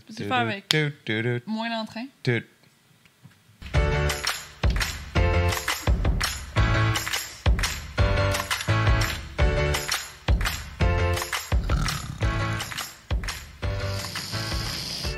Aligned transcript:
Peux-tu 0.00 0.24
faire 0.24 0.32
avec? 0.38 0.68
Moins 1.46 1.68
d'entrain. 1.70 2.06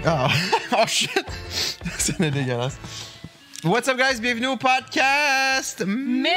Oh, 0.07 0.27
oh 0.73 0.87
shit! 0.87 1.11
C'est 1.99 2.19
dégueulasse. 2.31 2.77
What's 3.63 3.89
up, 3.89 3.99
guys? 3.99 4.19
Bienvenue 4.21 4.47
au 4.47 4.57
podcast! 4.57 5.85
Mais- 5.87 6.31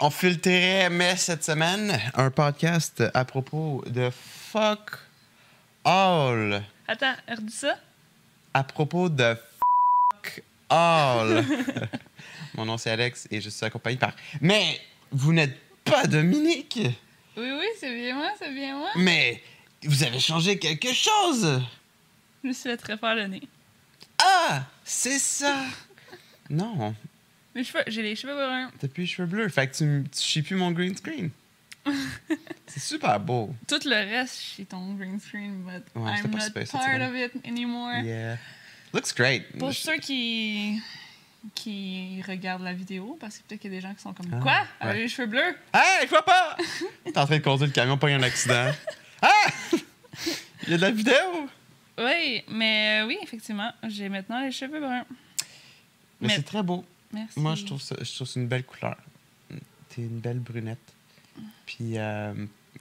On 0.00 0.10
filtrait 0.10 0.90
mais 0.90 1.16
cette 1.16 1.44
semaine 1.44 1.98
un 2.14 2.30
podcast 2.30 3.02
à 3.14 3.24
propos 3.24 3.82
de 3.86 4.10
fuck 4.54 5.00
all. 5.84 6.62
Attends, 6.86 7.16
redis 7.26 7.50
ça. 7.50 7.76
À 8.52 8.62
propos 8.62 9.08
de 9.08 9.34
fuck 9.34 10.44
all. 10.70 11.44
Mon 12.54 12.64
nom 12.64 12.78
c'est 12.78 12.90
Alex 12.90 13.26
et 13.32 13.40
je 13.40 13.50
suis 13.50 13.66
accompagné 13.66 13.96
par. 13.96 14.12
Mais 14.40 14.80
vous 15.10 15.32
n'êtes 15.32 15.58
pas 15.84 16.06
Dominique! 16.06 16.78
Oui, 17.36 17.50
oui, 17.50 17.66
c'est 17.80 17.92
bien 17.92 18.14
moi, 18.14 18.30
c'est 18.38 18.54
bien 18.54 18.78
moi. 18.78 18.90
Mais 18.94 19.42
vous 19.82 20.04
avez 20.04 20.20
changé 20.20 20.56
quelque 20.56 20.92
chose! 20.92 21.60
Je 22.44 22.48
me 22.48 22.52
suis 22.52 22.70
fait 22.70 22.76
très 22.76 22.96
faire 22.96 23.16
le 23.16 23.26
nez. 23.26 23.42
Ah! 24.18 24.66
C'est 24.84 25.18
ça! 25.18 25.64
Non, 26.48 26.94
Mes 27.56 27.64
cheveux, 27.64 27.82
j'ai 27.88 28.02
les 28.02 28.14
cheveux 28.14 28.34
bruns. 28.34 28.70
T'as 28.78 28.86
plus 28.86 29.02
les 29.02 29.08
cheveux 29.08 29.26
bleus, 29.26 29.48
fait 29.48 29.66
que 29.66 29.76
tu, 29.76 30.04
tu 30.08 30.22
chies 30.22 30.42
plus 30.42 30.54
mon 30.54 30.70
green 30.70 30.96
screen. 30.96 31.30
c'est 32.66 32.80
super 32.80 33.18
beau. 33.20 33.54
Tout 33.68 33.80
le 33.84 33.94
reste, 33.94 34.40
c'est 34.56 34.68
ton 34.68 34.94
green 34.94 35.20
screen, 35.20 35.62
but 35.62 35.84
Ouais, 35.94 36.12
I'm 36.18 36.30
pas 36.30 36.38
not 36.38 36.44
super, 36.44 36.66
part 36.68 37.00
of 37.08 37.14
it 37.14 37.32
anymore. 37.46 37.94
Yeah. 38.02 38.36
Looks 38.92 39.12
great. 39.14 39.44
Pour 39.58 39.70
Je- 39.72 39.78
ceux 39.80 39.96
qui 39.98 40.80
qui 41.54 42.22
regardent 42.26 42.62
la 42.62 42.72
vidéo, 42.72 43.18
parce 43.20 43.36
que 43.36 43.42
peut-être 43.42 43.60
qu'il 43.60 43.70
y 43.72 43.76
a 43.76 43.80
des 43.80 43.82
gens 43.86 43.92
qui 43.94 44.00
sont 44.00 44.14
comme 44.14 44.30
Ah, 44.32 44.40
Quoi? 44.40 44.88
ouais. 44.88 44.94
Les 44.94 45.08
cheveux 45.08 45.28
bleus? 45.28 45.56
Hey, 45.74 46.04
je 46.04 46.08
vois 46.08 46.24
pas! 46.24 46.56
T'es 47.04 47.18
en 47.18 47.26
train 47.26 47.36
de 47.36 47.42
conduire 47.42 47.66
le 47.66 47.72
camion, 47.74 47.98
pas 47.98 48.08
eu 48.10 48.14
un 48.14 48.22
accident. 48.22 48.72
Ah! 49.20 49.28
Il 50.62 50.70
y 50.70 50.74
a 50.74 50.76
de 50.78 50.82
la 50.82 50.90
vidéo! 50.90 51.14
Oui, 51.98 52.42
mais 52.48 53.02
euh, 53.02 53.06
oui, 53.06 53.18
effectivement, 53.22 53.70
j'ai 53.86 54.08
maintenant 54.08 54.40
les 54.42 54.52
cheveux 54.52 54.80
bruns. 54.80 55.04
Mais, 56.20 56.28
Mais- 56.28 56.36
c'est 56.36 56.42
très 56.44 56.62
beau. 56.62 56.82
Merci. 57.12 57.38
Moi, 57.38 57.54
je 57.56 57.64
trouve 57.66 57.80
ça, 57.82 57.94
je 58.00 58.12
trouve 58.14 58.26
ça 58.26 58.40
une 58.40 58.48
belle 58.48 58.64
couleur. 58.64 58.96
T'es 59.90 60.00
une 60.02 60.18
belle 60.20 60.38
brunette. 60.40 60.78
Puis, 61.66 61.98
euh, 61.98 62.32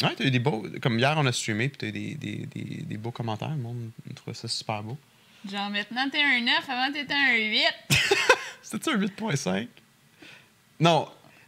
ouais, 0.02 0.16
t'as 0.16 0.24
eu 0.26 0.32
des 0.32 0.40
beaux. 0.40 0.66
Comme 0.82 1.00
hier, 1.00 1.14
on 1.18 1.26
a 1.26 1.32
streamé, 1.32 1.70
puis 1.70 1.78
t'as 1.78 1.88
eu 1.88 1.92
des, 1.92 2.16
des, 2.16 2.46
des, 2.54 2.84
des 2.84 2.98
beaux 2.98 3.12
commentaires. 3.12 3.50
Le 3.52 3.56
monde 3.58 3.92
trouvait 4.16 4.36
ça 4.36 4.48
super 4.48 4.84
beau. 4.84 4.98
Genre, 5.50 5.70
maintenant, 5.70 6.10
t'es 6.10 6.22
un 6.22 6.42
9, 6.42 6.70
avant, 6.70 6.92
t'étais 6.94 7.14
un 7.14 7.36
8. 7.36 7.66
C'était-tu 8.62 8.90
un 8.92 8.98
8.5? 8.98 9.68
Non. 10.80 11.08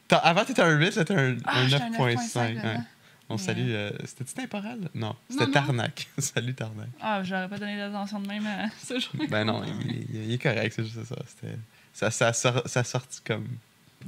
Avant, 0.10 0.46
t'étais 0.46 0.62
un 0.62 0.78
8, 0.78 0.92
c'était 0.92 1.14
un, 1.16 1.38
Ah, 1.46 1.60
un 1.62 1.68
j'étais 1.68 1.84
un 1.84 1.90
9.5. 1.90 2.16
9.5 2.16 2.40
ouais. 2.40 2.54
là-dedans. 2.54 2.84
On 3.28 3.38
salue. 3.40 3.70
euh, 3.72 3.92
C'était-tu 4.06 4.34
temporel? 4.36 4.88
Non. 4.94 5.16
C'était. 5.30 5.50
Tarnac. 5.52 6.08
Salut 6.20 6.54
Tarnac. 6.54 6.90
Ah, 7.02 7.24
j'aurais 7.24 7.50
pas 7.50 7.58
donné 7.58 7.76
d'attention 7.76 8.20
de 8.20 8.28
même 8.28 8.46
à 8.46 8.68
ce 8.84 9.00
jour. 9.00 9.14
Ben 9.30 9.44
non, 9.46 9.64
il, 9.64 9.92
il- 10.14 10.26
il 10.26 10.34
est 10.34 10.38
correct, 10.42 10.74
c'est 10.76 10.84
juste 10.86 11.04
ça. 11.06 11.16
Ça, 11.92 12.12
ça, 12.12 12.34
sort- 12.34 12.68
ça 12.68 12.84
sortit 12.84 13.22
comme 13.26 13.48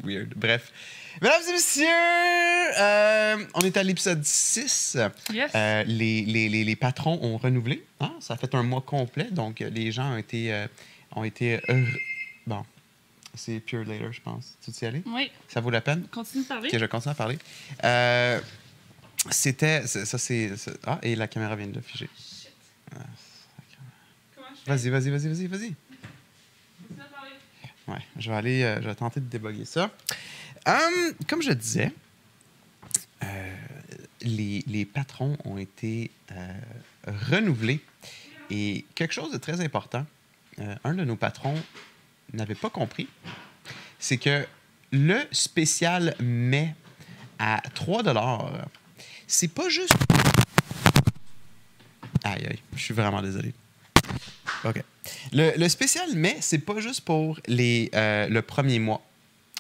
weird. 0.04 0.34
Bref. 0.36 0.72
Mesdames 1.22 1.42
et 1.50 1.52
messieurs, 1.54 1.86
euh, 2.80 3.46
on 3.56 3.62
est 3.62 3.76
à 3.78 3.82
l'épisode 3.84 4.24
6. 4.24 4.98
Yes. 5.34 5.52
Euh, 5.56 5.84
les, 5.88 6.22
les, 6.26 6.48
les, 6.50 6.64
les 6.64 6.76
patrons 6.76 7.18
ont 7.24 7.38
renouvelé. 7.38 7.84
Hein? 8.00 8.14
Ça 8.20 8.36
a 8.36 8.38
fait 8.38 8.54
un 8.54 8.62
mois 8.64 8.82
complet, 8.82 9.28
donc 9.32 9.62
euh, 9.62 9.70
les 9.70 9.92
gens 9.92 10.14
ont 10.14 10.18
été, 10.18 10.54
euh, 10.54 10.68
ont 11.16 11.24
été. 11.24 11.60
Bon, 12.46 12.64
c'est 13.34 13.60
Pure 13.60 13.84
Later, 13.86 14.12
je 14.12 14.22
pense. 14.22 14.56
Tu 14.64 14.70
veux 14.72 14.78
y 14.84 14.86
aller? 14.86 15.02
Oui, 15.08 15.32
Ça 15.48 15.60
vaut 15.60 15.72
la 15.72 15.82
peine? 15.82 16.04
continue 16.12 16.44
de 16.44 16.48
parler. 16.48 16.70
Ok, 16.72 16.78
je 16.80 16.86
continue 16.86 17.12
à 17.12 17.16
parler. 17.16 17.40
Euh, 17.84 18.40
c'était. 19.32 19.88
Ça, 19.88 20.18
c'est. 20.20 20.52
Ah, 20.86 21.00
et 21.02 21.16
la 21.16 21.28
caméra 21.28 21.56
vient 21.56 21.66
de 21.68 21.82
figer. 21.82 22.10
Comment 24.36 24.48
je 24.54 24.62
fais? 24.64 24.90
Vas-y, 24.90 24.90
vas-y, 24.92 25.10
vas-y, 25.10 25.28
vas-y, 25.30 25.48
vas-y. 25.48 25.74
Ouais, 27.88 28.00
je 28.18 28.30
vais 28.30 28.36
aller, 28.36 28.64
euh, 28.64 28.82
je 28.82 28.88
vais 28.88 28.96
tenter 28.96 29.20
de 29.20 29.28
déboguer 29.28 29.66
ça. 29.66 29.92
Hum, 30.66 31.14
comme 31.28 31.42
je 31.42 31.52
disais, 31.52 31.94
euh, 33.24 33.56
les, 34.22 34.64
les 34.68 34.86
patrons 34.86 35.38
ont 35.46 35.58
été 35.58 36.12
euh, 36.32 36.54
renouvelés 37.30 37.82
et 38.50 38.86
quelque 38.96 39.14
chose 39.14 39.32
de 39.32 39.38
très 39.38 39.62
important, 39.62 40.06
un 40.84 40.96
de 40.96 41.04
nos 41.04 41.16
patrons 41.16 41.56
n'avait 42.34 42.56
pas 42.56 42.72
compris, 42.72 43.08
c'est 44.00 44.18
que 44.18 44.46
le 44.92 45.20
spécial 45.32 46.16
mai 46.20 46.74
à 47.38 47.62
3 47.76 48.04
c'est 49.28 49.50
pas 49.50 49.70
juste. 49.70 49.94
Aïe, 52.24 52.48
aïe, 52.48 52.60
je 52.76 52.82
suis 52.82 52.94
vraiment 52.94 53.22
désolé. 53.22 53.54
OK. 54.64 54.84
Le, 55.34 55.68
spécial 55.68 56.14
mai, 56.16 56.38
c'est 56.42 56.60
pas 56.60 56.80
juste 56.80 57.02
pour 57.02 57.40
les, 57.48 57.90
euh, 57.94 58.28
le 58.28 58.42
premier 58.42 58.80
mois. 58.80 59.02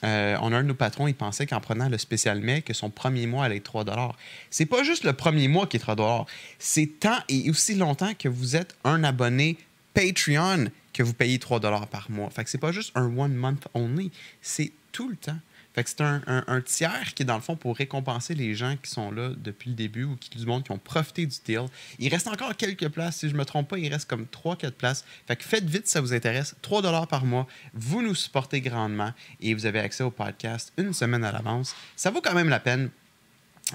Euh, 0.03 0.37
on 0.41 0.53
a 0.53 0.57
un 0.57 0.63
de 0.63 0.67
nos 0.67 0.75
patrons, 0.75 1.07
il 1.07 1.15
pensait 1.15 1.47
qu'en 1.47 1.59
prenant 1.59 1.89
le 1.89 1.97
spécial 1.97 2.39
mai, 2.39 2.61
que 2.61 2.73
son 2.73 2.89
premier 2.89 3.25
mois 3.25 3.45
allait 3.45 3.57
être 3.57 3.63
3 3.63 4.15
C'est 4.51 4.67
pas 4.67 4.83
juste 4.83 5.03
le 5.03 5.13
premier 5.13 5.47
mois 5.47 5.65
qui 5.65 5.77
est 5.77 5.79
3 5.79 6.27
C'est 6.59 6.99
tant 6.99 7.17
et 7.29 7.49
aussi 7.49 7.73
longtemps 7.75 8.13
que 8.17 8.29
vous 8.29 8.55
êtes 8.55 8.75
un 8.83 9.03
abonné 9.03 9.57
Patreon 9.93 10.65
que 10.93 11.01
vous 11.01 11.13
payez 11.13 11.39
3 11.39 11.59
par 11.87 12.11
mois. 12.11 12.29
Fait 12.29 12.43
que 12.43 12.49
c'est 12.49 12.59
pas 12.59 12.71
juste 12.71 12.91
un 12.95 13.05
one 13.17 13.33
month 13.33 13.67
only, 13.73 14.11
c'est 14.41 14.71
tout 14.91 15.09
le 15.09 15.15
temps. 15.15 15.39
C'est 15.85 16.01
un, 16.01 16.61
tiers 16.61 17.13
qui 17.13 17.23
est 17.23 17.25
dans 17.25 17.35
le 17.35 17.41
fond 17.41 17.55
pour 17.55 17.75
récompenser 17.75 18.33
les 18.33 18.55
gens 18.55 18.75
qui 18.81 18.89
sont 18.89 19.11
là 19.11 19.29
depuis 19.37 19.69
le 19.69 19.75
début 19.75 20.05
ou 20.05 20.15
qui, 20.15 20.29
du 20.29 20.45
monde 20.45 20.63
ont 20.69 20.77
profité 20.77 21.25
du 21.25 21.37
deal. 21.45 21.65
Il 21.99 22.09
reste 22.09 22.27
encore 22.27 22.55
quelques 22.55 22.89
places. 22.89 23.17
Si 23.17 23.29
je 23.29 23.35
me 23.35 23.45
trompe 23.45 23.69
pas, 23.69 23.77
il 23.77 23.91
reste 23.91 24.09
comme 24.09 24.25
3-4 24.25 24.71
places. 24.71 25.05
Faites 25.39 25.65
vite 25.65 25.85
si 25.85 25.93
ça 25.93 26.01
vous 26.01 26.13
intéresse. 26.13 26.55
3 26.61 27.07
par 27.07 27.25
mois. 27.25 27.47
Vous 27.73 28.01
nous 28.01 28.15
supportez 28.15 28.61
grandement 28.61 29.13
et 29.39 29.53
vous 29.53 29.65
avez 29.65 29.79
accès 29.79 30.03
au 30.03 30.11
podcast 30.11 30.73
une 30.77 30.93
semaine 30.93 31.23
à 31.23 31.31
l'avance. 31.31 31.75
Ça 31.95 32.11
vaut 32.11 32.21
quand 32.21 32.33
même 32.33 32.49
la 32.49 32.59
peine. 32.59 32.89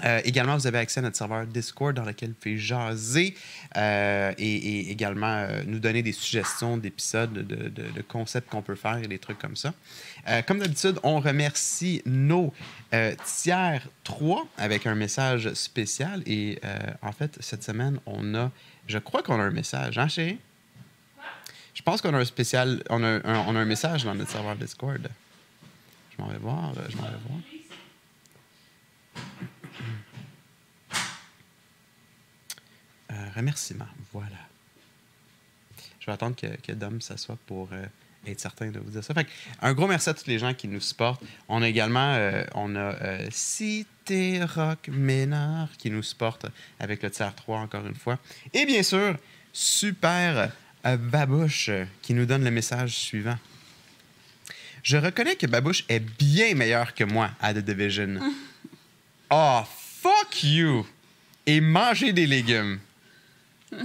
Euh, 0.03 0.21
également, 0.23 0.57
vous 0.57 0.65
avez 0.65 0.79
accès 0.79 0.99
à 0.99 1.03
notre 1.03 1.17
serveur 1.17 1.45
Discord 1.45 1.95
dans 1.95 2.03
lequel 2.03 2.29
vous 2.29 2.35
pouvez 2.35 2.57
jaser 2.57 3.35
euh, 3.77 4.33
et, 4.37 4.89
également 4.91 5.27
euh, 5.27 5.61
nous 5.67 5.79
donner 5.79 6.01
des 6.01 6.13
suggestions 6.13 6.77
d'épisodes, 6.77 7.31
de, 7.33 8.01
concepts 8.07 8.49
qu'on 8.49 8.61
peut 8.61 8.75
faire 8.75 8.97
et 8.97 9.07
des 9.07 9.19
trucs 9.19 9.39
comme 9.39 9.55
ça. 9.55 9.73
Comme 10.47 10.59
d'habitude, 10.59 10.99
on 11.03 11.19
remercie 11.19 12.01
nos 12.05 12.53
tiers 13.25 13.87
3 14.03 14.47
avec 14.57 14.87
un 14.87 14.95
message 14.95 15.53
spécial. 15.53 16.23
Et 16.25 16.59
en 17.01 17.11
fait, 17.11 17.37
cette 17.39 17.63
semaine, 17.63 17.99
on 18.05 18.35
a, 18.35 18.51
je 18.87 18.97
crois 18.97 19.23
qu'on 19.23 19.39
a 19.39 19.43
un 19.43 19.51
message, 19.51 19.97
hein, 19.97 20.07
chérie? 20.07 20.39
Je 21.73 21.81
pense 21.81 22.01
qu'on 22.01 22.13
a 22.13 22.19
un 22.19 22.25
spécial, 22.25 22.83
on 22.89 23.03
a 23.03 23.19
on 23.25 23.55
a 23.55 23.59
un 23.59 23.65
message 23.65 24.03
dans 24.03 24.13
notre 24.13 24.31
serveur 24.31 24.55
Discord. 24.55 25.09
Je 26.15 26.21
m'en 26.21 26.29
vais 26.29 26.37
voir, 26.37 26.73
je 26.89 26.95
m'en 26.97 27.03
vais 27.03 27.17
voir. 27.27 27.39
Euh, 33.13 33.29
remerciements, 33.35 33.87
voilà. 34.11 34.37
Je 36.03 36.07
vais 36.07 36.11
attendre 36.11 36.35
que, 36.35 36.47
que 36.47 36.73
Dom 36.73 36.99
s'assoie 36.99 37.37
pour 37.47 37.69
euh, 37.71 37.85
être 38.27 38.41
certain 38.41 38.69
de 38.69 38.77
vous 38.77 38.91
dire 38.91 39.01
ça. 39.01 39.13
Fait 39.13 39.23
que, 39.23 39.29
un 39.61 39.73
gros 39.73 39.87
merci 39.87 40.09
à 40.09 40.13
tous 40.13 40.27
les 40.27 40.37
gens 40.37 40.53
qui 40.53 40.67
nous 40.67 40.81
supportent. 40.81 41.23
On 41.47 41.61
a 41.61 41.69
également 41.69 42.13
euh, 42.15 42.43
on 42.55 42.75
a, 42.75 42.79
euh, 42.79 43.27
Cité 43.31 44.43
Rock 44.43 44.89
Ménard 44.89 45.69
qui 45.77 45.89
nous 45.89 46.03
supporte 46.03 46.45
avec 46.77 47.01
le 47.03 47.09
tiers 47.09 47.33
3 47.33 47.59
encore 47.59 47.87
une 47.87 47.95
fois. 47.95 48.19
Et 48.53 48.65
bien 48.65 48.83
sûr, 48.83 49.17
Super 49.53 50.51
Babouche 50.83 51.69
qui 52.01 52.13
nous 52.13 52.25
donne 52.25 52.43
le 52.43 52.51
message 52.51 52.91
suivant. 52.91 53.37
Je 54.83 54.97
reconnais 54.97 55.37
que 55.37 55.47
Babouche 55.47 55.85
est 55.87 56.01
bien 56.01 56.53
meilleur 56.53 56.93
que 56.93 57.05
moi 57.05 57.31
à 57.39 57.53
The 57.53 57.59
Division. 57.59 58.19
Oh, 59.29 59.61
fuck 60.01 60.43
you! 60.43 60.85
Et 61.45 61.61
manger 61.61 62.11
des 62.11 62.27
légumes. 62.27 62.79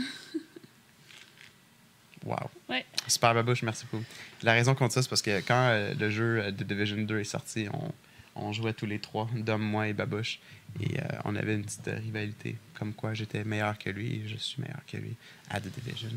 Wow. 2.24 2.50
Ouais. 2.68 2.84
Super 3.06 3.32
Babouche, 3.32 3.62
merci 3.62 3.86
beaucoup. 3.90 4.04
La 4.42 4.52
raison 4.52 4.74
qu'on 4.74 4.88
dit 4.88 4.92
ça, 4.94 5.02
c'est 5.02 5.08
parce 5.08 5.22
que 5.22 5.38
quand 5.40 5.68
euh, 5.70 5.94
le 5.94 6.10
jeu 6.10 6.40
euh, 6.42 6.50
de 6.50 6.64
Division 6.64 6.96
2 6.98 7.20
est 7.20 7.24
sorti, 7.24 7.68
on, 7.72 7.92
on 8.34 8.52
jouait 8.52 8.72
tous 8.72 8.86
les 8.86 8.98
trois, 8.98 9.28
Dom, 9.34 9.62
moi 9.62 9.88
et 9.88 9.92
Babouche. 9.92 10.40
Et 10.80 10.98
euh, 11.00 11.04
on 11.24 11.36
avait 11.36 11.54
une 11.54 11.64
petite 11.64 11.86
euh, 11.88 11.96
rivalité, 11.96 12.56
comme 12.74 12.92
quoi 12.92 13.14
j'étais 13.14 13.44
meilleur 13.44 13.78
que 13.78 13.88
lui 13.88 14.16
et 14.16 14.28
je 14.28 14.36
suis 14.36 14.60
meilleur 14.60 14.80
que 14.86 14.96
lui 14.96 15.14
à 15.48 15.60
The 15.60 15.68
Division. 15.68 16.10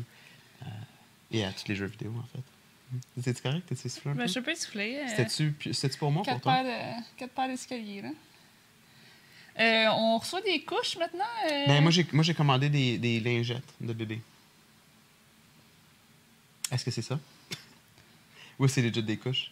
Euh, 0.62 0.66
et 1.30 1.44
à 1.44 1.52
tous 1.52 1.68
les 1.68 1.76
jeux 1.76 1.86
vidéo, 1.86 2.12
en 2.18 2.26
fait. 2.36 3.22
T'es-tu 3.22 3.40
correct? 3.40 3.66
T'es-tu 3.68 3.88
soufflé 3.88 4.10
un 4.10 4.14
Ben, 4.16 4.26
peu? 4.26 4.32
je 4.32 4.40
peux 4.40 4.50
euh, 4.50 5.06
C'était-tu 5.08 5.52
pi- 5.52 5.72
c'était-tu 5.72 5.98
pour 5.98 6.10
moi, 6.10 6.24
pour 6.24 6.32
quatre, 6.32 6.42
toi? 6.42 6.52
paires 6.52 6.64
de, 6.64 7.02
quatre 7.16 7.30
paires 7.32 7.48
d'escaliers, 7.48 8.02
là. 8.02 8.10
Euh, 9.60 9.86
on 9.88 10.18
reçoit 10.18 10.40
des 10.40 10.62
couches 10.62 10.96
maintenant. 10.96 11.24
euh, 11.50 11.66
Ben, 11.66 11.82
moi, 11.82 12.22
j'ai, 12.22 12.34
commandé 12.34 12.68
des, 12.68 12.96
des 12.98 13.20
lingettes 13.20 13.62
de 13.80 13.92
bébé. 13.92 14.20
Est-ce 16.70 16.84
que 16.84 16.90
c'est 16.90 17.02
ça? 17.02 17.18
Ou 18.58 18.66
c'est 18.68 18.82
legit 18.82 19.02
des 19.02 19.16
couches? 19.16 19.50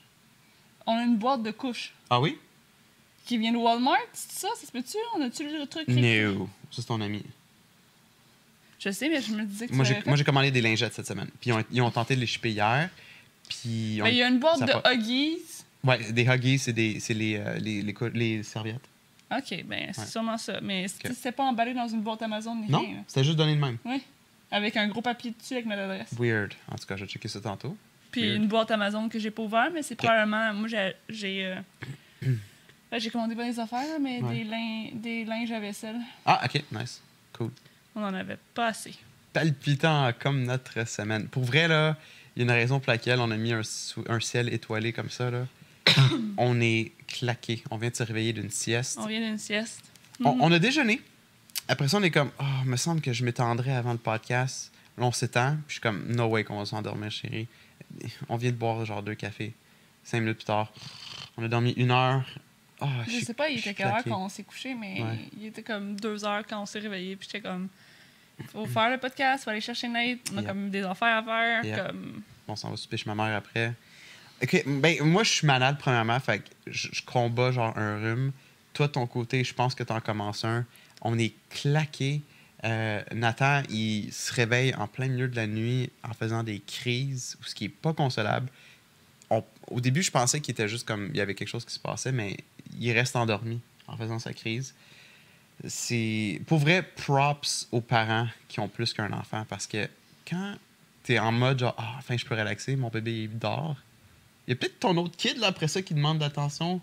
on 0.87 0.97
a 0.97 1.02
une 1.05 1.19
boîte 1.19 1.43
de 1.43 1.50
couches 1.52 1.93
Ah 2.08 2.20
oui? 2.20 2.38
qui 3.26 3.38
vient 3.38 3.52
de 3.52 3.58
Walmart, 3.58 3.99
c'est 4.12 4.32
ça? 4.32 4.49
Ça 4.58 4.67
se 4.67 4.73
peut-tu? 4.73 4.97
On 5.14 5.20
a-tu 5.23 5.44
le 5.44 5.64
truc? 5.67 5.87
No. 5.87 6.49
Ça, 6.70 6.82
c'est 6.82 6.87
ton 6.87 7.00
ami. 7.00 7.23
Je 8.81 8.91
sais, 8.91 9.08
mais 9.08 9.20
je 9.20 9.32
me 9.32 9.44
disais 9.44 9.69
que 9.69 9.75
Moi, 9.75 9.85
j'ai, 10.17 10.25
commandé 10.25 10.50
des 10.50 10.62
lingettes 10.62 10.94
cette 10.94 11.06
semaine. 11.06 11.29
Puis 11.41 11.50
ils 11.50 11.52
ont, 11.52 11.64
ils 11.70 11.82
ont 11.82 11.91
tenté 11.91 12.17
de 12.17 12.20
les 12.20 12.26
shipper 12.26 12.50
hier. 12.50 12.88
Puis. 13.49 13.99
on- 14.00 14.05
Ben, 14.05 14.11
il 14.11 14.17
y 14.17 14.23
a 14.23 14.29
une 14.29 14.41
boîte 14.41 14.61
de 14.62 14.73
pas- 14.73 14.94
Huggies. 14.94 15.38
Ouais, 15.85 16.11
des 16.12 16.25
Huggies, 16.25 16.58
c'est, 16.58 16.73
les, 16.73 17.37
euh, 17.37 17.58
les, 17.58 17.82
les, 17.82 17.93
cou- 17.94 18.11
les 18.12 18.43
serviettes. 18.43 18.88
OK, 19.31 19.65
ben 19.65 19.91
c'est 19.93 20.00
Ouais. 20.00 20.06
sûrement 20.06 20.38
ça. 20.38 20.61
Mais 20.61 20.88
c- 20.88 20.97
Ok. 21.05 21.12
c'était 21.15 21.32
pas 21.32 21.44
emballé 21.44 21.73
dans 21.75 21.87
une 21.88 22.00
boîte 22.03 22.23
Amazon 22.23 22.55
ni 22.56 22.69
Non, 22.69 22.81
rien. 22.81 22.97
là. 22.97 23.00
c'était 23.06 23.25
juste 23.25 23.37
donné 23.37 23.55
de 23.55 23.61
même. 23.61 23.79
Oui. 23.85 24.03
Avec 24.50 24.77
un 24.77 24.88
gros 24.88 25.03
papier 25.03 25.32
dessus 25.38 25.55
avec 25.55 25.67
notre 25.67 25.82
adresse. 25.82 26.12
Weird. 26.19 26.53
En 26.71 26.77
tout 26.77 26.87
cas, 26.87 26.97
je 26.97 27.05
vais 27.05 27.11
checker 27.11 27.29
ça 27.29 27.41
tantôt. 27.41 27.77
Puis 28.11 28.23
Weird. 28.23 28.37
une 28.43 28.49
boîte 28.49 28.71
Amazon 28.73 29.09
que 29.09 29.19
j'ai 29.21 29.31
pas 29.31 29.43
ouverte, 29.43 29.71
mais 29.73 29.82
c'est 29.82 29.94
probablement. 29.94 30.53
Moi, 30.55 30.67
j'ai. 30.69 30.93
J'ai 31.09 31.47
euh, 31.47 31.61
ben, 32.91 32.99
j'ai 32.99 33.11
commandé 33.11 33.37
pas 33.37 33.44
des 33.44 33.59
affaires, 33.61 34.00
mais 34.00 34.21
Ouais. 34.21 34.35
des, 34.38 34.44
lin- 34.44 34.88
des 34.94 35.25
linges 35.25 35.53
à 35.53 35.61
vaisselle. 35.61 35.97
Ah, 36.26 36.41
ok, 36.44 36.62
nice. 36.73 37.00
Cool. 37.33 37.50
On 37.94 38.03
en 38.03 38.12
avait 38.15 38.38
pas 38.55 38.67
assez. 38.69 38.94
Palpitant 39.33 40.11
comme 40.19 40.43
notre 40.43 40.87
semaine. 40.88 41.29
Pour 41.29 41.44
vrai, 41.44 41.69
là, 41.69 41.97
il 42.35 42.41
y 42.41 42.43
a 42.43 42.44
une 42.44 42.50
raison 42.59 42.81
pour 42.81 42.91
laquelle 42.91 43.21
on 43.21 43.31
a 43.31 43.37
mis 43.37 43.53
un, 43.53 43.62
un 44.09 44.21
ciel 44.21 44.53
étoilé 44.53 44.93
comme 44.93 45.11
ça. 45.11 45.31
Là. 45.31 45.47
on 46.37 46.61
est 46.61 46.93
claqué. 47.06 47.62
On 47.71 47.77
vient 47.77 47.91
de 47.91 47.97
se 47.97 48.03
réveiller 48.03 48.32
d'une 48.32 48.50
sieste. 48.50 48.99
On 49.00 49.06
vient 49.06 49.21
d'une 49.21 49.38
sieste. 49.38 49.82
On, 50.25 50.35
Mhm. 50.35 50.41
on 50.43 50.53
a 50.53 50.59
déjeuné. 50.59 51.00
Après 51.69 51.88
ça, 51.88 51.99
on 51.99 52.03
est 52.03 52.11
comme, 52.11 52.31
oh, 52.41 52.65
me 52.65 52.77
semble 52.77 53.00
que 53.00 53.12
je 53.12 53.25
m'étendrais 53.25 53.73
avant 53.73 53.93
le 53.93 53.99
podcast. 53.99 54.73
Là, 54.99 55.05
on 55.06 55.12
s'étend. 55.12 55.53
Puis 55.53 55.65
je 55.69 55.73
suis 55.75 55.81
comme, 55.81 56.05
no 56.12 56.27
way 56.27 56.44
qu'on 56.44 56.59
va 56.59 56.67
s'endormir, 56.67 57.11
chérie. 57.11 57.47
On 58.29 58.37
vient 58.37 58.50
de 58.50 58.56
boire 58.56 58.85
genre 58.85 59.03
deux 59.03 59.15
cafés. 59.15 59.53
Cinq 60.05 60.21
minutes 60.21 60.38
plus 60.38 60.44
tard, 60.47 60.73
on 61.37 61.44
a 61.44 61.49
dormi 61.49 61.73
une 61.73 61.91
heure. 61.91 62.25
Ah, 62.81 62.88
Je 63.06 63.11
suis- 63.11 63.25
sais 63.25 63.35
pas, 63.35 63.49
il 63.50 63.56
je 63.56 63.61
était 63.61 63.75
quelle 63.75 63.88
heure 63.88 64.03
quand 64.05 64.25
on 64.25 64.29
s'est 64.31 64.43
couché, 64.43 64.75
mais 64.75 65.03
Ouais. 65.03 65.19
il 65.38 65.47
était 65.47 65.62
comme 65.62 65.99
deux 66.00 66.25
heures 66.25 66.44
quand 66.49 66.62
on 66.62 66.67
s'est 66.67 66.79
réveillé. 66.79 67.17
Puis 67.17 67.29
j'étais 67.31 67.47
comme, 67.47 67.69
faut 68.53 68.65
faire 68.67 68.88
le 68.91 68.97
podcast, 68.99 69.44
faut 69.44 69.50
aller 69.50 69.61
chercher 69.61 69.88
Nate. 69.88 70.19
On 70.33 70.38
a 70.38 70.41
Yep. 70.41 70.49
comme 70.49 70.71
des 70.71 70.83
affaires 70.83 71.19
à 71.19 71.23
faire. 71.23 71.65
Yep. 71.65 71.87
Comme... 71.87 72.23
On 72.49 72.56
s'en 72.56 72.71
va 72.71 72.76
souper 72.76 72.97
chez 72.97 73.09
ma 73.11 73.15
mère 73.15 73.37
après. 73.37 73.75
Ok, 74.42 74.62
ben, 74.66 75.02
moi, 75.02 75.22
je 75.22 75.31
suis 75.31 75.46
malade, 75.46 75.76
premièrement. 75.78 76.19
Fait 76.20 76.38
que 76.40 76.44
je, 76.66 76.88
je 76.92 77.02
combats 77.02 77.52
genre 77.52 77.76
un 77.76 77.98
rhume. 78.00 78.32
Toi, 78.72 78.88
ton 78.88 79.06
côté, 79.06 79.44
je 79.44 79.52
pense 79.52 79.75
que 79.75 79.82
tu 79.82 79.92
en 79.92 80.00
commences 80.00 80.44
un. 80.44 80.64
On 81.02 81.19
est 81.19 81.34
claqué. 81.50 82.22
Euh, 82.64 83.02
Nathan, 83.14 83.62
il 83.70 84.12
se 84.12 84.32
réveille 84.32 84.75
en 84.75 84.87
plein 84.87 85.08
milieu 85.08 85.28
de 85.28 85.37
la 85.37 85.46
nuit 85.46 85.90
en 86.02 86.12
faisant 86.12 86.42
des 86.42 86.60
crises, 86.60 87.37
ce 87.42 87.54
qui 87.54 87.66
est 87.66 87.69
pas 87.70 87.92
consolable. 87.94 88.48
On- 89.31 89.44
au 89.69 89.81
début, 89.81 90.02
je 90.02 90.10
pensais 90.10 90.40
qu'il 90.40 90.52
était 90.52 90.69
juste 90.69 90.87
comme 90.87 91.08
il 91.10 91.16
y 91.16 91.20
avait 91.20 91.34
quelque 91.34 91.48
chose 91.48 91.64
qui 91.64 91.72
se 91.75 91.78
passait, 91.78 92.12
mais 92.12 92.37
il 92.78 92.92
reste 92.92 93.16
endormi 93.16 93.60
en 93.88 93.96
faisant 93.96 94.19
sa 94.19 94.32
crise. 94.34 94.75
C'est 95.66 96.40
pour 96.46 96.58
vrai 96.58 96.82
props 96.82 97.69
aux 97.72 97.81
parents 97.81 98.26
qui 98.48 98.60
ont 98.60 98.69
plus 98.69 98.92
qu'un 98.94 99.12
enfant 99.12 99.44
parce 99.48 99.66
que 99.66 99.88
quand 100.28 100.54
t'es 101.02 101.19
en 101.19 101.32
mode 101.32 101.58
genre 101.58 101.75
ah 101.78 101.94
enfin 101.98 102.16
je 102.16 102.25
peux 102.25 102.34
relaxer, 102.34 102.76
mon 102.76 102.88
bébé 102.88 103.25
il 103.25 103.38
dort. 103.38 103.76
Il 104.50 104.55
y 104.55 104.56
a 104.56 104.56
peut-être 104.56 104.81
ton 104.81 104.97
autre 104.97 105.17
kid 105.17 105.38
là 105.38 105.47
après 105.47 105.69
ça 105.69 105.81
qui 105.81 105.94
demande 105.94 106.19
d'attention 106.19 106.81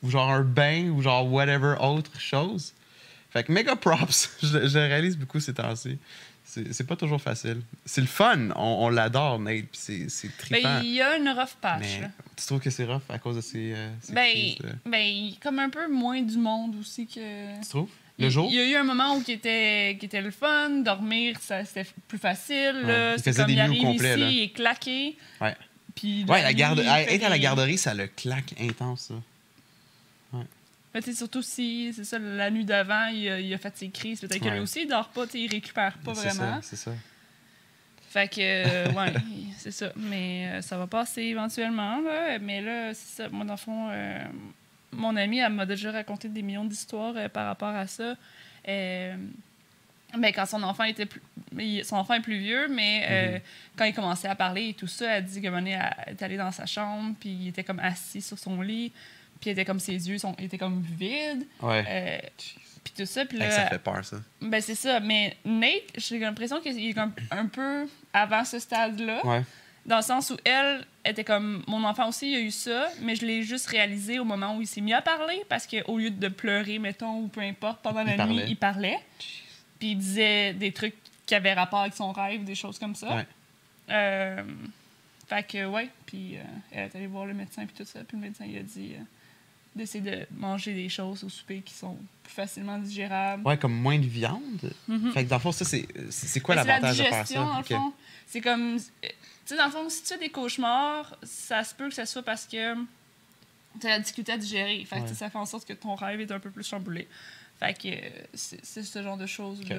ou 0.00 0.10
genre 0.10 0.30
un 0.30 0.42
bain 0.42 0.90
ou 0.90 1.02
genre 1.02 1.26
whatever 1.28 1.74
autre 1.80 2.20
chose. 2.20 2.72
Fait 3.30 3.42
que 3.42 3.50
méga 3.50 3.74
props, 3.74 4.30
je, 4.44 4.68
je 4.68 4.78
réalise 4.78 5.16
beaucoup 5.18 5.40
ces 5.40 5.52
temps-ci. 5.54 5.98
C'est 6.44 6.86
pas 6.86 6.94
toujours 6.94 7.20
facile. 7.20 7.62
C'est 7.84 8.00
le 8.00 8.06
fun, 8.06 8.50
on, 8.54 8.86
on 8.86 8.88
l'adore 8.90 9.40
Nate, 9.40 9.66
puis 9.66 9.80
c'est 9.80 10.08
c'est 10.08 10.28
trippant. 10.38 10.62
Ben, 10.76 10.82
il 10.84 10.92
y 10.94 11.02
a 11.02 11.16
une 11.16 11.28
rough 11.28 11.56
patch. 11.60 11.80
mais 11.80 12.00
là. 12.02 12.10
tu 12.36 12.46
trouves 12.46 12.60
que 12.60 12.70
c'est 12.70 12.84
rough 12.84 13.02
à 13.08 13.18
cause 13.18 13.34
de 13.36 13.40
ces, 13.40 13.72
euh, 13.74 13.90
ces 14.00 14.12
Ben, 14.12 14.30
crises, 14.30 14.58
là? 14.60 14.70
ben, 14.86 15.30
comme 15.42 15.58
un 15.58 15.70
peu 15.70 15.88
moins 15.88 16.22
du 16.22 16.38
monde 16.38 16.76
aussi 16.80 17.06
que. 17.08 17.60
Tu 17.60 17.68
trouves? 17.68 17.90
Le 18.20 18.30
jour? 18.30 18.48
Il 18.50 18.54
y 18.56 18.60
a 18.60 18.64
eu 18.66 18.74
un 18.76 18.82
moment 18.84 19.14
où 19.16 19.22
qui 19.22 19.32
était, 19.32 19.96
qui 20.00 20.06
était 20.06 20.22
le 20.22 20.30
fun, 20.30 20.70
dormir, 20.70 21.36
ça, 21.40 21.64
c'était 21.64 21.86
plus 22.08 22.18
facile. 22.18 22.80
Ouais. 22.82 22.86
là. 22.86 23.14
Il 23.16 23.22
faisait 23.22 23.42
comme 23.42 23.46
des 23.46 23.52
il 23.52 23.62
nuits 23.68 23.80
au 23.80 23.82
arrive 23.82 23.82
complet, 23.82 24.10
ici, 24.12 24.20
là. 24.20 24.30
il 24.30 24.42
est 24.42 24.48
claqué. 24.48 25.16
Ouais. 25.40 25.56
Puis 25.98 26.24
Ouais, 26.24 26.42
la 26.42 26.52
garde, 26.52 26.78
être 26.80 27.24
à 27.24 27.28
la 27.28 27.38
garderie, 27.38 27.78
ça 27.78 27.94
le 27.94 28.06
claque 28.06 28.54
intense 28.60 29.08
ça. 29.08 29.14
Mais 30.94 31.02
sais, 31.02 31.12
surtout 31.12 31.42
si, 31.42 31.92
c'est 31.94 32.04
ça, 32.04 32.18
la 32.18 32.50
nuit 32.50 32.64
d'avant, 32.64 33.06
il, 33.08 33.28
a- 33.28 33.38
il 33.40 33.52
a 33.52 33.58
fait 33.58 33.76
ses 33.76 33.90
crises. 33.90 34.20
Peut-être 34.20 34.40
que 34.40 34.46
Ouais. 34.46 34.52
lui 34.54 34.60
aussi, 34.60 34.82
il 34.82 34.88
dort 34.88 35.10
pas, 35.10 35.24
il 35.34 35.48
récupère 35.50 35.98
pas 35.98 36.14
C'est 36.14 36.28
vraiment. 36.30 36.60
ça, 36.62 36.62
c'est 36.62 36.76
ça. 36.76 36.92
Fait 38.10 38.26
que, 38.26 38.40
euh, 38.40 38.90
ouais, 38.92 39.12
c'est 39.58 39.70
ça. 39.70 39.92
Mais 39.96 40.48
euh, 40.50 40.62
ça 40.62 40.78
va 40.78 40.86
passer 40.86 41.22
éventuellement, 41.22 42.00
là. 42.00 42.38
Mais 42.38 42.62
là, 42.62 42.94
c'est 42.94 43.22
ça. 43.22 43.28
Moi, 43.28 43.44
dans 43.44 43.52
le 43.52 43.58
fond, 43.58 43.88
euh, 43.90 44.18
mon 44.92 45.14
amie, 45.14 45.38
elle 45.40 45.52
m'a 45.52 45.66
déjà 45.66 45.92
raconté 45.92 46.28
des 46.28 46.40
millions 46.42 46.64
d'histoires 46.64 47.14
euh, 47.16 47.28
par 47.28 47.46
rapport 47.46 47.74
à 47.74 47.86
ça. 47.86 48.14
Mais 50.16 50.32
quand 50.32 50.46
son 50.46 50.62
enfant 50.62 50.84
était 50.84 51.06
plus... 51.06 51.20
Son 51.84 51.96
enfant 51.96 52.14
est 52.14 52.20
plus 52.20 52.38
vieux, 52.38 52.68
mais 52.68 53.04
euh, 53.08 53.32
Mhm. 53.34 53.40
quand 53.76 53.84
il 53.84 53.94
commençait 53.94 54.28
à 54.28 54.34
parler 54.34 54.68
et 54.70 54.74
tout 54.74 54.86
ça, 54.86 55.16
elle 55.16 55.24
dit 55.24 55.40
donné, 55.40 55.72
elle 56.06 56.12
est 56.14 56.22
allée 56.22 56.36
dans 56.36 56.52
sa 56.52 56.66
chambre, 56.66 57.14
puis 57.20 57.30
il 57.30 57.48
était 57.48 57.64
comme 57.64 57.80
assis 57.80 58.20
sur 58.22 58.38
son 58.38 58.60
lit, 58.62 58.92
puis 59.40 59.50
il 59.50 59.52
était 59.52 59.64
comme 59.64 59.80
ses 59.80 60.08
yeux 60.08 60.18
sont, 60.18 60.34
étaient 60.38 60.58
comme 60.58 60.82
vides, 60.98 61.46
Ouais. 61.60 61.84
euh, 61.88 62.18
puis 62.84 62.92
tout 62.96 63.06
ça. 63.06 63.24
Puis 63.26 63.38
là, 63.38 63.50
ça 63.50 63.66
fait 63.66 63.78
peur 63.78 64.04
ça. 64.04 64.16
ben 64.40 64.60
c'est 64.62 64.74
ça, 64.74 65.00
mais 65.00 65.36
Nate, 65.44 65.82
j'ai 65.96 66.18
l'impression 66.18 66.60
qu'il 66.60 66.78
est 66.88 66.94
comme 66.94 67.12
un 67.30 67.46
peu 67.46 67.86
avant 68.12 68.44
ce 68.44 68.58
stade-là, 68.58 69.24
Ouais. 69.26 69.42
dans 69.84 69.96
le 69.96 70.02
sens 70.02 70.30
où 70.30 70.36
elle 70.44 70.84
était 71.04 71.24
comme 71.24 71.62
mon 71.66 71.82
enfant 71.84 72.08
aussi, 72.08 72.30
il 72.30 72.36
a 72.36 72.40
eu 72.40 72.50
ça, 72.50 72.88
mais 73.00 73.16
je 73.16 73.24
l'ai 73.26 73.42
juste 73.42 73.66
réalisé 73.66 74.18
au 74.18 74.24
moment 74.24 74.56
où 74.56 74.60
il 74.62 74.66
s'est 74.66 74.80
mis 74.82 74.92
à 74.94 75.02
parler 75.02 75.42
parce 75.48 75.66
qu'au 75.66 75.98
lieu 75.98 76.10
de 76.10 76.28
pleurer, 76.28 76.78
mettons, 76.78 77.20
ou 77.20 77.28
peu 77.28 77.40
importe, 77.40 77.82
pendant 77.82 78.02
Il 78.02 78.16
la 78.16 78.26
nuit, 78.26 78.42
il 78.48 78.56
parlait. 78.56 78.98
Puis 79.78 79.92
il 79.92 79.98
disait 79.98 80.52
des 80.54 80.72
trucs 80.72 80.94
qui 81.26 81.34
avaient 81.34 81.54
rapport 81.54 81.80
avec 81.80 81.94
son 81.94 82.12
rêve, 82.12 82.44
des 82.44 82.54
choses 82.54 82.78
comme 82.78 82.94
ça. 82.94 83.14
Ouais. 83.16 83.26
Euh, 83.90 84.42
fait 85.28 85.42
que, 85.46 85.66
ouais, 85.66 85.88
puis 86.06 86.36
euh, 86.36 86.42
elle 86.72 86.84
est 86.86 86.96
allée 86.96 87.06
voir 87.06 87.26
le 87.26 87.34
médecin, 87.34 87.64
puis 87.66 87.74
tout 87.76 87.84
ça, 87.84 88.00
puis 88.04 88.16
le 88.16 88.22
médecin, 88.22 88.44
il 88.46 88.56
a 88.58 88.62
dit 88.62 88.92
euh, 88.94 89.02
d'essayer 89.76 90.02
de 90.02 90.26
manger 90.34 90.72
des 90.74 90.88
choses 90.88 91.22
au 91.22 91.28
souper 91.28 91.60
qui 91.60 91.74
sont 91.74 91.96
plus 92.22 92.32
facilement 92.32 92.78
digérables. 92.78 93.46
Ouais, 93.46 93.58
comme 93.58 93.74
moins 93.74 93.98
de 93.98 94.06
viande. 94.06 94.72
Mhm. 94.88 95.12
Fait 95.12 95.24
que 95.24 95.28
dans 95.28 95.36
le 95.36 95.42
fond, 95.42 95.52
ça, 95.52 95.64
c'est 95.66 96.40
quoi 96.40 96.54
la 96.54 96.64
l'avantage 96.64 96.98
de 96.98 97.04
faire 97.04 97.26
ça? 97.26 97.54
le 97.58 97.62
fond. 97.62 97.92
C'est 98.26 98.40
comme. 98.40 98.78
Tu 98.78 99.08
sais, 99.54 99.56
dans 99.56 99.66
le 99.66 99.70
fond, 99.70 99.88
si 99.88 100.02
tu 100.02 100.12
as 100.14 100.18
des 100.18 100.28
cauchemars, 100.30 101.14
ça 101.22 101.62
se 101.64 101.74
peut 101.74 101.88
que 101.88 101.94
ce 101.94 102.04
soit 102.04 102.22
parce 102.22 102.46
que 102.46 102.74
tu 103.80 103.86
as 103.86 103.90
la 103.90 103.98
difficulté 104.00 104.32
à 104.32 104.36
digérer. 104.38 104.84
Fait 104.84 104.96
que, 104.96 105.02
Ouais. 105.02 105.14
ça 105.14 105.30
fait 105.30 105.38
en 105.38 105.46
sorte 105.46 105.66
que 105.66 105.72
ton 105.72 105.94
rêve 105.94 106.20
est 106.20 106.32
un 106.32 106.40
peu 106.40 106.50
plus 106.50 106.66
chamboulé. 106.66 107.06
Fait 107.60 107.74
que 107.74 107.88
euh, 107.88 108.08
c'est 108.34 108.82
ce 108.82 109.02
genre 109.02 109.16
de 109.16 109.26
choses-là. 109.26 109.76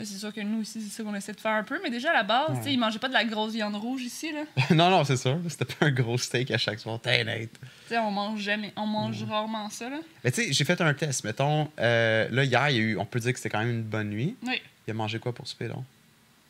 C'est 0.00 0.04
sûr 0.18 0.32
que 0.32 0.40
nous 0.40 0.60
aussi, 0.60 0.80
c'est 0.80 0.90
ça 0.96 1.02
qu'on 1.02 1.14
essaie 1.16 1.32
de 1.32 1.40
faire 1.40 1.50
un 1.54 1.64
peu. 1.64 1.80
Mais 1.82 1.90
déjà, 1.90 2.10
à 2.10 2.12
la 2.12 2.22
base, 2.22 2.50
Ouais. 2.50 2.56
tu 2.58 2.62
sais, 2.64 2.72
ils 2.72 2.78
mangeaient 2.78 3.00
pas 3.00 3.08
de 3.08 3.12
la 3.14 3.24
grosse 3.24 3.52
viande 3.54 3.74
rouge 3.74 4.02
ici. 4.02 4.30
Là. 4.32 4.44
non, 4.70 4.90
non, 4.90 5.02
c'est 5.02 5.16
sûr. 5.16 5.40
C'était 5.48 5.64
pas 5.64 5.86
un 5.86 5.90
gros 5.90 6.16
steak 6.16 6.52
à 6.52 6.58
chaque 6.58 6.78
soir. 6.78 7.00
T'es 7.00 7.24
net. 7.24 7.50
Tu 7.60 7.66
sais, 7.88 7.98
on 7.98 8.12
mange 8.12 8.38
jamais. 8.38 8.72
On 8.76 8.86
mange 8.86 9.20
rarement 9.24 9.68
ça. 9.70 9.90
Là. 9.90 9.98
Mais 10.22 10.30
tu 10.30 10.44
sais, 10.44 10.52
j'ai 10.52 10.64
fait 10.64 10.80
un 10.80 10.94
test. 10.94 11.24
Mettons, 11.24 11.68
euh, 11.80 12.28
là, 12.30 12.44
hier, 12.44 12.70
il 12.70 12.76
y 12.76 12.78
a 12.78 12.82
eu, 12.82 12.96
on 12.96 13.04
peut 13.04 13.18
dire 13.18 13.32
que 13.32 13.38
c'était 13.38 13.50
quand 13.50 13.58
même 13.58 13.70
une 13.70 13.82
bonne 13.82 14.10
nuit. 14.10 14.36
Oui. 14.44 14.62
Il 14.86 14.92
a 14.92 14.94
mangé 14.94 15.18
quoi 15.18 15.34
pour 15.34 15.48
souper, 15.48 15.66
donc? 15.66 15.82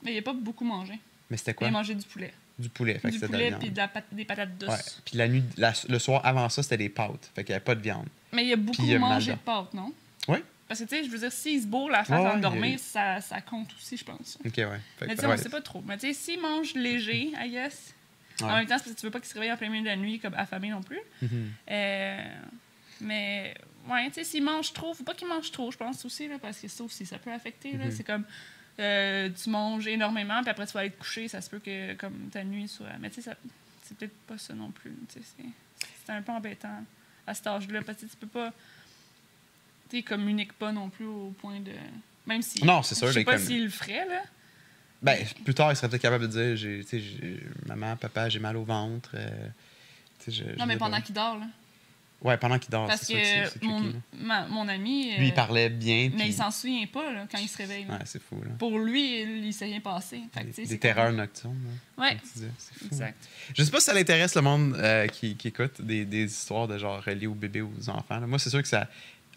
Mais 0.03 0.13
il 0.13 0.19
a 0.19 0.23
pas 0.23 0.35
beaucoup 0.35 0.65
mangé. 0.67 0.99
Mais 1.31 1.39
c'était 1.39 1.53
Il 1.53 1.55
quoi? 1.55 1.69
a 1.69 1.71
mangé 1.71 1.95
du 1.95 2.05
poulet. 2.05 2.35
Du 2.59 2.69
poulet. 2.69 2.99
Fait 2.99 3.09
que 3.09 3.15
du 3.15 3.21
la 3.21 3.29
poulet 3.29 3.53
puis 3.59 3.71
de 3.71 3.77
la 3.79 3.89
pat- 3.89 4.05
des 4.13 4.25
patates 4.27 4.59
douces. 4.59 4.69
Ouais. 4.69 5.03
Puis 5.07 5.17
la 5.17 5.27
nuit, 5.27 5.43
la- 5.57 5.73
le 5.89 5.99
soir 5.99 6.21
avant 6.27 6.51
ça, 6.51 6.63
c'était 6.63 6.77
des 6.77 6.89
pâtes. 6.91 7.31
Fait 7.35 7.45
qu'il 7.45 7.53
n'y 7.53 7.57
avait 7.57 7.65
pas 7.65 7.75
de 7.75 7.81
viande. 7.81 8.07
Mais 8.33 8.45
il 8.45 8.53
a 8.53 8.57
beaucoup 8.57 8.83
euh, 8.91 8.99
mangé 8.99 9.33
de 9.33 9.37
pâtes, 9.39 9.73
non? 9.73 9.91
Ouais. 10.29 10.43
Parce 10.69 10.81
que, 10.81 10.85
tu 10.85 10.97
sais, 10.97 11.05
je 11.05 11.11
veux 11.11 11.19
dire, 11.19 11.33
s'il 11.33 11.63
se 11.63 11.67
bourre 11.67 11.89
la 11.91 12.05
face 12.05 12.21
Ouais, 12.21 12.27
avant 12.27 12.37
de 12.37 12.43
dormir, 12.43 12.65
il- 12.73 12.79
ça, 12.79 13.21
ça 13.23 13.41
compte 13.41 13.73
aussi, 13.75 13.97
je 13.97 14.05
pense. 14.05 14.37
Ok, 14.45 14.53
ouais. 14.59 14.69
Fait 14.99 15.07
Mais 15.07 15.15
tu 15.15 15.21
sais, 15.23 15.27
on 15.27 15.31
ouais. 15.31 15.37
sait 15.39 15.49
pas 15.49 15.63
trop. 15.63 15.83
Mais 15.87 15.97
tu 15.97 16.07
sais, 16.09 16.13
s'il 16.13 16.41
mange 16.41 16.75
léger, 16.75 17.33
I 17.39 17.51
guess. 17.51 17.95
En 18.43 18.55
même 18.55 18.67
temps, 18.67 18.77
c'est 18.79 18.85
parce 18.85 18.95
que 18.95 19.01
tu 19.01 19.07
veux 19.07 19.11
pas 19.11 19.19
qu'il 19.21 19.29
se 19.29 19.35
réveille 19.35 19.51
en 19.51 19.57
plein 19.57 19.69
milieu 19.71 19.83
de 19.83 19.89
la 19.89 19.97
nuit, 19.97 20.21
comme 20.21 20.35
affamé 20.35 20.69
non 20.69 20.83
plus. 20.83 21.01
Mhm. 21.23 21.51
Euh, 21.71 22.25
mais, 23.01 23.55
ouais, 23.89 24.07
tu 24.09 24.15
sais, 24.15 24.25
s'il 24.25 24.45
mange 24.45 24.73
trop, 24.73 24.93
faut 24.95 25.05
pas 25.05 25.15
qu'il 25.15 25.27
mange 25.29 25.51
trop, 25.51 25.71
je 25.71 25.77
pense 25.77 26.05
aussi, 26.05 26.29
là, 26.29 26.37
parce 26.39 26.59
que 26.61 26.69
ça 26.69 26.85
aussi, 26.85 27.07
ça 27.07 27.19
peut 27.19 27.33
affecter. 27.33 27.73
là. 27.73 27.87
Mhm. 27.87 27.91
C'est 27.91 28.05
comme, 28.05 28.25
euh, 28.79 29.29
tu 29.31 29.51
manges 29.51 29.87
énormément, 29.87 30.41
puis 30.43 30.51
après, 30.51 30.67
tu 30.67 30.73
vas 30.75 30.81
aller 30.81 30.91
te 30.91 30.99
coucher, 30.99 31.29
ça 31.29 31.41
se 31.41 31.49
peut 31.51 31.59
que, 31.61 31.95
comme, 31.95 32.29
ta 32.31 32.45
nuit 32.45 32.69
soit. 32.69 32.87
Mais 33.01 33.11
tu 33.11 33.23
sais, 33.23 33.31
c'est 33.85 33.97
peut-être 33.97 34.17
pas 34.27 34.39
ça 34.39 34.55
non 34.55 34.71
plus. 34.71 34.93
c'est 35.09 36.13
un 36.13 36.23
peu 36.23 36.33
embêtant 36.33 36.85
à 37.27 37.35
cet 37.35 37.47
âge-là, 37.47 37.83
parce 37.83 38.01
que 38.03 38.07
tu 38.07 38.17
peux 38.17 38.27
pas. 38.27 38.53
Tu 39.91 39.97
sais, 39.99 40.03
communiques 40.03 40.53
pas 40.53 40.73
non 40.73 40.89
plus 40.91 41.07
au 41.07 41.35
point 41.41 41.61
de. 41.61 41.73
Même 42.27 42.43
si. 42.43 42.65
Non, 42.65 42.83
c'est 42.83 42.95
sûr, 42.95 43.09
Je 43.09 43.13
sais 43.15 43.25
pas 43.25 43.39
s'il 43.39 43.65
le 43.65 43.71
ferait, 43.71 44.07
là. 44.07 44.23
Ben, 45.01 45.17
plus 45.45 45.55
tard, 45.55 45.71
il 45.73 45.77
serait 45.77 45.89
peut-être 45.89 46.03
capable 46.03 46.27
de 46.29 46.33
dire 46.33 46.57
j'ai, 46.57 46.81
tu 46.85 46.89
sais, 46.89 47.01
j'ai- 47.01 47.41
Maman, 47.67 47.97
papa, 47.97 48.29
j'ai 48.29 48.41
mal 48.41 48.57
au 48.57 48.65
ventre. 48.65 49.11
euh, 49.15 49.29
je- 50.27 50.43
Non, 50.59 50.67
mais 50.67 50.77
pendant 50.77 51.01
qu'il 51.01 51.15
dort, 51.15 51.39
là. 51.39 51.47
Ouais, 52.21 52.37
pendant 52.37 52.59
qu'il 52.59 52.71
dort. 52.71 52.89
Parce 52.89 53.03
c'est 53.03 53.07
sûr 53.15 53.17
que 53.23 53.25
c'est 53.49 53.59
tricky, 53.61 53.67
mon, 53.69 53.93
ma- 54.15 54.49
mon 54.49 54.67
ami. 54.67 55.17
Lui, 55.19 55.29
il 55.29 55.31
euh, 55.31 55.35
parlait 55.37 55.69
bien. 55.71 56.11
Mais 56.13 56.17
puis- 56.17 56.27
il 56.31 56.35
s'en 56.35 56.51
souvient 56.51 56.85
pas 56.89 57.13
là, 57.13 57.27
quand 57.31 57.39
il 57.39 57.49
se 57.49 57.57
réveille. 57.57 57.87
Ouais, 57.89 57.99
c'est 58.07 58.21
fou, 58.21 58.43
là. 58.45 58.51
Pour 58.59 58.77
lui, 58.81 59.23
il, 59.23 59.45
il 59.47 59.53
s'est 59.55 59.67
rien 59.67 59.79
passé. 59.79 60.23
Fait 60.35 60.45
que, 60.45 60.67
Des, 60.67 60.79
terreurs 60.81 61.07
comme- 61.07 61.17
nocturnes. 61.19 61.57
là, 61.97 62.05
Ouais. 62.05 62.17
C'est 62.25 62.51
fou. 62.77 62.87
exact. 62.87 63.25
Je 63.57 63.63
sais 63.63 63.71
pas 63.71 63.79
si 63.79 63.87
ça 63.87 63.95
l'intéresse 63.95 64.35
le 64.35 64.43
monde 64.43 64.75
euh, 64.79 65.07
qui, 65.07 65.37
qui 65.37 65.47
écoute 65.47 65.81
des, 65.81 66.05
des 66.05 66.25
histoires 66.25 66.67
de 66.67 66.77
genre 66.77 67.01
reliées 67.05 67.29
aux 67.29 67.35
bébés 67.35 67.63
ou 67.63 67.73
aux 67.81 67.89
enfants. 67.89 68.21
Moi, 68.27 68.41
c'est 68.41 68.51
sûr 68.51 68.63
que 68.63 68.69
ça. 68.69 68.89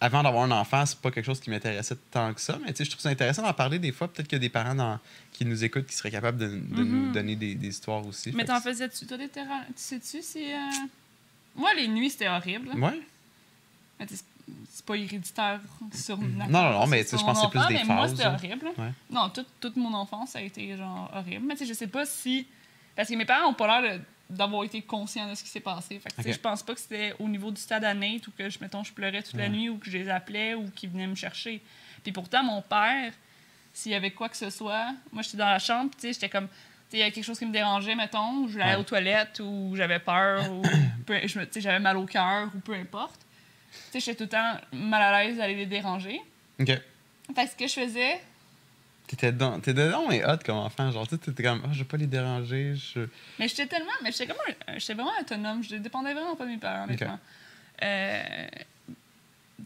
Avant 0.04 0.24
d'avoir 0.24 0.44
un 0.44 0.52
enfant, 0.52 0.84
c'est 0.86 1.00
pas 1.00 1.12
quelque 1.12 1.26
chose 1.26 1.40
qui 1.40 1.52
m'intéressait 1.52 1.96
tant 2.10 2.34
que 2.34 2.42
ça, 2.42 2.58
mais 2.66 2.72
tu 2.74 2.78
sais, 2.78 2.86
je 2.86 2.90
trouve 2.90 3.02
ça 3.02 3.10
intéressant 3.10 3.44
d'en 3.44 3.54
parler 3.54 3.78
des 3.78 3.92
fois. 3.92 4.08
Peut-être 4.08 4.28
qu'il 4.28 4.36
y 4.38 4.42
a 4.42 4.48
des 4.48 4.50
parents 4.50 4.74
dans- 4.74 5.00
qui 5.32 5.46
nous 5.46 5.64
écoutent 5.64 5.86
qui 5.86 5.96
seraient 5.96 6.10
capables 6.10 6.40
de, 6.40 6.48
de 6.48 6.84
nous 6.84 7.06
Mhm. 7.08 7.12
donner 7.12 7.36
des, 7.36 7.54
des 7.54 7.68
histoires 7.68 8.04
aussi. 8.08 8.32
Mais 8.34 8.42
que 8.44 8.48
t'en 8.48 8.60
faisais-tu, 8.60 9.06
toi, 9.06 9.18
des 9.18 9.30
terrains? 9.30 9.62
Tu 9.68 9.74
sais-tu 9.76 10.22
si. 10.24 10.52
euh, 10.52 10.58
Moi, 11.56 11.70
les 11.76 11.88
nuits, 11.88 12.10
c'était 12.10 12.30
horrible. 12.30 12.70
là. 12.70 12.76
Ouais. 12.76 13.02
Mais 14.00 14.08
c'est- 14.10 14.26
pas 14.86 14.96
héréditaire 14.96 15.60
sur 15.94 16.18
Non, 16.18 16.48
non, 16.50 16.72
non, 16.72 16.88
mais 16.88 17.04
je 17.04 17.16
pense 17.18 17.38
que 17.40 17.46
c'est 17.46 17.50
plus 17.52 17.68
des 17.68 17.74
mais 17.76 17.84
Moi, 17.94 18.08
c'était 18.08 18.26
horrible. 18.26 18.66
Ouais. 18.80 18.92
Non, 19.12 19.30
toute, 19.30 19.48
toute 19.60 19.76
mon 19.76 19.94
enfance, 19.94 20.32
ça 20.32 20.40
a 20.40 20.42
été 20.42 20.76
genre 20.76 21.12
horrible. 21.14 21.46
Mais 21.46 21.54
tu 21.56 21.60
sais, 21.60 21.66
je 21.68 21.74
sais 21.78 21.86
pas 21.88 22.06
si. 22.08 22.48
Parce 22.96 23.08
que 23.08 23.14
mes 23.14 23.26
parents 23.26 23.50
ont 23.50 23.54
pas 23.54 23.80
l'air 23.82 24.00
de- 24.00 24.04
d'avoir 24.32 24.64
été 24.64 24.82
conscients 24.82 25.30
de 25.30 25.36
ce 25.36 25.44
qui 25.44 25.50
s'est 25.50 25.60
passé. 25.60 26.00
Fait 26.00 26.24
que, 26.24 26.32
je 26.32 26.40
pense 26.40 26.64
pas 26.64 26.74
que 26.74 26.80
c'était 26.80 27.14
au 27.20 27.28
niveau 27.28 27.52
du 27.52 27.60
stade 27.62 27.84
à 27.84 27.94
Nate 27.94 28.28
ou 28.28 28.32
que, 28.32 28.50
je, 28.50 28.58
mettons, 28.60 28.84
je 28.84 28.92
pleurais 28.94 29.22
toute 29.22 29.36
la 29.36 29.50
nuit 29.50 29.70
ou 29.70 29.78
que 29.78 29.90
je 29.90 29.98
les 29.98 30.10
appelais 30.10 30.54
ou 30.56 30.70
qu'ils 30.72 30.90
venaient 30.90 31.08
me 31.08 31.16
chercher. 31.16 31.62
Puis 32.04 32.12
pourtant, 32.12 32.44
mon 32.44 32.62
père, 32.62 33.14
s'il 33.74 33.92
y 33.92 33.96
avait 33.96 34.12
quoi 34.12 34.30
que 34.30 34.38
ce 34.38 34.50
soit, 34.50 34.94
moi, 35.12 35.22
j'étais 35.22 35.38
dans 35.38 35.50
la 35.50 35.60
chambre, 35.60 35.92
tu 35.96 36.02
sais, 36.02 36.14
j'étais 36.14 36.30
comme. 36.30 36.48
tu 36.48 36.54
sais, 36.92 36.98
Il 36.98 37.00
y 37.00 37.04
avait 37.04 37.12
quelque 37.12 37.24
chose 37.24 37.40
qui 37.40 37.46
me 37.46 37.54
dérangeait, 37.54 37.96
mettons, 37.96 38.44
ou 38.44 38.48
je 38.48 38.58
Ouais. 38.60 38.76
aux 38.76 38.84
toilettes, 38.84 39.40
ou 39.40 39.74
j'avais 39.76 40.00
peur, 40.00 40.52
ou 40.52 40.62
j'avais 41.58 41.80
mal 41.80 41.98
au 41.98 42.06
cœur, 42.06 42.50
ou 42.56 42.60
peu 42.60 42.74
importe. 42.74 43.22
Tu 43.72 43.78
sais, 43.92 44.00
j'étais 44.00 44.16
tout 44.16 44.24
le 44.24 44.30
temps 44.30 44.60
mal 44.74 45.02
à 45.02 45.24
l'aise 45.24 45.38
d'aller 45.38 45.56
les 45.56 45.66
déranger. 45.66 46.20
Ok. 46.60 46.68
Fait 46.68 46.82
que 47.46 47.50
ce 47.52 47.56
que 47.56 47.68
je 47.68 47.74
faisais, 47.74 48.22
T'étais 49.12 49.34
dedans, 49.34 49.60
t'étais 49.60 49.74
dedans 49.74 50.10
et 50.10 50.24
hot 50.24 50.38
comme 50.46 50.56
enfant. 50.56 50.90
Genre, 50.90 51.06
tu 51.06 51.18
t'étais 51.20 51.44
comme, 51.44 51.62
ah, 51.66 51.70
je 51.74 51.80
vais 51.80 51.84
pas 51.84 51.98
les 51.98 52.08
déranger. 52.08 52.76
Je... 52.76 53.02
Mais 53.40 53.50
j'étais 53.50 53.68
tellement. 53.68 53.92
Mais 54.02 54.12
j'étais 54.14 54.26
comme 54.28 54.38
un- 54.68 54.78
J'étais 54.80 54.94
vraiment 54.94 55.12
autonome. 55.20 55.62
Je 55.64 55.76
dépendais 55.76 56.14
vraiment 56.14 56.36
pas 56.38 56.46
de 56.46 56.50
mes 56.52 56.58
parents, 56.58 56.86
honnêtement. 56.86 57.20
Euh, 57.84 58.48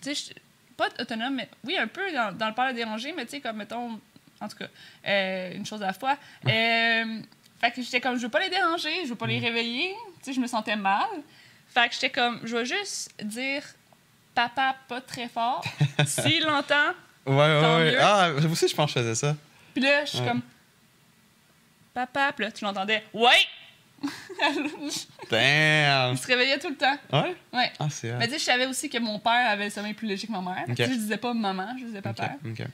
tu 0.01 0.15
sais, 0.15 0.33
pas 0.75 0.89
autonome, 0.99 1.35
mais 1.35 1.49
oui, 1.63 1.77
un 1.77 1.85
peu 1.87 2.11
dans, 2.11 2.35
dans 2.35 2.47
le 2.47 2.53
peur 2.55 2.69
de 2.69 2.73
déranger, 2.73 3.13
mais 3.15 3.25
tu 3.25 3.31
sais, 3.33 3.39
comme 3.41 3.57
mettons. 3.57 3.99
En 4.41 4.47
tout 4.49 4.57
cas, 4.57 4.67
euh, 5.07 5.53
une 5.55 5.65
chose 5.65 5.81
à 5.83 5.87
la 5.87 5.93
fois. 5.93 6.17
Euh, 6.47 7.19
fait 7.61 7.71
que 7.71 7.81
j'étais 7.83 8.01
comme, 8.01 8.17
je 8.17 8.23
veux 8.23 8.29
pas 8.29 8.39
les 8.41 8.49
déranger, 8.49 9.03
je 9.03 9.09
veux 9.09 9.15
pas 9.15 9.27
les 9.27 9.39
réveiller. 9.39 9.93
Tu 10.19 10.25
sais, 10.25 10.33
je 10.33 10.39
me 10.39 10.47
sentais 10.47 10.75
mal. 10.75 11.05
Fait 11.69 11.87
que 11.87 11.93
j'étais 11.93 12.09
comme, 12.09 12.39
je 12.43 12.57
vais 12.57 12.65
juste 12.65 13.13
dire 13.23 13.63
papa 14.33 14.75
pas 14.87 15.01
très 15.01 15.29
fort. 15.29 15.63
S'il 16.05 16.43
l'entend, 16.43 16.93
Ouais, 17.25 17.33
ouais, 17.35 17.61
ouais. 17.61 17.91
mieux. 17.91 17.97
Ah, 18.01 18.29
moi 18.41 18.51
aussi, 18.51 18.67
je 18.67 18.75
pense 18.75 18.93
que 18.93 18.99
je 18.99 19.03
faisais 19.05 19.15
ça. 19.15 19.35
puis 19.73 19.83
là, 19.83 20.05
je 20.05 20.09
suis 20.11 20.19
Ouais. 20.19 20.27
comme 20.27 20.41
papa, 21.93 22.31
puis 22.35 22.45
là, 22.45 22.51
tu 22.51 22.63
l'entendais, 22.63 23.03
ouais! 23.13 23.31
Il 24.03 24.91
Damn! 25.29 26.17
se 26.17 26.27
réveillait 26.27 26.59
tout 26.59 26.69
le 26.69 26.75
temps. 26.75 26.97
Ouais? 27.11 27.35
Ouais. 27.53 27.71
Ah, 27.79 27.87
c'est. 27.89 28.11
Mais 28.13 28.25
tu 28.27 28.33
sais, 28.33 28.39
je 28.39 28.43
savais 28.43 28.65
aussi 28.67 28.89
que 28.89 28.97
mon 28.99 29.17
père 29.19 29.49
avait 29.49 29.65
le 29.65 29.69
sommeil 29.71 29.93
plus 29.93 30.07
léger 30.07 30.27
que 30.27 30.31
ma 30.31 30.41
mère. 30.41 30.65
Ok. 30.67 30.75
Tu 30.75 30.83
sais, 30.83 30.89
Je 30.91 30.95
disais 30.97 31.17
pas 31.17 31.33
maman, 31.33 31.69
je 31.79 31.85
disais 31.85 32.01
papa. 32.01 32.31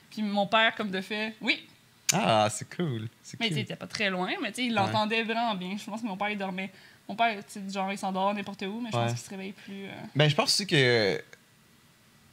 Puis 0.10 0.22
mon 0.24 0.48
père, 0.48 0.74
comme 0.76 0.90
de 0.92 1.00
fait, 1.02 1.36
oui. 1.42 1.66
Ah, 2.14 2.48
c'est 2.52 2.68
cool. 2.76 3.08
Mais 3.40 3.48
tu 3.48 3.54
sais, 3.54 3.60
il 3.62 3.64
était 3.64 3.76
pas 3.78 3.88
très 3.88 4.10
loin, 4.10 4.30
mais 4.42 4.52
tu 4.52 4.62
sais, 4.62 4.68
il 4.68 4.74
l'entendait 4.74 5.24
vraiment 5.24 5.56
bien. 5.56 5.78
Je 5.78 5.86
pense 5.86 6.02
que 6.02 6.08
mon 6.08 6.18
père, 6.18 6.30
il 6.30 6.38
dormait. 6.38 6.70
Mon 7.08 7.16
père, 7.16 7.38
tu 7.46 7.60
sais, 7.60 7.62
genre, 7.74 7.90
il 7.92 7.98
s'endort 7.98 8.34
n'importe 8.34 8.64
où, 8.64 8.82
mais 8.82 8.90
je 8.92 8.98
Ouais. 8.98 9.04
pense 9.04 9.12
qu'il 9.14 9.22
se 9.22 9.30
réveille 9.30 9.54
plus. 9.54 9.86
euh, 9.86 9.92
Ben, 10.16 10.30
je 10.30 10.36
pense 10.36 10.50
aussi 10.50 10.68
que. 10.68 11.22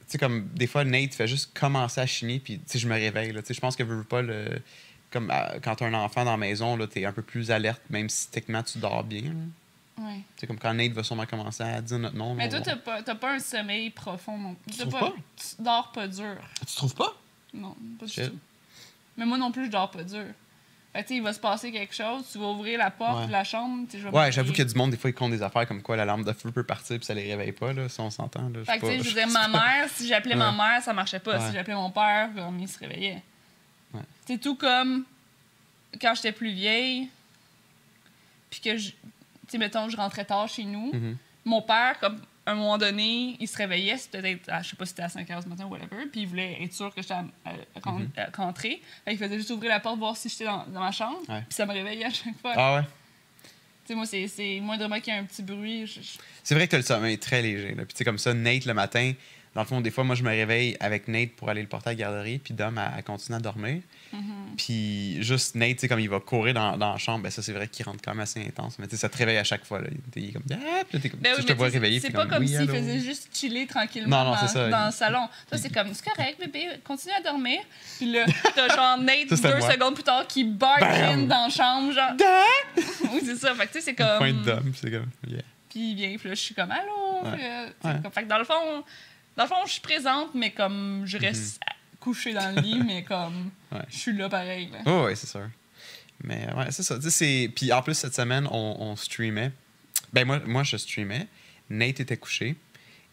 Tu 0.09 0.13
sais, 0.13 0.17
comme 0.17 0.47
des 0.55 0.65
fois, 0.65 0.83
Nate 0.83 1.13
fait 1.13 1.27
juste 1.27 1.55
commencer 1.57 2.01
à 2.01 2.07
chiner, 2.07 2.39
puis 2.39 2.55
tu 2.57 2.63
sais, 2.65 2.79
je 2.79 2.87
me 2.87 2.95
réveille. 2.95 3.31
Tu 3.43 3.53
Je 3.53 3.59
pense 3.59 3.75
que 3.75 3.83
veux 3.83 3.97
veux 3.97 4.03
pas 4.03 4.23
le. 4.23 4.59
Comme 5.11 5.31
quand 5.63 5.75
t'as 5.75 5.85
un 5.85 5.93
enfant 5.93 6.25
dans 6.25 6.31
la 6.31 6.37
maison, 6.37 6.75
là, 6.75 6.87
t'es 6.87 7.05
un 7.05 7.11
peu 7.13 7.21
plus 7.21 7.51
alerte, 7.51 7.81
même 7.91 8.09
si 8.09 8.27
techniquement 8.29 8.63
tu 8.63 8.79
dors 8.79 9.03
bien. 9.03 9.21
là. 9.21 10.03
Ouais. 10.03 10.21
C'est 10.37 10.47
comme 10.47 10.57
quand 10.57 10.73
Nate 10.73 10.93
va 10.93 11.03
sûrement 11.03 11.25
commencer 11.27 11.61
à 11.61 11.79
dire 11.81 11.99
notre 11.99 12.15
nom. 12.15 12.33
Mais 12.33 12.49
toi, 12.49 12.61
t'as 12.61 12.75
pas, 12.77 13.03
t'as 13.03 13.15
pas 13.15 13.33
un 13.33 13.39
sommeil 13.39 13.91
profond 13.91 14.37
non 14.37 14.55
plus. 14.55 14.77
T'as 14.77 14.85
trouves 14.85 14.99
pas? 14.99 15.13
Tu 15.35 15.61
dors 15.61 15.91
pas 15.91 16.07
dur. 16.07 16.37
Tu 16.67 16.75
trouves 16.75 16.95
pas? 16.95 17.15
Non, 17.53 17.75
pas 17.99 18.05
du 18.07 18.13
tout. 18.15 18.37
Mais 19.17 19.25
moi 19.25 19.37
non 19.37 19.51
plus, 19.51 19.65
je 19.65 19.71
dors 19.71 19.91
pas 19.91 20.03
dur. 20.03 20.25
Fait 20.93 21.07
sais, 21.07 21.15
il 21.17 21.21
va 21.21 21.33
se 21.33 21.39
passer 21.39 21.71
quelque 21.71 21.93
chose, 21.93 22.23
tu 22.31 22.39
vas 22.39 22.47
ouvrir 22.47 22.79
la 22.79 22.89
porte 22.89 23.19
Ouais. 23.21 23.27
de 23.27 23.31
la 23.31 23.43
chambre, 23.43 23.85
je 23.93 23.97
vais 23.99 24.09
Ouais, 24.09 24.31
j'avoue 24.31 24.49
qu'il 24.49 24.59
y 24.59 24.67
a 24.67 24.71
du 24.71 24.75
monde, 24.75 24.89
des 24.89 24.97
fois, 24.97 25.11
ils 25.11 25.13
comptent 25.13 25.31
des 25.31 25.43
affaires 25.43 25.67
comme 25.67 25.83
quoi 25.83 25.95
la 25.95 26.03
lampe 26.05 26.25
de 26.25 26.33
feu 26.33 26.51
peut 26.51 26.63
partir, 26.63 26.97
puis 26.97 27.05
ça 27.05 27.13
les 27.13 27.29
réveille 27.29 27.51
pas, 27.51 27.73
là, 27.73 27.87
si 27.87 27.99
on 28.01 28.09
s'entend. 28.09 28.49
là. 28.49 28.63
Fait 28.65 28.79
que, 28.79 28.91
je 28.97 29.01
disais, 29.03 29.27
ma 29.27 29.47
mère, 29.49 29.87
si 29.89 30.07
j'appelais 30.07 30.35
ma 30.35 30.51
mère, 30.51 30.81
ça 30.81 30.91
marchait 30.93 31.19
pas. 31.19 31.37
Ouais. 31.39 31.47
Si 31.47 31.53
j'appelais 31.53 31.75
mon 31.75 31.91
père, 31.91 32.29
comme, 32.35 32.59
il 32.59 32.67
se 32.67 32.79
réveillait. 32.79 33.21
C'est 34.25 34.39
tout 34.39 34.55
comme 34.55 35.05
quand 36.01 36.13
j'étais 36.15 36.31
plus 36.31 36.51
vieille, 36.51 37.07
puis 38.49 38.59
que, 38.61 38.77
je- 38.77 38.91
mettons, 39.57 39.89
je 39.89 39.97
rentrais 39.97 40.25
tard 40.25 40.47
chez 40.47 40.63
nous. 40.63 40.91
Mhm. 40.93 41.17
Mon 41.45 41.61
père, 41.61 41.99
comme, 41.99 42.19
un 42.51 42.55
moment 42.55 42.77
donné, 42.77 43.35
il 43.39 43.47
se 43.47 43.57
réveillait, 43.57 43.97
c'était 43.97 44.21
peut-être, 44.21 44.49
à- 44.49 44.61
je 44.61 44.69
sais 44.69 44.75
pas 44.75 44.85
si 44.85 44.89
c'était 44.89 45.03
à 45.03 45.09
5 45.09 45.27
h 45.27 45.43
du 45.43 45.49
matin 45.49 45.65
ou 45.65 45.69
whatever, 45.69 46.05
puis 46.11 46.21
il 46.21 46.27
voulait 46.27 46.63
être 46.63 46.73
sûr 46.73 46.93
que 46.93 47.01
j'étais 47.01 47.13
à- 47.13 47.25
à- 47.45 47.79
ren- 47.83 48.07
à 48.17 48.29
rentrer. 48.35 48.81
Fait 49.05 49.11
qu'il 49.11 49.19
faisait 49.19 49.37
juste 49.37 49.49
ouvrir 49.51 49.69
la 49.69 49.79
porte, 49.79 49.97
voir 49.99 50.15
si 50.17 50.29
j'étais 50.29 50.45
dans, 50.45 50.65
dans 50.67 50.79
ma 50.81 50.91
chambre, 50.91 51.19
Ouais. 51.29 51.41
puis 51.41 51.53
ça 51.55 51.65
me 51.65 51.73
réveillait 51.73 52.05
à 52.05 52.09
chaque 52.11 52.37
fois. 52.41 52.53
Ah 52.55 52.75
ouais? 52.75 52.83
Tu 53.43 53.93
sais, 53.93 53.95
moi, 53.95 54.05
c'est- 54.05 54.27
c'est 54.27 54.59
moindrement 54.59 54.99
qu'il 54.99 55.13
y 55.13 55.17
a 55.17 55.19
un 55.19 55.25
petit 55.25 55.41
bruit. 55.41 55.87
je- 55.87 55.99
C'est 56.43 56.53
vrai 56.55 56.67
que 56.67 56.75
le 56.75 56.83
sommeil 56.83 57.17
très 57.17 57.41
léger. 57.41 57.69
Là. 57.75 57.85
Puis 57.85 57.93
tu 57.93 57.97
sais, 57.97 58.05
comme 58.05 58.19
ça, 58.19 58.33
Nate, 58.33 58.65
le 58.65 58.73
matin, 58.73 59.13
dans 59.55 59.61
le 59.61 59.67
fond, 59.67 59.81
des 59.81 59.89
fois, 59.91 60.03
moi, 60.03 60.15
je 60.15 60.23
me 60.23 60.29
réveille 60.29 60.77
avec 60.79 61.07
Nate 61.07 61.31
pour 61.31 61.49
aller 61.49 61.61
le 61.61 61.67
porter 61.67 61.89
à 61.89 61.91
la 61.93 61.95
garderie, 61.95 62.37
puis 62.39 62.53
Dom, 62.53 62.77
elle, 62.77 62.91
elle 62.97 63.03
continue 63.03 63.35
à 63.37 63.39
dormir. 63.39 63.81
Mhm. 64.13 64.21
Puis 64.57 65.21
juste 65.23 65.55
Nate, 65.55 65.75
tu 65.75 65.79
sais, 65.79 65.87
comme 65.87 65.99
il 65.99 66.09
va 66.09 66.19
courir 66.19 66.53
dans, 66.53 66.77
dans 66.77 66.91
la 66.91 66.97
chambre, 66.97 67.23
ben 67.23 67.29
ça, 67.31 67.41
c'est 67.41 67.51
vrai 67.53 67.67
qu'il 67.67 67.85
rentre 67.85 67.99
quand 68.03 68.11
même 68.11 68.19
assez 68.21 68.39
intense. 68.45 68.77
Mais 68.79 68.85
tu 68.87 68.91
sais, 68.91 68.97
ça 69.01 69.09
te 69.09 69.17
réveille 69.17 69.37
à 69.37 69.43
chaque 69.43 69.65
fois. 69.65 69.81
Là. 69.81 69.87
Il 70.15 70.29
est 70.29 70.31
comme, 70.33 70.43
ah, 70.51 70.83
puis 70.89 70.99
t'es 70.99 71.09
comme, 71.09 71.19
Ben 71.19 71.31
tu 71.33 71.37
oui, 71.37 71.41
je 71.47 71.53
te 71.53 71.57
vois 71.57 71.67
tu 71.67 71.73
réveiller. 71.73 71.99
C'est 71.99 72.09
pas 72.11 72.25
comme 72.25 72.39
oui, 72.43 72.47
s'il 72.47 72.67
faisait 72.69 72.99
juste 72.99 73.29
chiller 73.35 73.65
tranquillement 73.67 74.23
Non, 74.23 74.31
non, 74.31 74.37
dans, 74.53 74.69
dans 74.69 74.85
le 74.87 74.91
salon. 74.91 75.27
Toi, 75.49 75.57
c'est 75.57 75.73
comme, 75.73 75.93
c'est 75.93 76.05
correct, 76.09 76.39
bébé, 76.39 76.67
continue 76.83 77.13
à 77.13 77.21
dormir. 77.21 77.59
Puis 77.97 78.11
là, 78.11 78.25
t'as 78.55 78.75
genre 78.75 78.97
Nate 78.99 79.35
Ça, 79.35 79.51
deux 79.51 79.57
moi. 79.59 79.71
secondes 79.71 79.93
plus 79.95 80.03
tard 80.03 80.25
qui 80.27 80.43
Bam! 80.43 80.69
in 80.81 81.17
dans 81.23 81.43
la 81.45 81.49
chambre, 81.49 81.91
genre. 81.93 82.11
oui, 83.13 83.21
c'est 83.25 83.35
ça. 83.35 83.53
Fait 83.55 83.67
que 83.67 83.73
tu 83.73 83.79
sais, 83.79 83.81
c'est 83.81 83.95
comme. 83.95 84.17
Point 84.17 84.33
de 84.33 84.43
Dom, 84.43 84.71
c'est 84.75 84.91
comme, 84.91 85.07
yeah. 85.27 85.41
Puis 85.69 85.91
il 85.91 85.95
vient, 85.95 86.17
puis 86.17 86.29
là, 86.29 86.33
je 86.35 86.39
suis 86.41 86.55
comme, 86.55 86.71
allô? 86.71 87.21
Ouais. 87.23 87.37
Puis, 87.37 87.45
euh, 87.45 87.65
tu 87.67 87.73
sais, 87.81 87.87
Ouais. 87.95 88.01
comme- 88.01 88.11
Fait 88.11 88.23
que 88.23 88.27
dans 88.27 88.39
le 88.39 88.43
fond, 88.43 88.83
dans 89.39 89.45
le 89.45 89.49
fond, 89.49 89.65
je 89.65 89.71
suis 89.71 89.81
présente, 89.81 90.35
mais 90.35 90.51
comme 90.51 91.03
je 91.05 91.17
reste 91.17 91.59
couchée 91.99 92.33
dans 92.33 92.53
le 92.55 92.61
lit, 92.61 92.81
mais 92.85 93.03
comme 93.03 93.33
Mhm. 93.71 93.77
Ouais. 93.79 93.85
je 93.89 93.97
suis 93.97 94.13
là 94.13 94.29
pareil. 94.29 94.69
Là. 94.71 94.79
Oh, 94.85 95.05
ouais, 95.05 95.15
c'est 95.15 95.27
sûr. 95.27 95.47
Mais 96.23 96.47
ouais, 96.53 96.71
c'est 96.71 96.83
ça. 96.83 96.97
Puis 97.55 97.71
en 97.71 97.81
plus, 97.81 97.93
cette 97.95 98.13
semaine, 98.15 98.47
on, 98.51 98.75
on 98.79 98.95
streamait. 98.95 99.51
Ben, 100.13 100.25
moi, 100.25 100.39
moi, 100.45 100.63
je 100.63 100.75
streamais. 100.77 101.27
Nate 101.69 101.99
était 102.01 102.17
couché. 102.17 102.55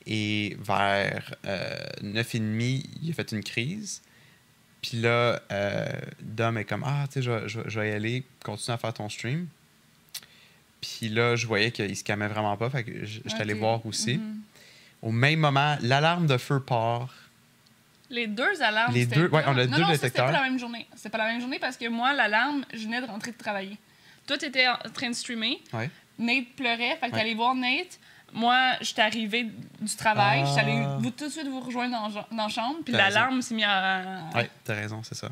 Et 0.06 0.56
vers 0.60 1.34
euh, 1.46 1.74
9h30, 2.02 2.84
il 3.02 3.10
a 3.10 3.12
fait 3.14 3.32
une 3.32 3.42
crise. 3.42 4.02
Puis 4.82 4.98
là, 5.00 5.40
euh, 5.52 5.88
Dom 6.22 6.58
est 6.58 6.64
comme 6.64 6.84
Ah, 6.86 7.04
tu 7.08 7.14
sais, 7.14 7.22
je, 7.22 7.30
vais- 7.30 7.48
je 7.48 7.60
vais- 7.60 7.70
je 7.70 7.80
vais 7.80 7.90
y 7.90 7.92
aller, 7.92 8.22
continue 8.44 8.74
à 8.74 8.78
faire 8.78 8.94
ton 8.94 9.08
stream. 9.08 9.46
Puis 10.80 11.08
là, 11.08 11.34
je 11.36 11.46
voyais 11.46 11.70
qu'il 11.72 11.96
se 11.96 12.04
calmait 12.04 12.28
vraiment 12.28 12.56
pas. 12.56 12.70
Fait 12.70 12.84
que 12.84 13.04
j'étais 13.04 13.34
allé 13.40 13.54
voir 13.54 13.84
aussi. 13.86 14.18
Mhm. 14.18 14.40
Au 15.02 15.12
même 15.12 15.40
moment, 15.40 15.76
l'alarme 15.82 16.26
de 16.26 16.36
feu 16.38 16.60
part. 16.60 17.08
Les 18.10 18.26
deux 18.26 18.62
alarmes. 18.62 18.94
Les 18.94 19.06
deux- 19.06 19.28
ouais, 19.28 19.42
on 19.46 19.56
a 19.58 19.66
non, 19.66 19.76
deux 19.76 19.82
non, 19.82 19.88
détecteurs. 19.88 19.98
C'était 19.98 20.22
pas 20.22 20.30
la 20.32 20.42
même 20.42 20.58
journée. 20.58 20.86
C'est 20.96 21.08
pas 21.08 21.18
la 21.18 21.24
même 21.26 21.40
journée 21.40 21.58
parce 21.58 21.76
que 21.76 21.88
moi, 21.88 22.12
l'alarme, 22.12 22.64
je 22.72 22.84
venais 22.84 23.00
de 23.00 23.06
rentrer 23.06 23.32
de 23.32 23.36
travailler. 23.36 23.76
Toi, 24.26 24.38
t'étais 24.38 24.66
en 24.68 24.76
train 24.94 25.08
de 25.10 25.14
streamer. 25.14 25.60
Ouais. 25.72 25.90
Nate 26.18 26.46
pleurait, 26.56 26.96
fait 26.96 27.08
que 27.08 27.12
Ouais. 27.12 27.18
t'allais 27.18 27.34
voir 27.34 27.54
Nate. 27.54 27.98
Moi, 28.32 28.72
j'étais 28.80 29.02
arrivée 29.02 29.44
du 29.80 29.96
travail, 29.96 30.44
Ah. 30.46 30.96
vous, 31.00 31.10
tout 31.10 31.26
de 31.26 31.30
suite 31.30 31.46
vous 31.46 31.60
rejoindre 31.60 31.92
dans, 31.92 32.08
dans 32.36 32.42
la 32.44 32.48
chambre, 32.48 32.76
puis 32.84 32.92
l'alarme 32.92 33.40
s'est 33.42 33.54
mise 33.54 33.64
à. 33.68 34.02
Ouais, 34.34 34.50
t'as 34.64 34.74
raison, 34.74 35.00
c'est 35.04 35.14
ça. 35.14 35.28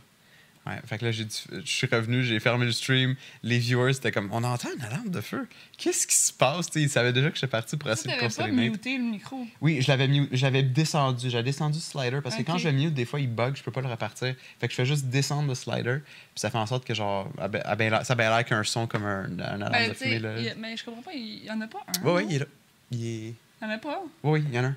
Ouais, 0.66 0.80
fait 0.86 0.96
que 0.96 1.04
là, 1.04 1.10
je 1.12 1.24
suis 1.66 1.86
revenu, 1.86 2.24
j'ai 2.24 2.40
fermé 2.40 2.64
le 2.64 2.72
stream. 2.72 3.16
Les 3.42 3.58
viewers, 3.58 3.92
c'était 3.92 4.12
comme, 4.12 4.30
on 4.32 4.42
entend 4.44 4.70
une 4.74 4.82
alarme 4.82 5.10
de 5.10 5.20
feu. 5.20 5.46
Qu'est-ce 5.76 6.06
qui 6.06 6.16
se 6.16 6.32
passe? 6.32 6.66
Tu 6.66 6.72
sais, 6.72 6.80
ils 6.82 6.88
savaient 6.88 7.12
déjà 7.12 7.28
que 7.28 7.34
j'étais 7.34 7.46
parti 7.48 7.76
pour 7.76 7.88
Tu 7.90 7.92
essayer 7.92 8.16
de 8.16 8.50
Nate. 8.50 8.70
muté 8.72 8.96
le 8.96 9.04
micro? 9.04 9.46
Oui, 9.60 9.82
je 9.82 9.88
l'avais 9.88 10.08
mu- 10.08 10.26
j'avais 10.32 10.62
descendu. 10.62 11.28
J'avais 11.28 11.42
descendu 11.44 11.76
le 11.78 11.82
slider 11.82 12.20
parce 12.22 12.36
que 12.36 12.42
quand 12.42 12.56
je 12.56 12.68
le 12.70 12.74
mute, 12.76 12.94
des 12.94 13.04
fois, 13.04 13.20
il 13.20 13.28
bug, 13.28 13.56
je 13.56 13.62
peux 13.62 13.72
pas 13.72 13.82
le 13.82 13.88
repartir. 13.88 14.34
Fait 14.58 14.66
que 14.66 14.70
je 14.72 14.76
fais 14.76 14.86
juste 14.86 15.04
descendre 15.06 15.48
le 15.48 15.54
slider. 15.54 15.98
Puis 16.02 16.40
ça 16.40 16.48
fait 16.50 16.56
en 16.58 16.66
sorte 16.66 16.86
que, 16.86 16.94
genre, 16.94 17.28
ben- 17.50 17.62
ben 17.76 18.02
ça 18.04 18.14
a 18.14 18.16
l'air 18.16 18.44
qu'un 18.46 18.62
son 18.64 18.86
comme 18.86 19.04
un, 19.04 19.24
un 19.38 19.38
alarme 19.60 19.72
Ben, 19.72 19.88
de 19.90 19.94
tu 19.94 20.04
fumée. 20.04 20.18
Là. 20.18 20.30
a- 20.30 20.54
mais 20.56 20.76
je 20.78 20.84
comprends 20.84 21.02
pas, 21.02 21.12
il 21.12 21.44
y 21.44 21.50
en 21.50 21.60
a 21.60 21.66
pas 21.66 21.84
un. 21.88 21.92
Oui, 22.04 22.12
oui, 22.22 22.26
il 22.30 22.36
est 22.36 22.38
là. 22.38 22.46
Il 22.90 23.04
est. 23.06 23.18
Il 23.28 23.34
y 23.62 23.66
en 23.66 23.70
a 23.70 23.78
pas? 23.78 24.02
Oui, 24.22 24.40
oui, 24.40 24.44
il 24.48 24.54
y 24.54 24.58
en 24.58 24.64
a 24.64 24.68
un. 24.68 24.76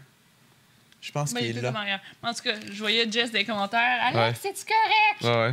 Je 1.07 1.11
pense 1.13 1.33
Ben, 1.33 1.39
il 1.39 1.47
qu'il 1.47 1.57
est 1.59 1.61
là. 1.61 1.99
en 2.21 2.33
tout 2.33 2.43
cas, 2.43 2.55
je 2.69 2.79
voyais 2.79 3.09
Jess 3.09 3.31
des 3.31 3.45
commentaires. 3.45 3.97
Alex, 4.01 4.17
Ouais. 4.17 4.33
c'est-tu 4.53 4.65
correct? 4.73 5.23
Ouais, 5.23 5.47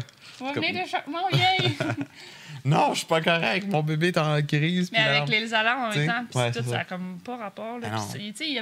ouais. 0.49 0.53
Comme- 0.53 0.65
venir 0.65 0.85
de 0.85 0.89
changement, 0.89 1.31
yay! 1.31 1.77
Non, 2.65 2.93
je 2.93 2.99
suis 2.99 3.07
pas 3.07 3.21
correct. 3.21 3.67
Mon 3.69 3.83
bébé 3.83 4.09
est 4.09 4.19
en 4.19 4.41
crise. 4.43 4.91
Mais 4.93 4.99
avec 4.99 5.29
les 5.29 5.53
alarmes 5.55 5.85
en 5.85 5.95
même 5.95 6.07
temps, 6.07 6.25
puis 6.31 6.39
ouais, 6.39 6.53
tout, 6.53 6.63
ça 6.65 6.71
ça. 6.71 6.79
a 6.81 6.85
comme 6.85 7.19
pas 7.25 7.37
rapport. 7.37 7.79
Tu 7.81 7.89
sais, 8.35 8.35
tu 8.37 8.55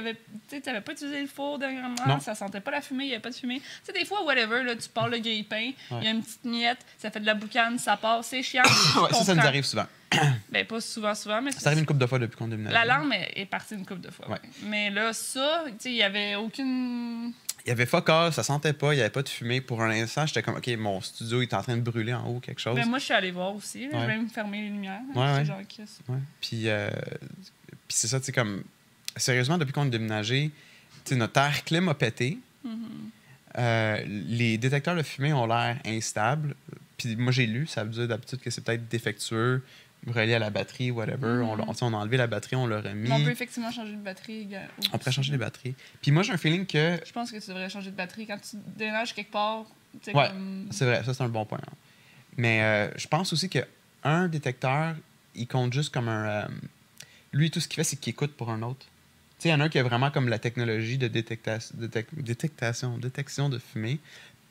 sais, 0.49 0.61
t'avais 0.61 0.81
pas 0.81 0.91
utilisé 0.93 1.21
le 1.21 1.27
four 1.27 1.59
dernièrement, 1.59 1.95
Non. 2.07 2.19
ça 2.19 2.35
sentait 2.35 2.61
pas 2.61 2.71
la 2.71 2.81
fumée, 2.81 3.05
il 3.05 3.09
y 3.09 3.13
avait 3.13 3.21
pas 3.21 3.29
de 3.29 3.35
fumée. 3.35 3.59
Tu 3.59 3.65
sais, 3.83 3.93
des 3.93 4.05
fois, 4.05 4.23
whatever, 4.23 4.63
là, 4.63 4.75
tu 4.75 4.89
pars 4.89 5.07
le 5.09 5.19
grille-pain, 5.19 5.71
il 5.91 5.95
Ouais. 5.95 6.03
y 6.03 6.07
a 6.07 6.11
une 6.11 6.21
petite 6.23 6.45
miette, 6.45 6.79
ça 6.97 7.11
fait 7.11 7.19
de 7.19 7.25
la 7.25 7.33
boucane, 7.35 7.77
ça 7.79 7.97
part, 7.97 8.23
c'est 8.23 8.43
chiant. 8.43 8.63
Ouais, 9.01 9.09
ça, 9.13 9.23
ça 9.23 9.35
nous 9.35 9.41
arrive 9.45 9.63
souvent. 9.65 9.85
Ben, 10.49 10.63
pas 10.65 10.79
souvent, 10.79 11.15
souvent, 11.15 11.41
mais 11.41 11.51
Ça 11.51 11.69
arrive 11.69 11.79
une 11.79 11.85
couple 11.87 11.99
de 11.99 12.05
fois 12.05 12.19
depuis 12.19 12.37
qu'on 12.37 12.47
déménage. 12.47 12.71
L'alarme 12.73 13.11
est, 13.13 13.31
est 13.35 13.45
partie 13.45 13.73
une 13.73 13.83
couple 13.85 14.01
de 14.01 14.11
fois. 14.11 14.29
Ouais. 14.29 14.37
Mais 14.63 14.91
là, 14.91 15.11
ça, 15.11 15.63
tu 15.69 15.73
sais, 15.79 15.89
il 15.89 15.95
y 15.95 16.03
avait 16.03 16.35
aucune. 16.35 17.33
Il 17.65 17.69
y 17.69 17.71
avait 17.71 17.85
fuck 17.85 18.09
all, 18.09 18.33
ça 18.33 18.43
sentait 18.43 18.73
pas, 18.73 18.93
il 18.93 18.97
y 18.97 18.99
avait 18.99 19.09
pas 19.09 19.23
de 19.23 19.29
fumée. 19.29 19.61
Pour 19.61 19.81
un 19.81 19.89
instant, 19.89 20.25
j'étais 20.25 20.41
comme, 20.41 20.57
OK, 20.57 20.67
mon 20.77 20.99
studio 20.99 21.41
est 21.41 21.53
en 21.53 21.61
train 21.61 21.77
de 21.77 21.81
brûler 21.81 22.13
en 22.13 22.27
haut, 22.27 22.39
quelque 22.39 22.59
chose. 22.59 22.75
Ben, 22.75 22.85
moi, 22.85 22.99
je 22.99 23.05
suis 23.05 23.13
allée 23.13 23.31
voir 23.31 23.55
aussi, 23.55 23.87
là, 23.87 23.99
Ouais. 23.99 24.07
même 24.07 24.29
fermé 24.29 24.63
les 24.63 24.67
lumières. 24.69 24.99
Ouais, 25.15 25.21
ouais. 25.21 25.45
Genre. 25.45 25.59
Ouais. 26.09 26.17
Puis, 26.41 26.67
euh, 26.67 26.89
puis 27.69 27.95
c'est 27.95 28.07
ça, 28.07 28.19
tu 28.19 28.25
sais, 28.27 28.31
comme. 28.31 28.63
Sérieusement, 29.15 29.57
depuis 29.57 29.71
qu'on 29.71 29.83
a 29.83 29.89
déménagé, 29.89 30.51
notre 31.11 31.39
air 31.39 31.63
clim 31.63 31.87
a 31.87 31.93
pété. 31.93 32.39
Mm-hmm. 32.65 32.69
Euh, 33.59 34.03
les 34.07 34.57
détecteurs 34.57 34.95
de 34.95 35.03
fumée 35.03 35.31
ont 35.33 35.45
l'air 35.45 35.79
instables. 35.85 36.55
Puis 36.97 37.15
moi, 37.15 37.31
j'ai 37.31 37.45
lu, 37.45 37.67
ça 37.67 37.83
veut 37.83 37.91
dire 37.91 38.07
d'habitude 38.07 38.39
que 38.39 38.49
c'est 38.49 38.63
peut-être 38.63 38.87
défectueux, 38.87 39.63
relié 40.07 40.33
à 40.33 40.39
la 40.39 40.49
batterie, 40.49 40.91
whatever. 40.91 41.41
On, 41.43 41.55
tu 41.71 41.77
sais, 41.77 41.83
on 41.85 41.93
a 41.93 41.97
enlevé 41.97 42.17
la 42.17 42.27
batterie, 42.27 42.55
on 42.55 42.67
l'a 42.67 42.81
remis. 42.81 43.09
Mais 43.09 43.09
Mm-hmm. 43.09 43.21
on 43.21 43.23
peut 43.25 43.31
effectivement 43.31 43.71
changer 43.71 43.93
de 43.93 43.97
batterie. 44.01 44.45
gars, 44.45 44.61
On 44.79 44.97
pourrait 44.97 45.07
aussi. 45.07 45.13
changer 45.15 45.31
les 45.31 45.37
batteries. 45.37 45.75
Puis 46.01 46.11
moi, 46.11 46.23
j'ai 46.23 46.33
un 46.33 46.37
feeling 46.37 46.65
que. 46.65 46.99
Je 47.05 47.11
pense 47.11 47.31
que 47.31 47.37
tu 47.39 47.47
devrais 47.47 47.69
changer 47.69 47.91
de 47.91 47.95
batterie. 47.95 48.25
Quand 48.27 48.37
tu 48.39 48.57
déménages 48.77 49.13
quelque 49.13 49.31
part, 49.31 49.65
tu 49.93 50.11
sais, 50.11 50.15
Ouais. 50.17 50.27
comme. 50.27 50.67
C'est 50.71 50.85
vrai, 50.85 51.03
ça, 51.03 51.13
c'est 51.13 51.23
un 51.23 51.29
bon 51.29 51.45
point. 51.45 51.59
hein. 51.61 51.73
Mais 52.37 52.61
euh, 52.63 52.89
je 52.97 53.07
pense 53.07 53.31
aussi 53.33 53.49
qu'un 53.49 54.27
détecteur, 54.27 54.95
il 55.35 55.47
compte 55.47 55.71
juste 55.73 55.93
comme 55.93 56.09
un. 56.09 56.25
euh, 56.27 56.47
lui, 57.31 57.49
tout 57.51 57.59
ce 57.59 57.67
qu'il 57.67 57.75
fait, 57.77 57.83
c'est 57.83 57.95
qu'il 57.99 58.11
écoute 58.11 58.33
pour 58.35 58.49
un 58.49 58.61
autre. 58.61 58.85
Tu 59.39 59.43
sais, 59.43 59.49
il 59.49 59.51
y 59.51 59.55
en 59.55 59.59
a 59.59 59.63
un 59.65 59.69
qui 59.69 59.79
a 59.79 59.83
vraiment 59.83 60.11
comme 60.11 60.29
la 60.29 60.39
technologie 60.39 60.97
de 60.97 61.07
détecta- 61.07 61.71
détec- 61.75 62.05
détectation, 62.15 62.97
détection 62.97 63.49
de 63.49 63.57
fumée. 63.59 63.99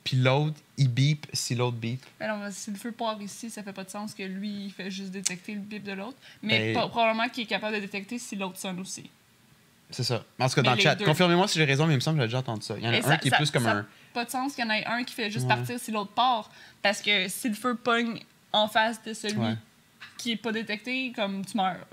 Puis 0.03 0.17
l'autre, 0.17 0.55
il 0.77 0.89
beep 0.89 1.25
si 1.31 1.55
l'autre 1.55 1.77
beep. 1.77 2.01
Mais 2.19 2.27
non, 2.27 2.37
mais 2.37 2.51
si 2.51 2.71
le 2.71 2.77
feu 2.77 2.91
part 2.91 3.21
ici, 3.21 3.49
ça 3.49 3.63
fait 3.63 3.71
pas 3.73 3.83
de 3.85 3.89
sens 3.89 4.13
que 4.13 4.23
lui, 4.23 4.65
il 4.65 4.71
fait 4.71 4.91
juste 4.91 5.11
détecter 5.11 5.53
le 5.53 5.61
bip 5.61 5.83
de 5.83 5.93
l'autre. 5.93 6.17
Mais 6.41 6.73
Ben- 6.73 6.75
pas- 6.75 6.89
probablement 6.89 7.29
qu'il 7.29 7.43
est 7.43 7.47
capable 7.47 7.75
de 7.75 7.81
détecter 7.81 8.19
si 8.19 8.35
l'autre 8.35 8.57
sonne 8.57 8.79
aussi. 8.79 9.09
C'est 9.89 10.03
ça. 10.03 10.23
En 10.39 10.49
tout 10.49 10.55
cas, 10.55 10.61
Mais 10.61 10.67
dans 10.69 10.75
le 10.75 10.81
chat, 10.81 10.95
deux. 10.95 11.05
confirmez-moi 11.05 11.47
si 11.47 11.57
j'ai 11.59 11.65
raison, 11.65 11.85
mais 11.85 11.93
il 11.93 11.97
me 11.97 12.01
semble 12.01 12.17
que 12.17 12.23
j'ai 12.23 12.27
déjà 12.27 12.39
entendu 12.39 12.63
ça. 12.63 12.75
Il 12.77 12.83
y 12.83 12.87
en 12.87 12.91
a 12.91 12.95
Et 12.95 12.99
un 12.99 13.01
ça- 13.03 13.17
qui 13.17 13.27
est 13.27 13.31
ça- 13.31 13.37
plus 13.37 13.51
comme 13.51 13.63
ça- 13.63 13.71
un. 13.77 13.85
Pas 14.13 14.25
de 14.25 14.29
sens 14.29 14.53
qu'il 14.55 14.65
y 14.65 14.67
en 14.67 14.71
ait 14.71 14.85
un 14.85 15.03
qui 15.03 15.13
fait 15.13 15.29
juste 15.31 15.47
Ouais. 15.47 15.55
partir 15.55 15.79
si 15.79 15.91
l'autre 15.91 16.11
part. 16.11 16.49
Parce 16.81 17.01
que 17.01 17.27
si 17.29 17.47
le 17.49 17.55
feu 17.55 17.75
pogne 17.75 18.19
en 18.51 18.67
face 18.67 19.01
de 19.03 19.13
celui 19.13 19.37
Ouais. 19.37 19.55
qui 20.17 20.31
est 20.33 20.35
pas 20.37 20.51
détecté, 20.51 21.13
comme 21.15 21.45
tu 21.45 21.55
meurs. 21.57 21.85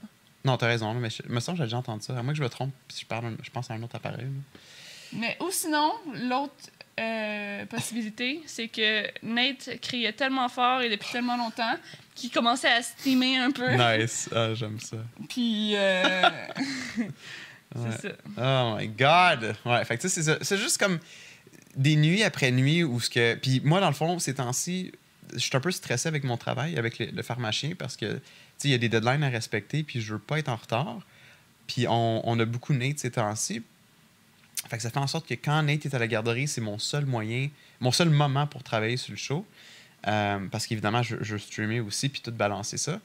Non, 0.45 0.57
t'as 0.57 0.67
raison, 0.69 0.93
mais 0.95 1.11
je... 1.11 1.23
il 1.25 1.31
me 1.31 1.41
semble 1.41 1.59
que 1.59 1.65
j'ai 1.65 1.67
déjà 1.67 1.77
entendu 1.79 2.03
ça. 2.03 2.19
À 2.19 2.23
moins 2.23 2.33
que 2.33 2.39
je 2.39 2.43
me 2.43 2.49
trompe, 2.49 2.73
puis 2.89 2.97
je, 3.01 3.07
parle, 3.07 3.37
je 3.43 3.51
pense 3.51 3.71
à 3.71 3.75
un 3.75 3.83
autre 3.83 3.95
appareil. 3.97 4.23
là. 4.25 4.31
Mais 5.13 5.37
ou 5.41 5.51
sinon, 5.51 5.93
l'autre 6.15 6.55
euh, 7.01 7.67
possibilité, 7.67 8.41
c'est 8.47 8.69
que 8.69 9.05
Nate 9.23 9.81
criait 9.81 10.13
tellement 10.13 10.49
fort 10.49 10.83
et 10.83 10.91
depuis 10.91 11.09
tellement 11.11 11.37
longtemps 11.37 11.75
qu'il 12.15 12.31
commençait 12.31 12.71
à 12.71 12.83
steamer 12.83 13.39
un 13.39 13.51
peu. 13.51 13.71
Nice. 13.73 14.29
Ah, 14.35 14.55
j'aime 14.55 14.79
ça. 14.81 14.99
Puis 15.29 15.73
euh, 15.77 16.29
Ouais. 17.77 17.89
c'est 18.01 18.09
ça. 18.09 18.15
Oh 18.37 18.77
my 18.79 18.89
God! 18.89 19.55
Ouais, 19.65 19.85
fait 19.85 19.97
que 19.97 20.09
c'est 20.09 20.23
ça. 20.25 20.39
C'est 20.43 20.59
juste 20.59 20.79
comme 20.79 20.99
des 21.77 21.95
nuits 21.95 22.25
après 22.25 22.51
nuit 22.51 22.83
où 22.83 22.99
ce 23.01 23.09
que. 23.09 23.37
Puis 23.37 23.61
moi, 23.65 23.81
dans 23.81 23.89
le 23.89 23.95
fond, 23.95 24.19
ces 24.19 24.35
temps-ci, 24.35 24.91
je 25.33 25.39
suis 25.39 25.57
un 25.57 25.61
peu 25.61 25.71
stressé 25.71 26.09
avec 26.09 26.25
mon 26.25 26.37
travail, 26.37 26.77
avec 26.79 26.99
le, 26.99 27.07
le 27.07 27.23
pharmacien, 27.23 27.75
parce 27.79 27.97
que, 27.97 28.21
il 28.65 28.71
y 28.71 28.75
a 28.75 28.79
des 28.79 28.89
deadlines 28.89 29.23
à 29.23 29.29
respecter, 29.29 29.85
puis 29.85 30.01
je 30.01 30.15
veux 30.15 30.19
pas 30.19 30.41
être 30.41 30.49
en 30.49 30.57
retard. 30.57 30.99
Puis 31.69 31.87
on, 31.89 32.29
on 32.29 32.41
a 32.41 32.45
beaucoup 32.45 32.73
Nate 32.75 32.99
ces 32.99 33.13
temps-ci. 33.13 33.63
Fait 34.71 34.77
que 34.77 34.83
ça 34.85 34.91
fait 34.91 34.99
en 35.01 35.09
sorte 35.09 35.27
que 35.27 35.35
quand 35.35 35.61
Nate 35.65 35.85
est 35.85 35.95
à 35.95 35.99
la 35.99 36.07
garderie, 36.07 36.47
c'est 36.47 36.61
mon 36.61 36.79
seul 36.79 37.05
moyen, 37.05 37.49
mon 37.81 37.91
seul 37.91 38.09
moment 38.09 38.47
pour 38.47 38.63
travailler 38.63 38.97
sur 38.97 39.11
le 39.11 39.19
show. 39.19 39.45
Euh, 40.07 40.39
parce 40.51 40.67
qu'évidemment, 40.67 41.03
je, 41.03 41.17
je 41.21 41.37
streamer 41.37 41.81
aussi, 41.81 42.09
puis 42.09 42.21
tout 42.23 42.31
balancer 42.31 42.79
ça. 42.79 43.01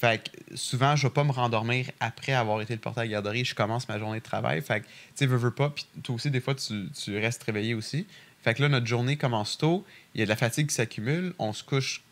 Fait 0.00 0.24
que 0.24 0.56
souvent, 0.56 0.96
je 0.96 1.06
vais 1.06 1.12
pas 1.12 1.22
me 1.24 1.30
rendormir 1.30 1.90
après 2.00 2.32
avoir 2.32 2.62
été 2.62 2.72
le 2.72 2.80
porter 2.80 3.00
à 3.00 3.04
la 3.04 3.10
garderie. 3.10 3.44
Je 3.44 3.54
commence 3.54 3.86
ma 3.86 3.98
journée 3.98 4.18
de 4.20 4.24
travail. 4.24 4.62
Fait 4.62 4.80
que, 4.80 4.86
tu 4.86 4.92
sais, 5.14 5.26
veux, 5.26 5.36
veux 5.36 5.50
pas. 5.50 5.68
Puis 5.68 5.86
toi 6.02 6.14
aussi, 6.14 6.30
des 6.30 6.40
fois, 6.40 6.54
tu, 6.54 6.88
tu 6.98 7.18
restes 7.18 7.42
réveillé 7.42 7.74
aussi. 7.74 8.06
Fait 8.42 8.54
que 8.54 8.62
là, 8.62 8.70
notre 8.70 8.86
journée 8.86 9.16
commence 9.18 9.58
tôt. 9.58 9.84
Il 10.14 10.20
y 10.20 10.22
a 10.22 10.24
de 10.24 10.30
la 10.30 10.36
fatigue 10.36 10.68
qui 10.68 10.74
s'accumule. 10.74 11.34
On 11.38 11.52
se 11.52 11.62
couche 11.62 12.02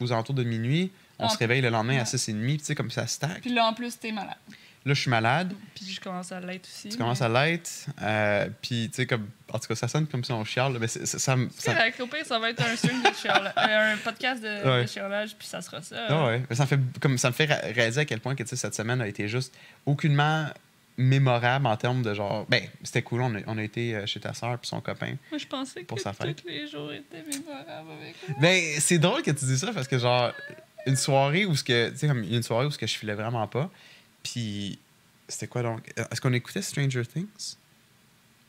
aux 0.00 0.10
alentours 0.12 0.34
de 0.34 0.42
minuit. 0.42 0.90
On 1.20 1.28
se 1.28 1.38
réveille 1.38 1.60
le 1.60 1.68
lendemain 1.70 1.98
à 1.98 2.02
Ouais. 2.02 2.04
6h30. 2.04 2.44
Puis 2.44 2.58
tu 2.58 2.64
sais, 2.64 2.74
comme 2.74 2.90
ça 2.90 3.06
stack. 3.06 3.42
Puis 3.42 3.54
là, 3.54 3.66
en 3.68 3.72
plus, 3.72 3.96
t'es 3.96 4.10
malade. 4.10 4.34
Là, 4.84 4.94
je 4.94 5.00
suis 5.00 5.10
malade. 5.10 5.54
Puis 5.76 5.84
je 5.92 6.00
commence 6.00 6.32
à 6.32 6.40
l'être 6.40 6.66
aussi. 6.68 6.88
Tu 6.88 6.98
commences 6.98 7.22
à 7.22 7.28
l'être. 7.28 7.70
Euh, 8.02 8.48
puis, 8.60 8.88
tu 8.90 8.96
sais, 8.96 9.06
comme. 9.06 9.28
En 9.52 9.58
tout 9.58 9.68
cas, 9.68 9.74
ça 9.76 9.86
sonne 9.86 10.06
comme 10.06 10.24
si 10.24 10.32
on 10.32 10.44
chiale. 10.44 10.76
Mais 10.80 10.88
ça, 10.88 11.06
ça, 11.06 11.36
correct, 11.64 12.00
au 12.00 12.06
pire, 12.06 12.24
ça 12.26 12.38
va 12.38 12.50
être 12.50 12.62
un 12.62 12.74
stream 12.74 13.00
de 13.02 13.14
chiolage, 13.14 13.52
euh, 13.58 13.94
un 13.94 13.96
podcast 13.98 14.42
de, 14.42 14.48
Ouais. 14.68 14.82
de 14.82 14.88
chiolage, 14.88 15.36
puis 15.38 15.46
ça 15.46 15.60
sera 15.62 15.82
ça. 15.82 16.06
Ah 16.08 16.26
ouais. 16.26 16.42
Mais 16.50 16.56
ça 16.56 16.64
me 16.64 16.68
fait, 16.68 16.80
comme, 17.00 17.16
ça 17.18 17.28
me 17.28 17.34
fait 17.34 17.44
réaliser 17.44 18.00
à 18.00 18.04
quel 18.06 18.18
point 18.20 18.34
que, 18.34 18.42
tu 18.42 18.48
sais, 18.48 18.56
cette 18.56 18.74
semaine 18.74 19.00
a 19.00 19.06
été 19.06 19.28
juste 19.28 19.54
aucunement 19.86 20.46
mémorable 20.96 21.66
en 21.66 21.76
termes 21.76 22.02
de 22.02 22.12
genre. 22.14 22.46
Ben, 22.48 22.62
c'était 22.82 23.02
cool. 23.02 23.22
On 23.22 23.34
a, 23.34 23.38
on 23.46 23.58
a 23.58 23.62
été 23.62 23.94
euh, 23.94 24.06
chez 24.06 24.20
ta 24.20 24.34
soeur 24.34 24.58
puis 24.58 24.68
son 24.68 24.80
copain. 24.80 25.14
Moi, 25.30 25.38
je 25.38 25.46
pensais 25.46 25.82
Pour 25.84 25.96
que 25.96 26.02
sa 26.02 26.12
fête. 26.12 26.42
tous 26.42 26.48
les 26.48 26.66
jours 26.68 26.92
étaient 26.92 27.22
mémorables 27.22 27.90
avec 28.00 28.14
moi. 28.28 28.36
Ben, 28.40 28.62
c'est 28.80 28.98
drôle 28.98 29.22
que 29.22 29.30
tu 29.30 29.44
dis 29.44 29.58
ça 29.58 29.72
parce 29.72 29.88
que, 29.88 29.98
genre, 29.98 30.32
une 30.86 30.96
soirée 30.96 31.46
où 31.46 31.54
ce 31.54 31.64
que. 31.64 31.90
Tu 31.90 31.98
sais, 31.98 32.08
comme 32.08 32.22
une 32.22 32.42
soirée 32.42 32.66
où 32.66 32.70
ce 32.70 32.78
que 32.78 32.86
je 32.86 32.96
filais 32.96 33.14
vraiment 33.14 33.46
pas. 33.46 33.70
Puis, 34.22 34.78
c'était 35.28 35.46
quoi 35.48 35.62
donc? 35.62 35.90
Est-ce 35.96 36.20
qu'on 36.20 36.32
écoutait 36.32 36.62
Stranger 36.62 37.04
Things? 37.06 37.56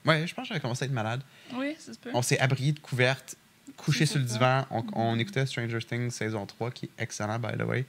Ouais, 0.05 0.27
je 0.27 0.33
pense 0.33 0.43
que 0.43 0.49
j'avais 0.49 0.59
commencé 0.59 0.83
à 0.83 0.85
être 0.87 0.91
malade. 0.93 1.21
Oui, 1.53 1.75
ça 1.79 1.93
se 1.93 1.99
peut. 1.99 2.09
On 2.13 2.21
s'est 2.21 2.39
abrillé 2.39 2.73
de 2.73 2.79
couvertes, 2.79 3.35
couché 3.77 4.05
C'est 4.05 4.13
sur 4.13 4.19
le 4.19 4.25
divan. 4.25 4.65
On, 4.69 4.83
on 4.93 5.17
écoutait 5.19 5.45
Stranger 5.45 5.79
Things 5.79 6.11
saison 6.11 6.45
3, 6.45 6.71
qui 6.71 6.85
est 6.85 7.01
excellent, 7.03 7.39
by 7.39 7.57
the 7.57 7.63
way. 7.63 7.85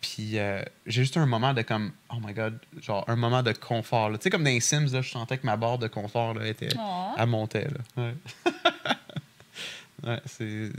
Puis 0.00 0.38
euh, 0.38 0.62
j'ai 0.86 1.02
juste 1.02 1.16
un 1.16 1.24
moment 1.26 1.54
de 1.54 1.62
comme, 1.62 1.90
oh 2.10 2.16
my 2.22 2.32
god, 2.34 2.58
genre 2.82 3.04
un 3.08 3.16
moment 3.16 3.42
de 3.42 3.52
confort. 3.52 4.10
Tu 4.12 4.16
sais, 4.22 4.30
comme 4.30 4.44
dans 4.44 4.50
les 4.50 4.60
Sims, 4.60 4.86
là, 4.92 5.00
je 5.02 5.10
sentais 5.10 5.38
que 5.38 5.46
ma 5.46 5.56
barre 5.56 5.78
de 5.78 5.88
confort 5.88 6.34
là, 6.34 6.46
était, 6.46 6.68
Oh. 6.78 7.12
elle 7.16 7.26
montait. 7.26 7.66
Là. 7.96 8.02
Ouais, 8.02 8.14
ouais 10.04 10.20
c'est. 10.26 10.70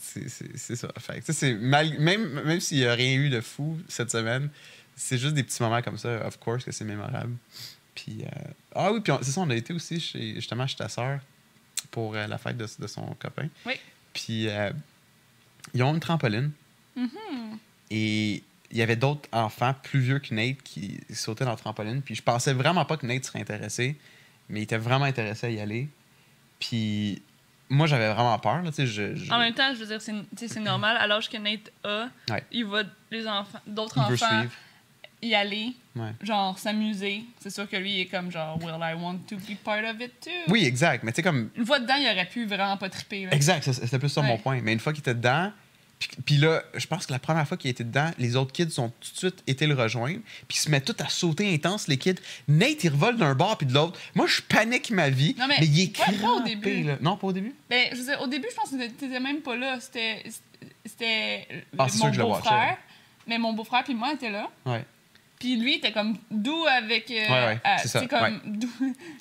C'est, 0.00 0.28
c'est, 0.28 0.56
c'est 0.56 0.76
ça. 0.76 0.88
Fait 0.98 1.20
c'est 1.32 1.54
mal- 1.54 1.98
même 1.98 2.40
même 2.44 2.60
s'il 2.60 2.78
n'y 2.78 2.86
a 2.86 2.94
rien 2.94 3.14
eu 3.16 3.28
de 3.30 3.40
fou 3.40 3.78
cette 3.88 4.10
semaine, 4.12 4.48
c'est 4.98 5.18
juste 5.18 5.34
des 5.34 5.42
petits 5.44 5.62
moments 5.62 5.80
comme 5.82 5.98
ça, 5.98 6.26
of 6.26 6.38
course, 6.38 6.64
que 6.64 6.72
c'est 6.72 6.84
mémorable. 6.84 7.36
Puis, 7.94 8.22
euh, 8.24 8.28
ah 8.74 8.92
oui, 8.92 9.00
puis 9.00 9.12
c'est 9.22 9.30
ça, 9.32 9.40
on 9.40 9.50
a 9.50 9.54
été 9.54 9.72
aussi 9.72 9.98
chez, 10.00 10.34
justement 10.34 10.66
chez 10.66 10.76
ta 10.76 10.88
sœur 10.88 11.20
pour 11.90 12.14
euh, 12.14 12.26
la 12.26 12.38
fête 12.38 12.56
de, 12.56 12.66
de 12.78 12.86
son 12.86 13.06
copain. 13.18 13.48
Oui. 13.66 13.74
Puis, 14.12 14.48
euh, 14.48 14.70
ils 15.74 15.82
ont 15.82 15.94
une 15.94 16.00
trampoline. 16.00 16.50
Mhm. 16.96 17.58
Et 17.90 18.42
il 18.70 18.76
y 18.76 18.82
avait 18.82 18.96
d'autres 18.96 19.28
enfants 19.32 19.74
plus 19.82 20.00
vieux 20.00 20.18
que 20.18 20.34
Nate 20.34 20.62
qui 20.62 21.00
sautaient 21.12 21.44
dans 21.44 21.50
la 21.52 21.56
trampoline. 21.56 22.02
Puis 22.02 22.14
je 22.14 22.22
pensais 22.22 22.52
vraiment 22.52 22.84
pas 22.84 22.96
que 22.96 23.06
Nate 23.06 23.24
serait 23.24 23.40
intéressé, 23.40 23.96
mais 24.48 24.60
il 24.60 24.62
était 24.64 24.76
vraiment 24.78 25.06
intéressé 25.06 25.46
à 25.46 25.50
y 25.50 25.60
aller. 25.60 25.88
Puis 26.60 27.22
moi, 27.70 27.86
j'avais 27.86 28.12
vraiment 28.12 28.38
peur. 28.38 28.62
Là, 28.62 28.70
je, 28.76 28.84
je- 28.84 29.30
En 29.32 29.38
même 29.38 29.54
temps, 29.54 29.72
je 29.74 29.78
veux 29.84 29.86
dire, 29.86 30.00
c'est 30.02 30.60
normal. 30.60 30.96
À 30.98 31.06
l'âge 31.06 31.28
que 31.30 31.36
Nate 31.36 31.70
a, 31.84 32.08
Ouais. 32.30 32.44
il 32.52 32.64
va 32.66 32.82
les 33.10 33.26
enfants, 33.26 33.60
d'autres 33.66 33.96
il 33.98 34.08
veut 34.08 34.14
enfants 34.22 34.38
suivre. 34.40 34.52
Y 35.22 35.34
aller, 35.34 35.72
Ouais. 35.96 36.10
genre 36.22 36.58
s'amuser. 36.58 37.24
C'est 37.40 37.50
sûr 37.50 37.68
que 37.68 37.76
lui, 37.76 37.92
il 37.94 38.00
est 38.02 38.06
comme 38.06 38.30
genre, 38.30 38.56
Will 38.62 38.76
I 38.80 38.94
want 38.94 39.18
to 39.28 39.36
be 39.36 39.56
part 39.64 39.82
of 39.84 40.00
it 40.00 40.12
too? 40.20 40.30
Oui, 40.52 40.64
exact. 40.64 41.02
Mais 41.04 41.12
tu 41.12 41.16
sais, 41.16 41.22
comme. 41.22 41.50
Une 41.56 41.66
fois 41.66 41.80
dedans, 41.80 41.96
il 41.96 42.08
aurait 42.10 42.28
pu 42.28 42.46
vraiment 42.46 42.76
pas 42.76 42.88
triper. 42.88 43.24
là. 43.26 43.34
Exact, 43.34 43.70
c'était 43.72 43.98
plus 43.98 44.08
ça 44.08 44.22
mon 44.22 44.32
Ouais. 44.34 44.38
point. 44.38 44.60
Mais 44.62 44.72
une 44.72 44.80
fois 44.80 44.92
qu'il 44.92 45.00
était 45.00 45.14
dedans, 45.14 45.50
puis, 46.24 46.36
là, 46.36 46.62
je 46.76 46.86
pense 46.86 47.06
que 47.06 47.12
la 47.12 47.18
première 47.18 47.48
fois 47.48 47.56
qu'il 47.56 47.70
était 47.70 47.82
dedans, 47.82 48.12
les 48.18 48.36
autres 48.36 48.52
kids 48.52 48.70
sont 48.70 48.90
tout 48.90 49.10
de 49.14 49.16
suite 49.18 49.42
été 49.48 49.66
le 49.66 49.74
rejoindre, 49.74 50.20
puis 50.46 50.56
ils 50.56 50.60
se 50.60 50.70
mettent 50.70 50.84
tous 50.84 51.02
à 51.02 51.08
sauter 51.08 51.52
intense, 51.52 51.88
les 51.88 51.96
kids. 51.96 52.14
Nate, 52.46 52.84
il 52.84 52.90
revole 52.90 53.16
d'un 53.16 53.34
bord 53.34 53.58
puis 53.58 53.66
de 53.66 53.74
l'autre. 53.74 53.98
Moi, 54.14 54.28
je 54.28 54.40
panique 54.40 54.92
ma 54.92 55.10
vie, 55.10 55.34
Non, 55.36 55.48
mais 55.48 55.56
il 55.60 55.80
est 55.80 55.96
pas 56.22 56.30
au 56.30 56.40
début. 56.42 56.84
là. 56.84 56.98
Non, 57.00 57.16
pas 57.16 57.26
au 57.26 57.32
début? 57.32 57.52
Ben, 57.68 57.88
je 57.90 57.96
veux 57.96 58.04
dire, 58.04 58.22
au 58.22 58.28
début, 58.28 58.46
je 58.48 58.54
pense 58.54 58.70
que 58.70 58.76
t'étais 58.86 59.18
même 59.18 59.40
pas 59.40 59.56
là. 59.56 59.80
C'était. 59.80 60.22
C'était. 60.86 61.48
Ah, 61.76 61.86
mon 61.98 62.10
beau-frère. 62.10 62.76
Mais 63.26 63.38
mon 63.38 63.52
beau-frère 63.52 63.82
puis 63.82 63.94
moi 63.94 64.12
étaient 64.12 64.30
là. 64.30 64.48
Ouais. 64.66 64.84
Puis 65.38 65.56
lui, 65.56 65.74
il 65.74 65.76
était 65.78 65.92
comme 65.92 66.16
doux 66.30 66.64
avec. 66.66 67.08
euh, 67.10 67.14
Ouais, 67.14 67.28
ouais, 67.30 67.60
euh, 67.64 67.76
c'est 67.80 67.88
ça, 67.88 68.04
comme 68.06 68.20
ouais. 68.22 68.32
doux. 68.44 68.68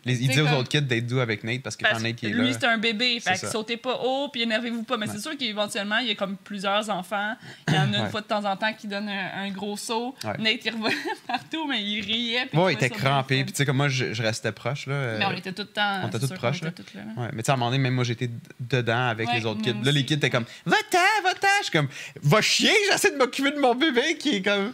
Les, 0.04 0.20
il 0.24 0.30
dit 0.30 0.42
aux 0.42 0.48
autres 0.52 0.68
kids 0.70 0.82
d'être 0.82 1.06
doux 1.06 1.20
avec 1.20 1.44
Nate 1.44 1.62
parce 1.62 1.76
que 1.76 1.84
Parce 1.84 1.98
quand 2.02 2.08
Nate 2.08 2.24
est 2.24 2.30
lui, 2.30 2.48
là. 2.52 2.58
c'est 2.60 2.66
un 2.66 2.78
bébé. 2.80 3.20
Fait 3.20 3.40
que 3.40 3.46
sautez 3.48 3.78
pas 3.78 4.00
haut, 4.04 4.30
puis 4.30 4.42
énervez-vous 4.42 4.82
pas. 4.84 4.98
Mais 4.98 5.08
Ouais. 5.08 5.14
c'est 5.16 5.22
sûr 5.22 5.38
qu'éventuellement, 5.38 6.00
il 6.00 6.08
y 6.08 6.12
a 6.12 6.16
comme 6.16 6.36
plusieurs 6.38 6.90
enfants. 6.90 7.36
Il 7.68 7.76
y 7.76 7.78
en 7.78 7.82
a 7.94 7.98
une 7.98 8.04
Ouais. 8.06 8.10
fois 8.10 8.22
de 8.22 8.26
temps 8.26 8.44
en 8.46 8.56
temps 8.58 8.74
qui 8.74 8.88
donne 8.88 9.08
un, 9.10 9.44
un 9.44 9.50
gros 9.52 9.78
saut. 9.78 10.16
Ouais. 10.24 10.38
Nate, 10.40 10.66
il 10.66 10.72
revolait 10.72 10.96
partout, 11.28 11.68
mais 11.68 11.84
il 11.84 12.02
riait. 12.02 12.48
puis 12.48 12.58
Ouais, 12.60 12.74
il 12.74 12.76
était 12.76 12.90
crampé. 12.90 13.44
Puis 13.44 13.54
tu 13.54 13.58
sais, 13.58 13.66
comme 13.66 13.78
moi, 13.78 13.88
je, 13.90 14.14
je 14.14 14.24
restais 14.24 14.52
proche. 14.52 14.88
Là, 14.88 14.94
euh, 14.96 15.20
Mais 15.20 15.26
on 15.26 15.32
était 15.38 15.52
tout 15.54 15.62
le 15.62 15.68
temps. 15.68 16.02
on 16.04 16.08
était 16.08 16.20
tous 16.20 16.34
proches, 16.34 16.62
là. 16.62 16.72
Ouais, 17.16 17.30
mais 17.34 17.44
tu 17.44 17.46
sais, 17.46 17.52
à 17.52 17.54
un 17.54 17.58
moment 17.58 17.70
donné, 17.70 17.84
même 17.84 17.94
moi, 17.94 18.04
j'étais 18.04 18.30
dedans 18.60 19.08
avec 19.10 19.28
Ouais, 19.28 19.40
les 19.40 19.46
autres 19.46 19.62
kids. 19.62 19.76
Là, 19.84 19.92
les 19.92 20.04
kids 20.04 20.16
étaient 20.16 20.30
comme 20.32 20.46
Va-t'en, 20.66 20.98
va-t'en. 21.24 21.48
Je 21.60 21.64
suis 21.66 21.72
comme 21.72 21.90
Va 22.24 22.42
chier, 22.42 22.72
j'essaie 22.92 23.12
de 23.12 23.18
m'occuper 23.18 23.52
de 23.52 23.60
mon 23.60 23.76
bébé 23.76 24.18
qui 24.18 24.38
est 24.38 24.42
comme. 24.42 24.74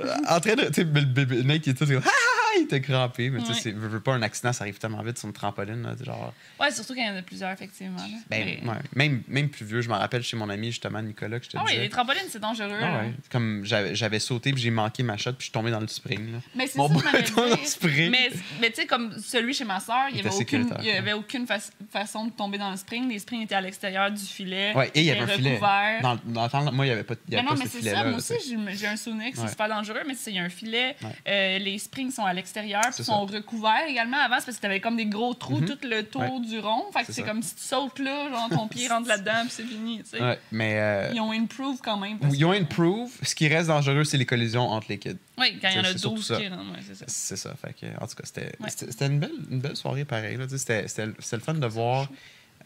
Euh, 0.00 0.14
en 0.28 0.40
train 0.40 0.54
de. 0.54 0.64
Tu 0.66 0.72
sais, 0.74 0.84
mais 0.84 1.00
le 1.00 1.06
bébé, 1.06 1.42
Nate, 1.44 1.66
il 1.66 1.70
était 1.70 1.86
comme, 1.86 2.02
Ah, 2.04 2.08
ah, 2.08 2.10
ah, 2.10 2.43
il 2.58 2.64
était 2.64 2.80
crampé. 2.80 3.30
Mais 3.30 3.40
tu 3.42 3.54
sais, 3.54 3.70
veux, 3.72 3.88
veux 3.88 4.00
pas 4.00 4.14
un 4.14 4.22
accident, 4.22 4.52
ça 4.52 4.64
arrive 4.64 4.78
tellement 4.78 5.02
vite 5.02 5.18
sur 5.18 5.26
une 5.28 5.32
trampoline. 5.34 5.82
Là, 5.82 5.94
genre, 6.02 6.32
Ouais, 6.60 6.70
surtout 6.70 6.94
quand 6.94 7.00
il 7.02 7.06
y 7.06 7.10
en 7.10 7.16
a 7.16 7.22
plusieurs, 7.22 7.50
effectivement. 7.50 7.96
là. 7.98 8.16
ben, 8.30 8.44
Mais- 8.62 8.68
ouais, 8.68 8.76
même, 8.94 9.22
même 9.28 9.48
plus 9.48 9.64
vieux, 9.64 9.80
je 9.80 9.88
me 9.88 9.94
rappelle 9.94 10.22
chez 10.22 10.36
mon 10.36 10.48
ami, 10.48 10.68
justement, 10.68 11.00
Nicolas, 11.02 11.38
que 11.38 11.44
je 11.46 11.50
te 11.50 11.56
Ah 11.56 11.64
oui, 11.66 11.76
les 11.76 11.88
trampolines, 11.88 12.22
c'est 12.28 12.38
dangereux. 12.40 12.78
Ah 12.80 13.00
ouais. 13.00 13.12
Comme 13.30 13.62
j'avais 13.64 14.18
sauté, 14.18 14.52
puis 14.52 14.62
j'ai 14.62 14.70
manqué 14.70 15.02
ma 15.02 15.16
shot, 15.16 15.32
puis 15.32 15.40
je 15.40 15.44
suis 15.44 15.52
tombé 15.52 15.70
dans 15.70 15.80
le 15.80 15.88
spring. 15.88 16.32
Là. 16.32 16.38
Mais 16.54 16.66
c'est 16.66 16.78
ça 16.78 16.88
dans 16.88 17.44
le 17.46 17.56
spring. 17.64 18.10
Mais, 18.10 18.30
mais 18.60 18.70
tu 18.70 18.82
sais, 18.82 18.86
comme 18.86 19.12
celui 19.18 19.54
chez 19.54 19.64
ma 19.64 19.80
soeur, 19.80 20.06
il 20.10 20.14
n'y 20.14 20.20
avait, 20.20 20.30
aucune, 20.30 20.70
il 20.80 20.86
y 20.86 20.90
avait 20.92 21.12
aucune 21.12 21.46
fa- 21.46 21.58
façon 21.90 22.26
de 22.26 22.30
tomber 22.32 22.58
dans 22.58 22.70
le 22.70 22.76
spring. 22.76 23.08
Les 23.08 23.18
springs 23.18 23.42
étaient 23.42 23.54
à 23.54 23.60
l'extérieur 23.60 24.10
du 24.10 24.22
filet. 24.22 24.72
Ouais, 24.74 24.90
et 24.94 25.00
il 25.00 25.06
y 25.06 25.10
avait 25.10 25.20
un 25.22 25.26
filet. 25.36 25.58
Dans, 26.02 26.16
dans 26.26 26.72
moi, 26.72 26.84
il 26.86 26.88
n'y 26.88 26.92
avait 26.94 27.04
pas, 27.04 27.14
y 27.14 27.18
Mais 27.30 27.36
avait 27.38 27.42
non, 27.44 27.48
pas 27.50 27.56
mais 27.58 27.64
ce 27.66 27.70
c'est 27.72 27.78
filet-là. 27.78 27.98
ça. 27.98 28.04
Moi 28.04 28.18
aussi, 28.18 28.34
j'ai 28.78 28.86
un 28.86 28.96
souvenir 28.96 29.30
que 29.32 29.38
c'est 29.38 29.48
super 29.48 29.68
dangereux, 29.68 30.00
mais 30.06 30.14
il 30.26 30.32
y 30.34 30.38
a 30.38 30.42
un 30.44 30.48
filet. 30.48 30.96
Euh, 31.28 31.58
les 31.58 31.78
springs 31.78 32.10
sont 32.10 32.24
à 32.24 32.32
l'extérieur, 32.32 32.43
C'est 32.44 32.62
puis 32.62 32.72
ça. 32.92 33.04
sont 33.04 33.26
recouverts 33.26 33.86
également. 33.88 34.18
Avant, 34.18 34.36
c'est 34.38 34.46
parce 34.46 34.56
que 34.56 34.60
tu 34.60 34.66
avais 34.66 34.80
comme 34.80 34.96
des 34.96 35.06
gros 35.06 35.34
trous 35.34 35.58
Mhm. 35.60 35.66
tout 35.68 35.78
le 35.84 36.02
tour 36.02 36.20
Ouais. 36.22 36.40
du 36.40 36.58
rond. 36.58 36.84
Fait 36.92 37.04
que 37.04 37.12
C'est 37.12 37.22
comme 37.22 37.42
si 37.42 37.54
tu 37.54 37.62
sautes 37.62 37.98
là, 37.98 38.28
genre 38.30 38.48
ton 38.50 38.68
pied 38.68 38.88
rentre 38.88 39.08
là-dedans, 39.08 39.42
puis 39.42 39.50
c'est 39.50 39.64
fini. 39.64 39.98
tu 40.02 40.10
sais. 40.10 40.20
Ouais, 40.22 40.38
mais 40.52 40.78
euh, 40.78 41.10
Ils 41.14 41.20
ont 41.20 41.32
improve 41.32 41.78
quand 41.82 41.96
même. 41.98 42.18
ils 42.32 42.44
ont 42.44 42.52
improve. 42.52 43.10
Ce 43.22 43.34
qui 43.34 43.48
reste 43.48 43.68
dangereux, 43.68 44.04
c'est 44.04 44.18
les 44.18 44.26
collisions 44.26 44.68
entre 44.68 44.86
les 44.88 44.98
kids. 44.98 45.16
Oui, 45.38 45.58
quand 45.60 45.68
il 45.70 45.76
y 45.76 45.78
en 45.78 45.82
a 45.84 45.92
C'est 45.92 45.98
surtout 45.98 46.16
12 46.16 46.26
ça. 46.26 46.36
qui 46.40 46.48
rentrent, 46.48 46.72
ouais, 46.72 46.78
c'est 46.86 46.94
ça. 46.94 47.04
C'est 47.08 47.36
ça. 47.36 47.54
Fait 47.56 47.72
que, 47.74 47.86
en 48.02 48.06
tout 48.06 48.14
cas, 48.14 48.24
c'était 48.24 49.06
une 49.06 49.18
belle, 49.18 49.32
une 49.50 49.60
belle 49.60 49.76
soirée 49.76 50.04
pareil. 50.04 50.36
là, 50.36 50.46
tu 50.46 50.56
sais, 50.58 50.86
C'était 50.88 51.06
le 51.06 51.42
fun 51.42 51.54
de 51.54 51.66
voir 51.66 52.08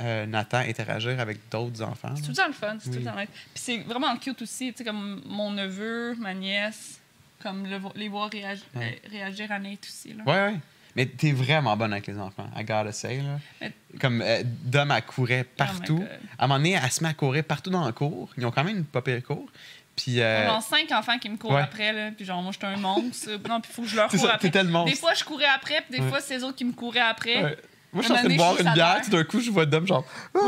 euh, 0.01 0.27
Nathan 0.27 0.59
interagir 0.59 1.19
avec 1.19 1.39
d'autres 1.51 1.83
enfants. 1.83 2.11
C'est 2.15 2.23
tout 2.23 2.29
le 2.29 2.35
temps 2.37 2.47
le 2.47 2.53
fun, 2.53 2.77
c'est 2.79 2.89
tout 2.91 2.97
Oui. 2.99 3.03
le 3.03 3.11
temps 3.11 3.19
le- 3.19 3.27
Puis 3.27 3.35
c'est 3.55 3.79
vraiment 3.79 4.17
cute 4.17 4.41
aussi, 4.43 4.71
tu 4.71 4.79
sais, 4.79 4.85
comme 4.85 5.21
mon 5.27 5.51
neveu, 5.51 6.15
ma 6.21 6.35
nièce, 6.35 7.01
comme 7.43 7.67
le 7.67 7.79
les 7.95 8.09
voir 8.09 8.31
réagi- 8.31 8.63
Ouais. 8.75 9.01
euh, 9.05 9.09
réagir 9.11 9.51
à 9.53 9.59
Nate 9.59 9.85
aussi. 9.85 10.15
Là. 10.15 10.25
Ouais, 10.27 10.53
ouais. 10.53 10.61
Mais 10.97 11.07
t'es 11.07 11.31
vraiment 11.33 11.77
bonne 11.77 11.93
avec 11.93 12.07
les 12.09 12.19
enfants, 12.19 12.49
I 12.57 12.65
gotta 12.65 12.93
say. 12.93 13.19
Là. 13.19 13.39
Mais- 13.61 13.73
Comme 14.01 14.21
euh, 14.23 14.43
Dom, 14.45 14.91
elle 14.91 15.03
courait 15.03 15.45
partout. 15.45 15.99
Oh 16.01 16.03
God. 16.03 16.19
à 16.39 16.45
un 16.45 16.49
moment 16.49 16.59
donné, 16.59 16.79
elle 16.83 16.91
se 16.91 17.03
met 17.03 17.11
à 17.11 17.15
courir 17.15 17.45
partout 17.45 17.71
dans 17.71 17.87
le 17.87 17.93
cours. 17.93 18.31
Ils 18.37 18.45
ont 18.47 18.51
quand 18.51 18.65
même 18.65 18.79
une 18.79 18.85
pas 18.85 19.03
pire 19.03 19.23
cour. 19.23 19.47
Puis, 19.95 20.21
euh, 20.21 20.47
Genre 20.47 20.63
cinq 20.63 20.91
enfants 20.93 21.19
qui 21.19 21.29
me 21.29 21.37
courent 21.37 21.53
ouais. 21.55 21.61
après, 21.61 21.93
là, 21.93 22.11
puis 22.13 22.25
genre 22.25 22.41
moi 22.43 22.53
j'étais 22.53 22.67
un 22.67 22.77
monstre. 22.77 23.31
non, 23.49 23.61
puis 23.61 23.71
il 23.71 23.75
faut 23.75 23.83
que 23.83 23.89
je 23.89 23.97
leur 23.97 24.09
c'est 24.11 24.17
cours 24.19 24.27
ça, 24.29 24.35
après. 24.35 24.51
tellement. 24.51 24.85
Des 24.85 24.95
fois 24.95 25.13
je 25.15 25.25
courais 25.25 25.47
après, 25.47 25.83
puis 25.89 25.99
des 25.99 26.05
Ouais. 26.05 26.09
fois 26.09 26.21
c'est 26.21 26.39
eux 26.39 26.45
autres 26.45 26.57
qui 26.57 26.65
me 26.65 26.73
couraient 26.73 27.01
après. 27.01 27.59
Moi, 27.93 28.03
je 28.03 28.03
suis 28.03 28.13
en 28.13 28.17
train 28.17 28.29
de 28.29 28.37
boire 28.37 28.61
une 28.61 28.73
bière, 28.75 29.01
tout 29.03 29.11
d'un 29.11 29.25
coup, 29.25 29.41
je 29.41 29.51
vois 29.51 29.67
Dom 29.67 29.87
genre. 29.87 30.05
Ouais! 30.35 30.41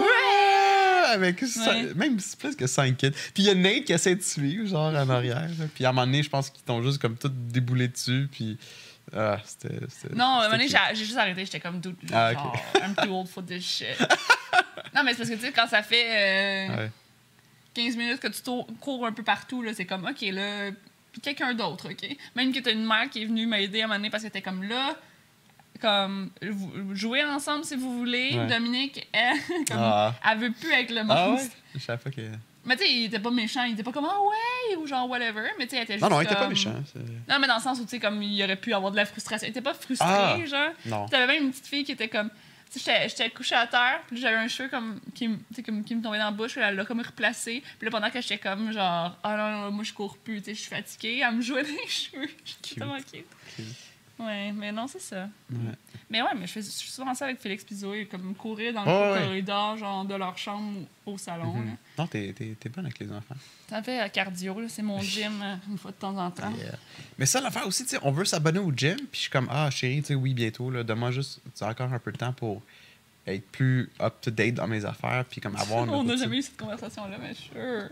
Avec 1.10 1.42
Ouais. 1.42 1.94
même 1.94 2.16
plus 2.38 2.56
que 2.56 2.66
5 2.66 2.96
kids. 2.96 3.10
Puis 3.10 3.42
il 3.42 3.44
y 3.44 3.50
a 3.50 3.54
Nate 3.54 3.84
qui 3.84 3.92
essaie 3.92 4.14
de 4.16 4.22
suivre, 4.22 4.66
genre 4.66 4.92
en 4.94 5.08
arrière. 5.10 5.48
là. 5.58 5.66
Puis 5.74 5.84
à 5.84 5.90
un 5.90 5.92
moment 5.92 6.06
donné, 6.06 6.22
je 6.22 6.30
pense 6.30 6.50
qu'ils 6.50 6.64
t'ont 6.64 6.82
juste 6.82 6.98
comme 7.00 7.16
tout 7.16 7.30
déboulé 7.32 7.88
dessus. 7.88 8.28
Puis. 8.30 8.58
Ah, 9.16 9.38
c'était. 9.44 9.74
Non, 10.14 10.24
à 10.24 10.28
un 10.28 10.48
moment 10.48 10.50
donné, 10.52 10.68
j'ai 10.68 11.04
juste 11.04 11.16
arrêté, 11.16 11.44
j'étais 11.44 11.58
comme 11.60 11.80
dude, 11.80 11.96
Ah, 12.12 12.32
genre, 12.32 12.54
ok. 12.74 12.82
I'm 12.82 12.94
too 12.94 13.12
old 13.12 13.26
for 13.28 13.44
this 13.44 13.64
shit. 13.64 13.98
non, 14.94 15.02
mais 15.04 15.12
c'est 15.12 15.18
parce 15.18 15.30
que 15.30 15.34
tu 15.34 15.40
sais, 15.40 15.52
quand 15.52 15.66
ça 15.66 15.82
fait 15.82 16.68
euh, 16.70 16.76
Ouais. 16.76 16.90
15 17.74 17.96
minutes 17.96 18.20
que 18.20 18.28
tu 18.28 18.40
cours 18.80 19.06
un 19.06 19.12
peu 19.12 19.22
partout, 19.22 19.64
c'est 19.74 19.84
comme, 19.84 20.04
OK, 20.04 20.20
là, 20.32 20.70
puis 21.12 21.20
quelqu'un 21.20 21.54
d'autre, 21.54 21.88
OK? 21.90 22.16
Même 22.36 22.52
que 22.52 22.60
t'as 22.60 22.72
une 22.72 22.84
mère 22.86 23.08
qui 23.10 23.22
est 23.22 23.26
venue 23.26 23.46
m'aider 23.46 23.80
à 23.80 23.84
un 23.84 23.86
moment 23.88 23.98
donné 23.98 24.10
parce 24.10 24.22
que 24.22 24.28
t'es 24.28 24.42
comme 24.42 24.62
là, 24.64 24.96
comme, 25.80 26.30
jouez 26.92 27.24
ensemble 27.24 27.64
si 27.64 27.76
vous 27.76 27.98
voulez. 27.98 28.36
Ouais. 28.38 28.46
Dominique, 28.46 29.08
elle, 29.12 29.36
comme, 29.68 29.76
Ah. 29.78 30.14
elle 30.30 30.38
veut 30.38 30.52
plus 30.52 30.72
avec 30.72 30.90
le 30.90 31.00
Ah 31.08 31.26
ouais? 31.26 31.30
monstre. 31.32 31.56
Je 31.74 31.80
savais 31.80 31.98
pas 32.02 32.10
que. 32.10 32.20
Mais 32.64 32.76
tu 32.76 32.82
sais, 32.84 32.92
il 32.92 33.04
était 33.06 33.18
pas 33.18 33.30
méchant, 33.30 33.64
il 33.64 33.72
était 33.72 33.82
pas 33.82 33.90
comme, 33.92 34.04
ah 34.08 34.18
ouais, 34.20 34.76
ou 34.76 34.86
genre 34.86 35.08
whatever, 35.08 35.48
mais 35.58 35.64
tu 35.64 35.70
sais, 35.70 35.76
elle 35.78 35.82
était 35.84 35.94
juste 35.94 36.02
Non, 36.04 36.10
non, 36.10 36.20
il 36.20 36.24
était 36.24 36.34
pas 36.34 36.46
méchant. 36.48 36.74
Non, 37.28 37.38
mais 37.40 37.46
dans 37.46 37.56
le 37.56 37.62
sens 37.62 37.78
où, 37.80 37.84
tu 37.84 37.90
sais, 37.90 37.98
comme, 38.00 38.22
il 38.22 38.42
aurait 38.44 38.56
pu 38.56 38.74
avoir 38.74 38.92
de 38.92 38.96
la 38.96 39.06
frustration. 39.06 39.46
Il 39.46 39.50
était 39.50 39.62
pas 39.62 39.72
frustré, 39.74 40.06
Ah. 40.06 40.36
genre. 40.46 40.70
Non. 40.86 41.06
T'avais 41.08 41.26
même 41.26 41.44
une 41.44 41.50
petite 41.50 41.66
fille 41.66 41.84
qui 41.84 41.92
était 41.92 42.08
comme. 42.08 42.30
J'étais- 42.72 43.30
couchée 43.30 43.56
à 43.56 43.66
terre, 43.66 44.00
puis 44.06 44.20
j'avais 44.20 44.36
un 44.36 44.46
cheveu 44.46 44.68
comme, 44.68 45.00
qui, 45.12 45.28
comme, 45.66 45.82
qui 45.82 45.92
me 45.96 46.02
tombait 46.02 46.18
dans 46.18 46.26
la 46.26 46.30
bouche, 46.30 46.52
puis 46.52 46.60
elle 46.60 46.76
l'a 46.76 46.84
comme 46.84 47.00
replacé. 47.00 47.64
Puis 47.80 47.86
là, 47.86 47.90
pendant 47.90 48.10
que 48.10 48.20
j'étais 48.20 48.38
comme, 48.38 48.70
genre, 48.72 49.16
ah 49.24 49.36
non, 49.36 49.62
non, 49.62 49.70
moi 49.72 49.82
je 49.82 49.92
cours 49.92 50.16
plus, 50.18 50.38
tu 50.38 50.44
sais, 50.50 50.54
je 50.54 50.60
suis 50.60 50.70
fatiguée, 50.70 51.20
elle 51.26 51.34
me 51.34 51.40
jouait 51.42 51.64
dans 51.64 51.68
les 51.68 51.88
cheveux. 51.88 52.28
J'étais 52.44 52.78
tellement 52.78 52.96
cute. 52.98 53.24
Cute. 53.56 53.64
Ouais, 54.20 54.52
mais 54.52 54.70
non, 54.72 54.86
c'est 54.86 55.00
ça. 55.00 55.28
Ouais. 55.50 55.58
Mais 56.10 56.20
ouais, 56.22 56.28
mais 56.38 56.46
je 56.46 56.52
fais 56.52 56.62
je 56.62 56.68
fais 56.68 56.90
souvent 56.90 57.14
ça 57.14 57.26
avec 57.26 57.40
Félix 57.40 57.64
Pizoé, 57.64 58.06
comme 58.06 58.34
courir 58.34 58.74
dans 58.74 58.84
le 58.84 58.90
Ouais, 59.14 59.22
corridor, 59.24 59.76
genre 59.76 60.04
de 60.04 60.14
leur 60.14 60.36
chambre 60.36 60.80
au 61.06 61.16
salon. 61.18 61.54
Mhm. 61.54 61.66
là. 61.66 61.72
Non, 61.98 62.06
t'es 62.06 62.32
t'es- 62.32 62.56
t'es 62.58 62.68
bonne 62.68 62.84
avec 62.86 62.98
les 62.98 63.10
enfants. 63.12 63.36
Ça 63.68 63.82
fait 63.82 64.00
euh, 64.02 64.08
cardio, 64.08 64.60
là, 64.60 64.68
c'est 64.68 64.82
mon 64.82 65.00
gym 65.00 65.40
euh, 65.42 65.56
une 65.70 65.78
fois 65.78 65.90
de 65.92 65.96
temps 65.96 66.16
en 66.16 66.30
temps. 66.30 66.52
Yeah. 66.58 66.74
Mais 67.18 67.26
ça, 67.26 67.40
l'affaire 67.40 67.66
aussi, 67.66 67.84
tu 67.84 67.90
sais, 67.90 67.98
on 68.02 68.10
veut 68.10 68.24
s'abonner 68.24 68.58
au 68.58 68.72
gym, 68.74 68.96
puis 68.96 69.08
je 69.12 69.18
suis 69.20 69.30
comme, 69.30 69.48
ah, 69.50 69.70
chérie, 69.70 70.00
tu 70.00 70.08
sais, 70.08 70.14
oui, 70.14 70.34
bientôt, 70.34 70.70
là, 70.70 70.82
donne-moi 70.82 71.10
juste 71.12 71.40
tu 71.44 71.50
sais, 71.54 71.64
encore 71.64 71.92
un 71.92 71.98
peu 71.98 72.12
de 72.12 72.18
temps 72.18 72.32
pour 72.32 72.60
être 73.26 73.46
plus 73.52 73.88
up-to-date 74.00 74.54
dans 74.54 74.66
mes 74.66 74.84
affaires, 74.84 75.24
puis 75.30 75.40
comme 75.40 75.54
avoir 75.56 75.82
On 75.92 76.02
n'a 76.04 76.16
jamais 76.16 76.38
eu 76.38 76.42
cette 76.42 76.56
conversation-là, 76.56 77.16
mais 77.20 77.34
sure. 77.34 77.88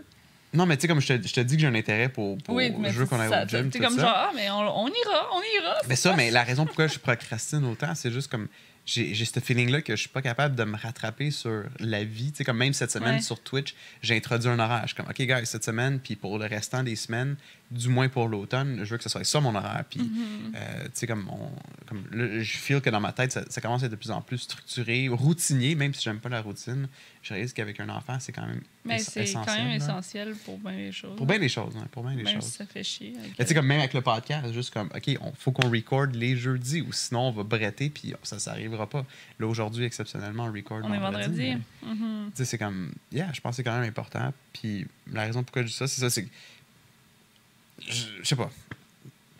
Non, 0.53 0.65
mais 0.65 0.77
tu 0.77 0.81
sais, 0.81 0.87
comme 0.87 0.99
je 1.01 1.13
te, 1.13 1.27
je 1.27 1.33
te 1.33 1.39
dis 1.41 1.55
que 1.55 1.61
j'ai 1.61 1.67
un 1.67 1.75
intérêt 1.75 2.09
pour. 2.09 2.37
pour 2.39 2.55
oui, 2.55 2.71
mais 2.79 2.91
je 2.91 2.97
veux 2.99 3.05
qu'on 3.05 3.19
aille 3.19 3.29
ça- 3.29 3.43
au 3.43 3.47
gym. 3.47 3.69
Tout 3.69 3.79
comme 3.79 3.95
ça. 3.95 4.01
genre, 4.01 4.13
ah, 4.15 4.31
mais 4.35 4.49
on, 4.49 4.57
on 4.83 4.87
ira, 4.87 5.27
on 5.33 5.41
ira. 5.61 5.75
Mais 5.87 5.95
ça, 5.95 6.15
mais 6.15 6.31
la 6.31 6.43
raison 6.43 6.65
pourquoi 6.65 6.87
je 6.87 6.97
procrastine 6.99 7.63
autant, 7.65 7.93
c'est 7.95 8.11
juste 8.11 8.29
comme. 8.31 8.47
J'ai 8.85 9.13
j'ai 9.13 9.25
ce 9.25 9.39
feeling-là 9.39 9.81
que 9.83 9.95
je 9.95 9.99
suis 9.99 10.09
pas 10.09 10.23
capable 10.23 10.55
de 10.55 10.63
me 10.63 10.75
rattraper 10.75 11.29
sur 11.29 11.65
la 11.79 12.03
vie. 12.03 12.31
Tu 12.31 12.37
sais, 12.37 12.43
comme 12.43 12.57
même 12.57 12.73
cette 12.73 12.89
semaine 12.89 13.15
Ouais. 13.15 13.21
sur 13.21 13.39
Twitch, 13.39 13.75
j'ai 14.01 14.15
introduit 14.17 14.49
un 14.49 14.57
horaire. 14.57 14.81
Je 14.83 14.87
suis 14.87 14.95
comme, 14.95 15.05
OK, 15.07 15.21
gars, 15.27 15.45
cette 15.45 15.63
semaine, 15.63 15.99
puis 15.99 16.15
pour 16.15 16.39
le 16.39 16.45
restant 16.47 16.81
des 16.81 16.95
semaines, 16.95 17.35
du 17.71 17.87
moins 17.89 18.09
pour 18.09 18.27
l'automne, 18.27 18.79
je 18.83 18.89
veux 18.89 18.97
que 18.97 19.03
ce 19.03 19.09
soit 19.09 19.23
ça 19.23 19.39
mon 19.39 19.53
horaire. 19.53 19.83
Puis, 19.89 19.99
Mm-hmm. 19.99 20.55
euh, 20.55 20.83
tu 20.85 20.89
sais, 20.93 21.07
comme, 21.07 21.29
on- 21.29 21.51
comme 21.87 22.03
là, 22.11 22.41
je 22.41 22.57
feel 22.57 22.81
que 22.81 22.89
dans 22.89 22.99
ma 22.99 23.11
tête, 23.13 23.31
ça, 23.31 23.43
ça 23.49 23.61
commence 23.61 23.83
à 23.83 23.85
être 23.85 23.91
de 23.91 23.95
plus 23.95 24.09
en 24.11 24.21
plus 24.21 24.39
structuré, 24.39 25.07
routinier, 25.07 25.75
même 25.75 25.93
si 25.93 26.03
j'aime 26.03 26.19
pas 26.19 26.29
la 26.29 26.41
routine. 26.41 26.87
Je 27.21 27.33
réalise 27.33 27.53
qu'avec 27.53 27.79
un 27.79 27.89
enfant, 27.89 28.17
c'est 28.19 28.31
quand 28.31 28.45
même 28.47 28.61
Mais 28.85 28.97
c'est 28.99 29.31
quand 29.33 29.45
même 29.45 29.67
là. 29.67 29.75
essentiel 29.75 30.33
pour 30.45 30.57
bien 30.57 30.71
les 30.71 30.91
choses. 30.91 31.15
Pour 31.17 31.25
bien 31.27 31.37
les 31.37 31.49
choses, 31.49 31.75
hein, 31.77 31.85
pour 31.91 32.01
bien 32.03 32.15
les 32.15 32.23
Même 32.23 32.35
choses. 32.35 32.45
si 32.45 32.51
ça 32.57 32.65
fait 32.65 32.83
chier. 32.83 33.13
tu 33.37 33.45
sais, 33.45 33.53
comme 33.53 33.67
même 33.67 33.79
avec 33.79 33.93
le 33.93 34.01
podcast, 34.01 34.51
juste 34.53 34.73
comme, 34.73 34.89
OK, 34.95 35.17
on 35.21 35.31
faut 35.33 35.51
qu'on 35.51 35.69
record 35.69 36.07
les 36.07 36.35
jeudis 36.37 36.81
ou 36.81 36.91
sinon 36.93 37.27
on 37.27 37.31
va 37.31 37.43
bretter 37.43 37.89
puis 37.89 38.13
ça, 38.23 38.39
ça 38.39 38.51
arrivera 38.51 38.89
pas. 38.89 39.05
Là, 39.39 39.47
aujourd'hui, 39.47 39.83
exceptionnellement, 39.85 40.45
on 40.45 40.51
record 40.53 40.79
on 40.83 40.93
est 40.93 40.97
vendredi. 40.99 41.55
Mhm. 41.85 42.31
Tu 42.31 42.37
sais, 42.37 42.45
c'est 42.45 42.57
comme, 42.57 42.93
yeah, 43.11 43.29
je 43.33 43.41
pense 43.41 43.51
que 43.51 43.55
c'est 43.57 43.63
quand 43.63 43.77
même 43.79 43.87
important. 43.89 44.33
Puis 44.53 44.87
la 45.11 45.23
raison 45.23 45.43
pourquoi 45.43 45.61
je 45.63 45.67
dis 45.67 45.73
ça, 45.73 45.87
c'est 45.87 46.01
ça, 46.01 46.09
c'est. 46.09 46.25
Je 47.87 48.23
sais 48.23 48.35
pas. 48.35 48.49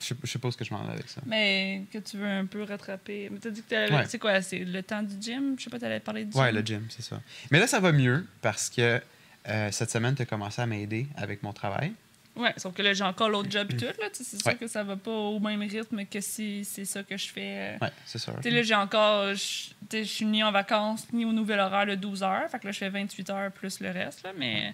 Je 0.02 0.16
sais- 0.26 0.40
pas 0.40 0.48
où 0.48 0.52
ce 0.52 0.56
que 0.58 0.64
je 0.64 0.74
m'en 0.74 0.82
vais 0.86 0.94
avec 0.94 1.10
ça. 1.10 1.20
Mais 1.26 1.84
que 1.92 1.98
tu 1.98 2.16
veux 2.18 2.26
un 2.26 2.46
peu 2.46 2.64
rattraper. 2.64 3.28
Mais 3.30 3.38
t'as 3.40 3.50
dit 3.50 3.62
que 3.62 3.68
t'allais- 3.70 3.94
Ouais. 3.94 4.06
c'est 4.08 4.18
quoi, 4.18 4.42
c'est 4.42 4.60
le 4.60 4.82
temps 4.82 5.04
du 5.04 5.16
gym? 5.22 5.56
Je 5.58 5.66
sais 5.66 5.70
pas, 5.70 5.78
t'allais 5.78 6.00
parler 6.00 6.24
du 6.24 6.32
gym? 6.32 6.40
Ouais, 6.42 6.52
le 6.54 6.62
gym, 6.62 6.86
c'est 6.90 7.02
ça. 7.02 7.20
Mais 7.52 7.60
là, 7.60 7.68
ça 7.68 7.82
va 7.82 7.92
mieux 7.92 8.26
parce 8.42 8.70
que 8.70 9.02
euh, 9.48 9.72
cette 9.72 9.92
semaine, 9.92 10.16
tu 10.16 10.22
as 10.22 10.26
commencé 10.26 10.62
à 10.62 10.66
m'aider 10.66 11.08
avec 11.18 11.44
mon 11.44 11.52
travail. 11.52 11.92
Ouais, 12.36 12.54
sauf 12.56 12.74
que 12.74 12.82
là, 12.82 12.94
j'ai 12.94 13.04
encore 13.04 13.28
l'autre 13.30 13.52
job 13.52 13.68
et 13.72 13.76
tout, 13.76 13.86
là. 13.86 14.08
C'est 14.14 14.24
sûr 14.24 14.40
Ouais. 14.46 14.56
que 14.56 14.68
ça 14.68 14.84
va 14.84 14.96
pas 14.96 15.12
au 15.12 15.40
même 15.42 15.60
rythme 15.62 16.06
que 16.06 16.22
si 16.22 16.64
c'est 16.64 16.86
ça 16.86 17.04
que 17.04 17.18
je 17.18 17.28
fais. 17.28 17.76
euh, 17.76 17.78
Ouais, 17.82 17.92
c'est 18.06 18.20
sûr. 18.20 18.34
Tu 18.38 18.44
sais, 18.44 18.52
là, 18.52 18.62
j'ai 18.64 18.76
encore. 18.76 19.34
Je 19.34 20.04
suis 20.04 20.26
ni 20.26 20.42
en 20.44 20.52
vacances, 20.54 21.08
ni 21.12 21.26
au 21.26 21.34
nouvel 21.34 21.60
horaire 21.60 21.86
de 21.88 21.96
12 21.96 22.24
heures. 22.24 22.50
Fait 22.50 22.60
que 22.60 22.68
là, 22.68 22.72
je 22.72 22.78
fais 22.78 22.90
28 22.90 23.30
heures 23.32 23.52
plus 23.52 23.82
le 23.82 23.90
reste, 23.92 24.24
là. 24.24 24.32
Mais, 24.38 24.74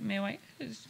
mais 0.00 0.18
ouais, 0.18 0.38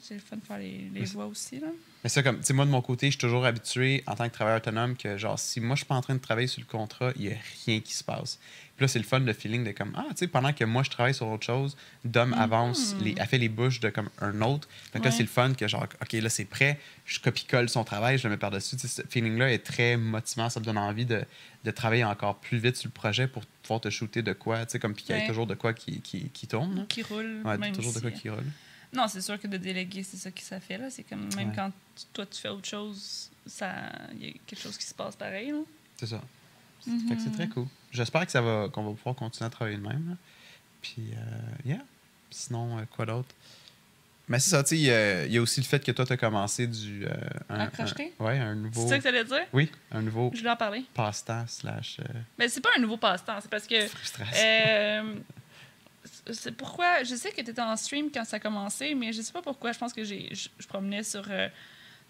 c'est 0.02 0.14
le 0.14 0.20
fun 0.20 0.36
de 0.36 0.44
faire 0.44 0.58
les, 0.58 0.90
les 0.92 1.04
voix 1.04 1.26
aussi, 1.26 1.60
là. 1.60 1.68
Mais 2.02 2.10
ça, 2.10 2.22
comme, 2.22 2.38
tu 2.40 2.44
sais, 2.44 2.52
moi, 2.52 2.66
de 2.66 2.70
mon 2.70 2.82
côté, 2.82 3.06
je 3.06 3.12
suis 3.12 3.18
toujours 3.18 3.46
habitué, 3.46 4.02
en 4.06 4.14
tant 4.14 4.28
que 4.28 4.34
travailleur 4.34 4.58
autonome, 4.60 4.94
que, 4.96 5.16
genre, 5.16 5.38
si 5.38 5.58
moi, 5.60 5.74
je 5.74 5.80
suis 5.80 5.86
pas 5.86 5.94
en 5.94 6.02
train 6.02 6.14
de 6.14 6.20
travailler 6.20 6.48
sur 6.48 6.60
le 6.60 6.66
contrat, 6.66 7.12
il 7.16 7.22
y 7.24 7.32
a 7.32 7.36
rien 7.64 7.80
qui 7.80 7.94
se 7.94 8.04
passe. 8.04 8.38
Puis 8.76 8.84
là, 8.84 8.88
c'est 8.88 8.98
le 8.98 9.04
fun, 9.06 9.20
le 9.20 9.32
feeling 9.32 9.64
de 9.64 9.70
comme, 9.70 9.92
ah, 9.96 10.04
tu 10.10 10.16
sais, 10.16 10.26
pendant 10.26 10.52
que 10.52 10.64
moi, 10.64 10.82
je 10.82 10.90
travaille 10.90 11.14
sur 11.14 11.28
autre 11.28 11.46
chose, 11.46 11.76
Dom 12.04 12.34
avance, 12.34 12.94
les, 13.00 13.14
a 13.18 13.26
fait 13.26 13.38
les 13.38 13.48
bouches 13.48 13.80
de 13.80 13.88
comme 13.88 14.10
un 14.20 14.42
autre. 14.42 14.68
Que 14.92 14.98
là, 14.98 15.10
c'est 15.10 15.22
le 15.22 15.28
fun 15.28 15.54
que, 15.54 15.66
genre, 15.68 15.86
OK, 16.02 16.12
là, 16.12 16.28
c'est 16.28 16.44
prêt, 16.44 16.78
je 17.06 17.20
copie-colle 17.20 17.68
son 17.70 17.84
travail, 17.84 18.18
je 18.18 18.24
le 18.24 18.30
mets 18.34 18.36
par-dessus. 18.38 18.76
Ce 18.78 19.00
feeling-là 19.08 19.52
est 19.52 19.64
très 19.64 19.96
motivant, 19.96 20.50
ça 20.50 20.60
te 20.60 20.66
donne 20.66 20.76
envie 20.78 21.06
de, 21.06 21.24
de 21.64 21.70
travailler 21.70 22.04
encore 22.04 22.36
plus 22.36 22.58
vite 22.58 22.76
sur 22.76 22.88
le 22.88 22.92
projet 22.92 23.28
pour 23.28 23.46
pouvoir 23.62 23.80
te 23.80 23.88
shooter 23.88 24.20
de 24.22 24.32
quoi, 24.34 24.66
tu 24.66 24.72
sais, 24.72 24.78
comme, 24.78 24.92
puis 24.94 25.04
qu'il 25.04 25.14
y 25.14 25.18
ait 25.18 25.22
Ouais. 25.22 25.28
toujours 25.28 25.46
de 25.46 25.54
quoi 25.54 25.72
qui, 25.72 26.00
qui, 26.02 26.28
qui 26.30 26.46
tourne. 26.48 26.84
Qui 26.88 27.02
roule. 27.02 27.40
Ouais, 27.44 27.56
même 27.56 27.72
toujours 27.74 27.94
de 27.94 28.00
quoi 28.00 28.10
qui 28.10 28.28
roule. 28.28 28.44
Non, 28.94 29.08
c'est 29.08 29.20
sûr 29.20 29.40
que 29.40 29.46
de 29.46 29.56
déléguer, 29.56 30.02
c'est 30.02 30.16
ça 30.16 30.30
qui 30.30 30.42
ça 30.44 30.60
fait, 30.60 30.78
là. 30.78 30.88
C'est 30.90 31.02
comme 31.02 31.28
même 31.34 31.48
Ouais. 31.48 31.54
quand 31.54 31.70
tu- 31.96 32.04
toi, 32.12 32.26
tu 32.26 32.40
fais 32.40 32.48
autre 32.48 32.66
chose 32.68 33.30
ça 33.46 33.74
il 34.12 34.24
y 34.26 34.30
a 34.30 34.32
quelque 34.46 34.60
chose 34.62 34.78
qui 34.78 34.86
se 34.86 34.94
passe 34.94 35.16
pareil. 35.16 35.52
C'est 35.96 36.06
ça. 36.06 36.22
Mhm. 36.86 37.08
Fait 37.08 37.16
que 37.16 37.22
c'est 37.22 37.32
très 37.32 37.48
cool. 37.48 37.66
J'espère 37.92 38.24
que 38.26 38.32
ça 38.32 38.40
va 38.40 38.68
qu'on 38.72 38.84
va 38.84 38.92
pouvoir 38.94 39.14
continuer 39.16 39.46
à 39.46 39.50
travailler 39.50 39.76
de 39.76 39.82
même. 39.82 40.10
là. 40.10 40.16
Puis, 40.82 41.12
euh, 41.12 41.68
yeah. 41.68 41.78
Sinon, 42.30 42.78
euh, 42.78 42.82
quoi 42.94 43.06
d'autre? 43.06 43.28
Mais 44.28 44.38
c'est 44.38 44.50
ça, 44.50 44.62
tu 44.62 44.70
sais, 44.70 44.76
il 44.78 44.84
y 44.84 44.90
a- 44.90 45.26
il 45.26 45.32
y, 45.32 45.36
a 45.38 45.42
aussi 45.42 45.60
le 45.60 45.66
fait 45.66 45.84
que 45.84 45.92
toi, 45.92 46.06
tu 46.06 46.12
as 46.14 46.16
commencé 46.16 46.66
du. 46.66 47.04
euh, 47.06 47.10
un, 47.50 47.60
À 47.60 47.66
crocheter? 47.68 48.12
un- 48.18 48.24
ouais, 48.24 48.38
un 48.38 48.54
nouveau. 48.54 48.82
C'est 48.82 48.88
ça 48.88 48.96
que 48.98 49.02
tu 49.02 49.08
allais 49.08 49.24
dire? 49.24 49.44
Oui, 49.52 49.70
un 49.92 50.00
nouveau 50.02 50.30
Je 50.32 50.38
voulais 50.38 50.50
en 50.50 50.56
parler. 50.56 50.84
passe-temps 50.94 51.44
slash 51.46 51.98
euh, 52.00 52.04
Mais 52.38 52.48
c'est 52.48 52.60
pas 52.62 52.70
un 52.76 52.80
nouveau 52.80 52.96
passe-temps, 52.96 53.38
c'est 53.42 53.50
parce 53.50 53.66
que. 53.66 53.86
frustration. 53.86 54.34
C'est 56.32 56.56
pourquoi. 56.56 57.02
Je 57.04 57.14
sais 57.14 57.30
que 57.30 57.40
tu 57.42 57.50
étais 57.50 57.60
en 57.60 57.76
stream 57.76 58.10
quand 58.12 58.24
ça 58.24 58.36
a 58.36 58.40
commencé, 58.40 58.94
mais 58.94 59.12
je 59.12 59.20
sais 59.22 59.32
pas 59.32 59.42
pourquoi. 59.42 59.72
Je 59.72 59.78
pense 59.78 59.92
que 59.92 60.04
j'ai, 60.04 60.28
je, 60.34 60.48
je 60.58 60.66
promenais 60.66 61.02
sur. 61.02 61.24
euh, 61.30 61.48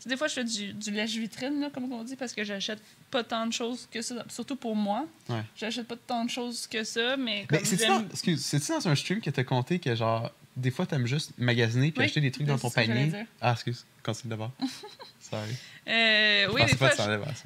des 0.06 0.16
fois, 0.16 0.28
je 0.28 0.34
fais 0.34 0.44
du, 0.44 0.72
du 0.74 0.90
lèche-vitrine, 0.90 1.60
là, 1.60 1.70
comme 1.72 1.90
on 1.90 2.04
dit, 2.04 2.14
parce 2.16 2.32
que 2.34 2.44
j'achète 2.44 2.80
pas 3.10 3.24
tant 3.24 3.46
de 3.46 3.52
choses 3.52 3.88
que 3.90 4.02
ça. 4.02 4.24
Surtout 4.28 4.56
pour 4.56 4.76
moi. 4.76 5.06
Ouais. 5.28 5.42
J'achète 5.56 5.86
pas 5.88 5.96
tant 5.96 6.24
de 6.24 6.30
choses 6.30 6.66
que 6.66 6.84
ça, 6.84 7.16
mais 7.16 7.46
comme 7.48 7.58
Mais 7.58 7.64
c'est-tu 7.64 7.86
dans, 7.86 8.04
excuse, 8.08 8.44
c'est-tu 8.44 8.70
dans 8.72 8.86
un 8.88 8.94
stream 8.94 9.20
que 9.20 9.30
t'as 9.30 9.44
compté 9.44 9.78
que, 9.78 9.94
genre, 9.94 10.30
des 10.56 10.70
fois, 10.70 10.84
t'aimes 10.86 11.06
juste 11.06 11.32
magasiner 11.38 11.90
puis 11.90 12.00
Oui, 12.00 12.04
acheter 12.04 12.20
des 12.20 12.30
trucs 12.30 12.46
dans 12.46 12.58
ton 12.58 12.70
panier? 12.70 13.12
Ah, 13.40 13.52
excuse, 13.52 13.86
continue 14.02 14.30
d'abord. 14.30 14.52
Sorry. 15.20 15.50
Euh, 15.88 16.46
Je 16.48 16.52
oui, 16.52 16.64
des 16.66 16.76
fois. 16.76 16.90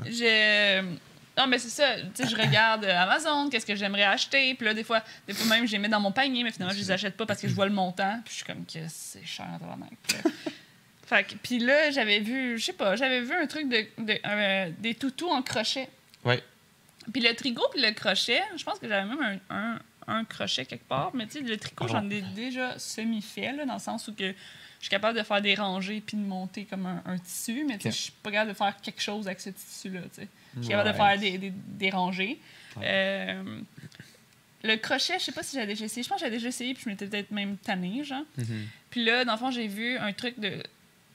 Je... 0.05 0.83
Non, 1.39 1.47
mais 1.47 1.59
c'est 1.59 1.69
ça. 1.71 1.95
Tu 2.15 2.23
sais, 2.25 2.29
je 2.29 2.37
regarde 2.41 2.85
euh, 2.85 2.97
Amazon, 3.03 3.49
qu'est-ce 3.49 3.65
que 3.65 3.77
j'aimerais 3.77 4.03
acheter? 4.05 4.55
Puis 4.55 4.67
là, 4.67 4.75
des 4.75 4.85
fois, 4.85 5.03
des 5.27 5.33
fois 5.35 5.47
même, 5.57 5.67
je 5.67 5.73
les 5.73 5.79
mets 5.79 5.89
dans 5.89 6.01
mon 6.01 6.13
panier, 6.13 6.43
mais 6.43 6.51
finalement, 6.51 6.75
je 6.75 6.81
les 6.81 6.91
achète 6.91 7.17
pas 7.17 7.25
parce 7.27 7.41
que 7.41 7.49
je 7.49 7.55
vois 7.55 7.67
le 7.67 7.73
montant. 7.73 8.21
Puis 8.25 8.33
je 8.33 8.37
suis 8.39 8.45
comme 8.45 8.67
que 8.67 8.81
c'est 8.89 9.25
cher, 9.25 9.47
là- 9.61 10.21
Fait 11.07 11.25
que- 11.25 11.35
Puis 11.37 11.59
là, 11.59 11.91
j'avais 11.91 12.19
vu, 12.21 12.59
je 12.59 12.65
sais 12.67 12.73
pas, 12.75 12.95
j'avais 12.97 13.23
vu 13.23 13.33
un 13.33 13.47
truc 13.47 13.69
de, 13.69 13.87
de- 13.99 14.19
euh, 14.27 14.71
des 14.79 14.95
toutous 14.95 15.31
en 15.31 15.41
crochet. 15.43 15.89
Ouais. 16.25 16.43
Puis 17.13 17.23
le 17.23 17.35
tricot 17.35 17.65
puis 17.73 17.81
le 17.81 17.93
crochet, 17.93 18.43
je 18.57 18.63
pense 18.65 18.79
que 18.79 18.87
j'avais 18.89 19.07
même 19.09 19.41
un, 19.49 19.57
un- 19.57 19.79
un 20.07 20.25
crochet 20.25 20.67
quelque 20.67 20.87
part. 20.87 21.11
Mais 21.15 21.27
tu 21.27 21.39
sais, 21.39 21.41
le 21.41 21.57
tricot, 21.57 21.89
j'en 21.89 22.11
ai 22.11 22.21
déjà 22.21 22.79
semi-fait, 22.79 23.53
là, 23.53 23.65
dans 23.65 23.75
le 23.75 23.79
sens 23.79 24.07
où 24.09 24.15
que 24.15 24.29
je 24.81 24.85
suis 24.85 24.91
capable 24.91 25.17
de 25.19 25.23
faire 25.25 25.41
des 25.41 25.55
rangées 25.55 26.03
puis 26.05 26.17
de 26.19 26.23
monter 26.23 26.65
comme 26.67 26.85
un, 26.87 27.03
un 27.07 27.17
tissu. 27.19 27.65
Mais 27.67 27.79
tu 27.79 27.85
sais, 27.85 27.89
Ok. 27.89 27.95
je 27.95 28.01
suis 28.03 28.13
pas 28.23 28.31
capable 28.31 28.51
de 28.51 28.57
faire 28.57 28.77
quelque 28.83 29.01
chose 29.01 29.27
avec 29.27 29.41
ce 29.41 29.49
tissu-là, 29.51 30.01
tu 30.15 30.21
sais. 30.23 30.29
Je 30.59 30.63
suis 30.63 30.71
capable 30.71 30.91
de 30.91 30.97
faire 30.97 31.19
des, 31.19 31.39
des, 31.39 31.53
des 31.55 31.91
rangées. 31.91 32.39
Euh, 32.83 33.61
le 34.65 34.77
crochet, 34.77 35.19
je 35.19 35.25
sais 35.25 35.33
pas 35.33 35.43
si 35.43 35.55
j'avais 35.57 35.69
déjà 35.75 35.85
essayé. 35.85 36.03
Je 36.03 36.09
pense 36.09 36.19
que 36.19 36.25
j'avais 36.25 36.37
déjà 36.37 36.49
essayé, 36.49 36.75
puis 36.75 36.83
je 36.85 36.89
m'étais 36.91 37.07
peut-être 37.07 37.31
même 37.31 37.57
tannée, 37.59 38.03
genre. 38.05 38.23
Mhm. 38.37 38.67
Puis 38.91 39.05
là, 39.05 39.25
dans 39.25 39.33
le 39.33 39.39
fond, 39.39 39.51
j'ai 39.51 39.67
vu 39.69 39.97
un 39.99 40.13
truc 40.13 40.39
de, 40.41 40.63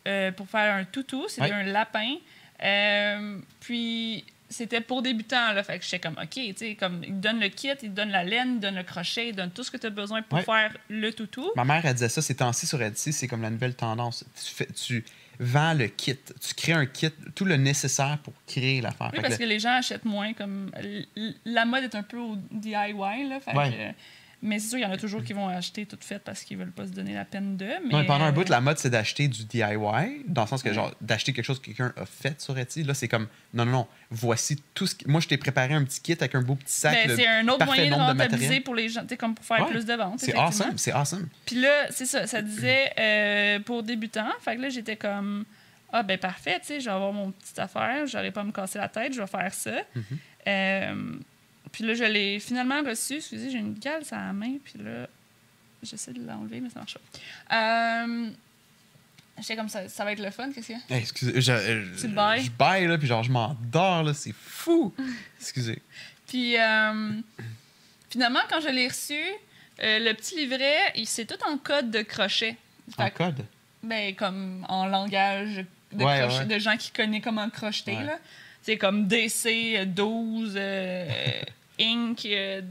euh, 0.08 0.32
pour 0.32 0.48
faire 0.50 0.74
un 0.76 0.86
toutou. 0.86 1.26
C'était 1.28 1.44
Ouais. 1.44 1.52
un 1.52 1.64
lapin. 1.64 2.16
Euh, 2.64 3.38
puis 3.60 4.24
c'était 4.50 4.82
pour 4.82 5.02
débutants, 5.02 5.52
là. 5.54 5.64
Fait 5.64 5.80
que 5.80 5.84
j'étais 5.84 6.00
comme, 6.00 6.18
OK, 6.22 6.30
tu 6.30 6.54
sais, 6.56 6.76
comme, 6.76 7.04
ils 7.04 7.10
te 7.10 7.14
donnent 7.20 7.40
le 7.42 7.50
kit, 7.50 7.70
ils 7.70 7.76
te 7.78 7.86
donnent 7.88 8.12
la 8.12 8.24
laine, 8.24 8.54
ils 8.54 8.58
te 8.58 8.62
donnent 8.62 8.76
le 8.76 8.84
crochet, 8.84 9.30
ils 9.30 9.32
te 9.32 9.38
donnent 9.38 9.52
tout 9.52 9.64
ce 9.64 9.72
que 9.72 9.78
tu 9.78 9.88
as 9.88 9.90
besoin 9.90 10.22
pour 10.22 10.38
Ouais. 10.40 10.46
faire 10.46 10.78
le 10.90 11.12
toutou. 11.12 11.50
Ma 11.56 11.66
mère, 11.66 11.86
elle 11.86 11.94
disait 11.94 12.10
ça, 12.10 12.22
ces 12.22 12.36
temps-ci 12.36 12.68
sur 12.68 12.82
Etsy, 12.82 13.12
c'est 13.12 13.28
comme 13.28 13.42
la 13.42 13.50
nouvelle 13.50 13.76
tendance. 13.76 14.24
Tu, 14.42 14.54
fais, 14.54 14.68
tu 14.68 15.04
vends 15.40 15.74
le 15.74 15.88
kit, 15.88 16.16
tu 16.40 16.54
crées 16.56 16.74
un 16.74 16.86
kit, 16.86 17.10
tout 17.36 17.46
le 17.46 17.58
nécessaire 17.58 18.18
pour 18.24 18.34
créer 18.48 18.82
l'affaire. 18.82 19.10
Oui, 19.14 19.20
parce 19.22 19.36
que 19.36 19.44
que 19.44 19.48
les 19.48 19.60
gens 19.60 19.74
achètent 19.78 20.06
moins. 20.06 20.34
comme 20.34 20.72
La 21.46 21.66
mode 21.66 21.84
est 21.84 21.96
un 21.96 22.04
peu 22.04 22.18
au 22.18 22.36
DIY. 22.52 23.28
Là, 23.30 23.40
fait 23.40 23.56
Ouais. 23.56 23.70
que- 23.72 24.04
mais 24.44 24.60
c'est 24.60 24.68
sûr, 24.68 24.78
il 24.78 24.82
y 24.82 24.86
en 24.86 24.92
a 24.92 24.98
toujours 24.98 25.24
qui 25.24 25.32
vont 25.34 25.48
acheter 25.48 25.86
tout 25.86 25.98
fait 26.02 26.20
parce 26.20 26.44
qu'ils 26.44 26.58
veulent 26.58 26.72
pas 26.74 26.86
se 26.86 26.92
donner 26.92 27.14
la 27.14 27.24
peine 27.24 27.56
de. 27.56 27.66
Mais, 27.90 28.06
pendant 28.06 28.26
un 28.26 28.30
euh, 28.30 28.32
bout, 28.32 28.48
la 28.50 28.60
mode, 28.62 28.78
c'est 28.78 28.90
d'acheter 28.90 29.28
du 29.30 29.46
DIY, 29.46 30.24
dans 30.28 30.42
le 30.44 30.48
sens 30.48 30.62
que, 30.62 30.68
Ouais. 30.70 30.76
genre, 30.76 30.94
d'acheter 31.02 31.32
quelque 31.34 31.46
chose 31.46 31.60
que 31.60 31.68
quelqu'un 31.68 31.94
a 31.96 32.06
fait 32.06 32.40
sur 32.42 32.58
Etsy. 32.60 32.84
Là, 32.84 32.94
c'est 32.94 33.08
comme, 33.08 33.28
non, 33.54 33.66
non, 33.66 33.72
non, 33.72 33.88
voici 34.12 34.62
tout 34.74 34.86
ce 34.86 34.96
qui... 34.96 35.08
Moi, 35.10 35.22
je 35.22 35.30
t'ai 35.30 35.38
préparé 35.38 35.74
un 35.74 35.84
petit 35.86 36.02
kit 36.02 36.14
avec 36.20 36.36
un 36.36 36.42
beau 36.42 36.56
petit 36.56 36.74
sac. 36.74 37.08
ben, 37.08 37.16
c'est 37.16 37.26
un 37.28 37.48
autre 37.48 37.66
moyen 37.66 37.90
de 37.90 37.96
rentabiliser 37.96 38.60
pour 38.60 38.76
les 38.76 38.90
gens, 38.90 39.06
comme 39.18 39.34
pour 39.34 39.46
faire 39.46 39.66
Ouais. 39.66 39.72
plus 39.72 39.86
de 39.86 39.94
ventes. 39.94 40.20
C'est 40.20 40.36
awesome, 40.36 40.78
c'est 40.78 40.92
awesome. 40.92 41.28
Puis 41.46 41.56
là, 41.62 41.88
c'est 41.90 42.06
ça, 42.06 42.28
ça 42.28 42.42
disait 42.42 42.92
euh, 43.00 43.60
pour 43.62 43.82
débutants. 43.82 44.32
Fait 44.42 44.58
que 44.58 44.62
là, 44.62 44.70
j'étais 44.70 44.98
comme, 44.98 45.46
ah 45.94 46.04
ben 46.04 46.18
parfait, 46.18 46.60
tu 46.60 46.68
sais, 46.68 46.80
je 46.80 46.86
vais 46.86 46.92
avoir 46.92 47.14
mon 47.14 47.32
petite 47.32 47.60
affaire, 47.60 48.06
j'aurai 48.08 48.32
pas 48.32 48.42
à 48.42 48.44
me 48.44 48.52
casser 48.52 48.80
la 48.80 48.90
tête, 48.90 49.14
je 49.14 49.22
vais 49.22 49.28
faire 49.28 49.54
ça. 49.54 49.72
Mhm. 49.96 50.04
Euh, 50.48 51.14
puis 51.74 51.84
là, 51.84 51.94
je 51.96 52.06
l'ai 52.06 52.40
finalement 52.40 52.82
reçu. 52.82 53.16
Excusez, 53.16 53.50
j'ai 53.52 53.58
une 53.58 53.74
gale 53.78 54.06
sur 54.06 54.16
la 54.16 54.32
main, 54.32 54.56
puis 54.64 54.76
là, 54.82 55.08
j'essaie 55.82 56.14
de 56.14 56.26
l'enlever, 56.26 56.62
mais 56.62 56.70
ça 56.70 56.80
marche 56.80 56.98
pas. 57.50 58.06
Euh, 58.06 58.30
j'étais 59.40 59.56
comme 59.58 59.68
ça, 59.70 59.90
ça 59.90 60.06
va 60.06 60.14
être 60.14 60.20
le 60.24 60.32
fun, 60.32 60.52
qu'est-ce 60.54 60.68
qu'il 60.68 60.78
y 60.78 60.94
a? 60.94 60.96
Hey, 60.96 61.02
excusez, 61.02 61.42
je, 61.42 61.52
euh, 61.52 61.86
Tu 62.00 62.08
le 62.08 62.14
bailles? 62.14 62.44
Je 62.46 62.52
baille, 62.52 62.88
là, 62.88 62.98
puis 62.98 63.08
genre, 63.08 63.24
je 63.24 63.32
m'endors, 63.32 64.04
là, 64.04 64.14
c'est 64.14 64.34
fou. 64.34 64.94
Excusez. 65.42 65.82
Puis 66.28 66.58
euh, 66.58 67.12
finalement, 68.10 68.40
quand 68.50 68.62
je 68.62 68.70
l'ai 68.70 68.88
reçu, 68.88 69.20
euh, 69.82 70.00
le 70.00 70.14
petit 70.14 70.36
livret, 70.38 70.78
il- 70.96 71.06
c'est 71.08 71.26
tout 71.26 71.44
en 71.48 71.58
code 71.58 71.92
de 71.92 72.02
crochet. 72.04 72.56
Fait 72.96 73.04
En 73.04 73.10
que- 73.10 73.18
code? 73.18 73.46
Ben, 73.82 74.16
comme 74.16 74.66
en 74.70 74.86
langage 74.86 75.66
de, 75.92 76.04
Ouais, 76.04 76.20
crochet- 76.22 76.38
ouais. 76.40 76.46
de 76.46 76.60
gens 76.60 76.78
qui 76.78 76.92
connaissent 76.92 77.24
comment 77.24 77.50
crocheter. 77.50 77.98
Ouais. 77.98 78.04
là. 78.06 78.20
C'est 78.62 78.78
comme 78.78 79.08
DC 79.08 79.76
euh, 79.78 79.86
12, 79.86 80.54
Ink, 81.80 82.26
euh, 82.26 82.62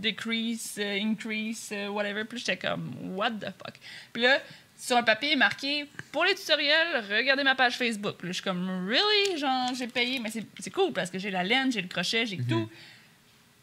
Decrease, 0.00 0.76
euh, 0.78 1.00
Increase, 1.00 1.70
euh, 1.72 1.88
whatever. 1.88 2.24
Puis 2.24 2.38
j'étais 2.38 2.56
comme, 2.56 2.92
what 3.16 3.30
the 3.32 3.46
fuck? 3.46 3.74
Puis 4.12 4.22
là, 4.22 4.38
sur 4.78 4.96
un 4.96 5.02
papier 5.02 5.30
il 5.30 5.32
est 5.32 5.36
marqué 5.36 5.86
pour 6.12 6.24
les 6.24 6.34
tutoriels, 6.34 7.04
regardez 7.10 7.42
ma 7.42 7.54
page 7.54 7.76
Facebook. 7.76 8.16
Puis 8.18 8.28
là, 8.28 8.32
je 8.32 8.34
suis 8.34 8.44
comme, 8.44 8.86
really? 8.88 9.38
Genre, 9.38 9.70
j'ai 9.76 9.86
payé. 9.86 10.18
Mais 10.18 10.30
c'est 10.30 10.70
cool 10.70 10.92
parce 10.92 11.10
que 11.10 11.18
j'ai 11.18 11.30
la 11.30 11.42
laine, 11.42 11.72
j'ai 11.72 11.80
le 11.82 11.88
crochet, 11.88 12.26
j'ai 12.26 12.38
tout. 12.38 12.68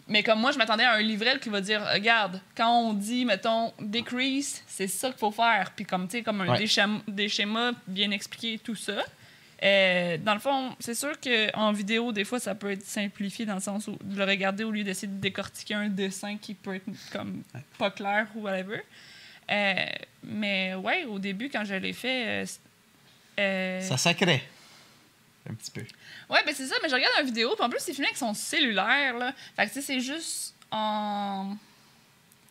Mais 0.08 0.24
comme 0.24 0.40
moi, 0.42 0.52
je 0.52 0.58
m'attendais 0.58 0.84
à 0.84 0.94
un 0.96 1.02
livret 1.02 1.40
qui 1.40 1.48
va 1.50 1.62
dire 1.62 1.82
regarde, 1.94 2.42
quand 2.58 2.70
on 2.70 2.94
dit, 2.94 3.24
mettons, 3.24 3.72
decrease, 3.80 4.62
c'est 4.68 4.88
ça 4.88 5.10
qu'il 5.10 5.20
faut 5.20 5.32
faire. 5.32 5.72
Puis 5.76 5.86
comme, 5.86 6.08
tu 6.08 6.18
sais, 6.18 6.24
comme 6.24 6.42
un, 6.42 6.50
Ouais. 6.50 6.58
des, 6.58 6.68
schémas, 6.68 7.00
des 7.08 7.30
schémas 7.30 7.72
bien 7.88 8.12
expliqués, 8.12 8.60
tout 8.62 8.76
ça. 8.76 9.04
Euh, 9.64 10.18
dans 10.18 10.34
le 10.34 10.40
fond, 10.40 10.76
c'est 10.80 10.96
sûr 10.96 11.14
qu'en 11.20 11.72
vidéo, 11.72 12.12
des 12.12 12.24
fois, 12.26 12.40
ça 12.40 12.56
peut 12.56 12.72
être 12.72 12.84
simplifié 12.86 13.46
dans 13.46 13.54
le 13.56 13.60
sens 13.62 13.88
où 13.88 13.98
de 14.02 14.18
le 14.18 14.24
regarder 14.26 14.64
au 14.64 14.72
lieu 14.72 14.84
d'essayer 14.84 15.08
de 15.08 15.20
décortiquer 15.20 15.76
un 15.76 15.88
dessin 15.88 16.38
qui 16.38 16.54
peut 16.56 16.76
être 16.76 16.86
comme 17.12 17.44
Ouais. 17.54 17.62
pas 17.78 17.92
clair 17.92 18.28
ou 18.36 18.42
whatever. 18.42 18.82
Euh, 19.52 19.86
mais 20.24 20.74
ouais, 20.76 21.06
au 21.06 21.20
début, 21.20 21.50
quand 21.50 21.64
je 21.66 21.76
l'ai 21.76 21.94
fait. 21.94 22.28
euh, 22.28 22.46
euh, 23.40 23.82
Ça 23.82 23.98
sacrait. 23.98 24.42
Un 25.50 25.54
petit 25.54 25.72
peu. 25.72 25.82
Ouais, 26.30 26.40
ben 26.46 26.54
c'est 26.56 26.68
ça, 26.68 26.76
mais 26.82 26.90
je 26.90 26.94
regarde 26.96 27.14
une 27.20 27.26
vidéo, 27.26 27.54
puis 27.56 27.64
en 27.66 27.70
plus, 27.70 27.80
c'est 27.80 27.94
filmé 27.94 28.08
avec 28.08 28.18
son 28.18 28.34
cellulaire, 28.34 29.18
là. 29.18 29.34
Fait 29.56 29.64
que, 29.68 29.70
tu 29.74 29.76
sais, 29.76 29.82
c'est 29.82 30.00
juste 30.00 30.56
en. 30.72 31.56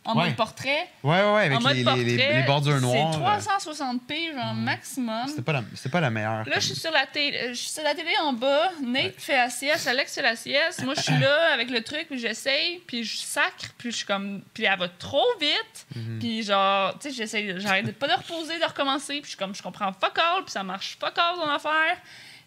En 0.03 0.17
Ouais. 0.17 0.25
mode 0.29 0.37
portrait. 0.37 0.89
Ouais, 1.03 1.11
ouais, 1.21 1.33
ouais, 1.35 1.41
avec 1.45 1.59
en 1.59 1.61
mode 1.61 1.77
les, 1.77 1.85
portrait. 1.85 2.05
les, 2.05 2.43
bordures 2.47 2.81
noires. 2.81 3.13
C'est 3.13 3.21
là. 3.21 3.59
360p, 3.59 4.33
genre 4.35 4.55
maximum. 4.55 5.29
C'était 5.29 5.43
pas, 5.43 5.53
la- 5.53 5.63
pas 5.93 6.01
la 6.01 6.09
meilleure. 6.11 6.49
Là, 6.49 6.55
je 6.55 6.61
suis 6.67 6.75
sur 6.75 6.91
la 6.91 7.05
télé, 7.05 7.37
euh, 7.37 7.49
je 7.51 7.55
suis 7.55 7.69
sur 7.69 7.83
la 7.83 7.95
télé 7.95 8.11
en 8.23 8.33
bas. 8.33 8.71
Nate 8.83 9.05
Ouais. 9.05 9.15
fait 9.19 9.37
la 9.37 9.51
sieste, 9.51 9.87
Alex 9.87 10.15
fait 10.15 10.23
la 10.23 10.37
sieste. 10.37 10.83
Moi, 10.85 10.95
je 10.95 11.03
suis 11.03 11.19
là 11.19 11.51
avec 11.53 11.69
le 11.71 11.83
truc, 11.83 12.07
puis 12.09 12.19
j'essaye, 12.19 12.79
puis 12.87 13.05
je 13.05 13.19
sacre, 13.19 13.75
puis 13.77 13.91
je 13.91 13.97
suis 13.99 14.07
comme. 14.07 14.41
Puis 14.55 14.65
elle 14.65 14.79
va 14.79 14.89
trop 14.89 15.27
vite. 15.39 15.87
Mhm. 15.95 16.19
Puis 16.19 16.43
genre, 16.45 16.99
tu 16.99 17.11
sais, 17.11 17.15
j'essaye, 17.15 17.55
j'arrête 17.61 17.95
pas 17.99 18.09
de 18.09 18.15
reposer, 18.15 18.59
de 18.59 18.65
recommencer, 18.65 19.15
puis 19.21 19.25
je 19.25 19.29
suis 19.29 19.37
comme, 19.37 19.55
je 19.55 19.63
comprends 19.63 19.93
fuck 19.93 20.19
all, 20.19 20.45
puis 20.45 20.53
ça 20.53 20.63
marche 20.63 20.97
fuck 20.99 21.13
all 21.19 21.37
ton 21.37 21.51
affaire. 21.51 21.99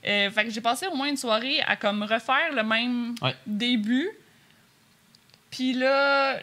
Euh, 0.05 0.31
fait 0.31 0.45
que 0.45 0.49
j'ai 0.49 0.59
passé 0.59 0.87
au 0.87 0.95
moins 0.95 1.07
une 1.07 1.17
soirée 1.17 1.61
à 1.67 1.75
comme 1.75 2.01
refaire 2.01 2.51
le 2.51 2.63
même 2.63 3.13
Ouais. 3.21 3.35
début. 3.45 4.09
Puis 5.51 5.73
là, 5.73 6.39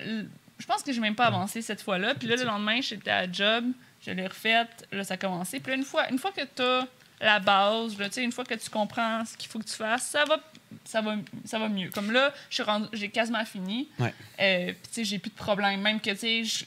je 0.61 0.67
pense 0.67 0.83
que 0.83 0.93
j'ai 0.93 1.01
même 1.01 1.15
pas 1.17 1.27
avancé 1.27 1.63
cette 1.63 1.83
fois-là. 1.83 2.15
Puis 2.15 2.29
là, 2.29 2.37
le 2.37 2.45
lendemain, 2.45 2.81
j'étais 2.81 3.11
à 3.11 3.27
la 3.27 3.33
job, 3.33 3.65
je 4.07 4.11
l'ai 4.13 4.27
refaite, 4.27 4.87
là, 4.93 5.03
ça 5.05 5.15
a 5.15 5.17
commencé. 5.17 5.59
Puis 5.61 5.71
là, 5.73 5.77
une 5.79 5.85
fois, 5.85 6.09
une 6.11 6.19
fois 6.19 6.31
que 6.33 6.43
tu 6.43 6.63
as 6.63 6.87
la 7.21 7.39
base, 7.39 7.99
là, 7.99 8.07
une 8.17 8.33
fois 8.33 8.45
que 8.45 8.55
tu 8.55 8.71
comprends 8.71 9.25
ce 9.25 9.37
qu'il 9.37 9.51
faut 9.51 9.59
que 9.59 9.65
tu 9.67 9.75
fasses, 9.75 10.07
ça 10.07 10.25
va, 10.25 10.39
ça 10.85 11.01
va, 11.03 11.17
ça 11.45 11.59
va 11.59 11.69
mieux. 11.69 11.91
Comme 11.91 12.13
là, 12.13 12.33
j'ai 12.93 13.09
quasiment 13.11 13.45
fini. 13.45 13.89
Ouais. 13.99 14.15
Euh, 14.41 14.67
puis 14.69 14.77
tu 14.89 14.93
sais, 14.93 15.05
j'ai 15.05 15.19
plus 15.19 15.31
de 15.31 15.35
problème. 15.37 15.81
Même 15.83 16.01
que, 16.01 16.11
tu 16.11 16.17
sais, 16.17 16.45
je- 16.45 16.65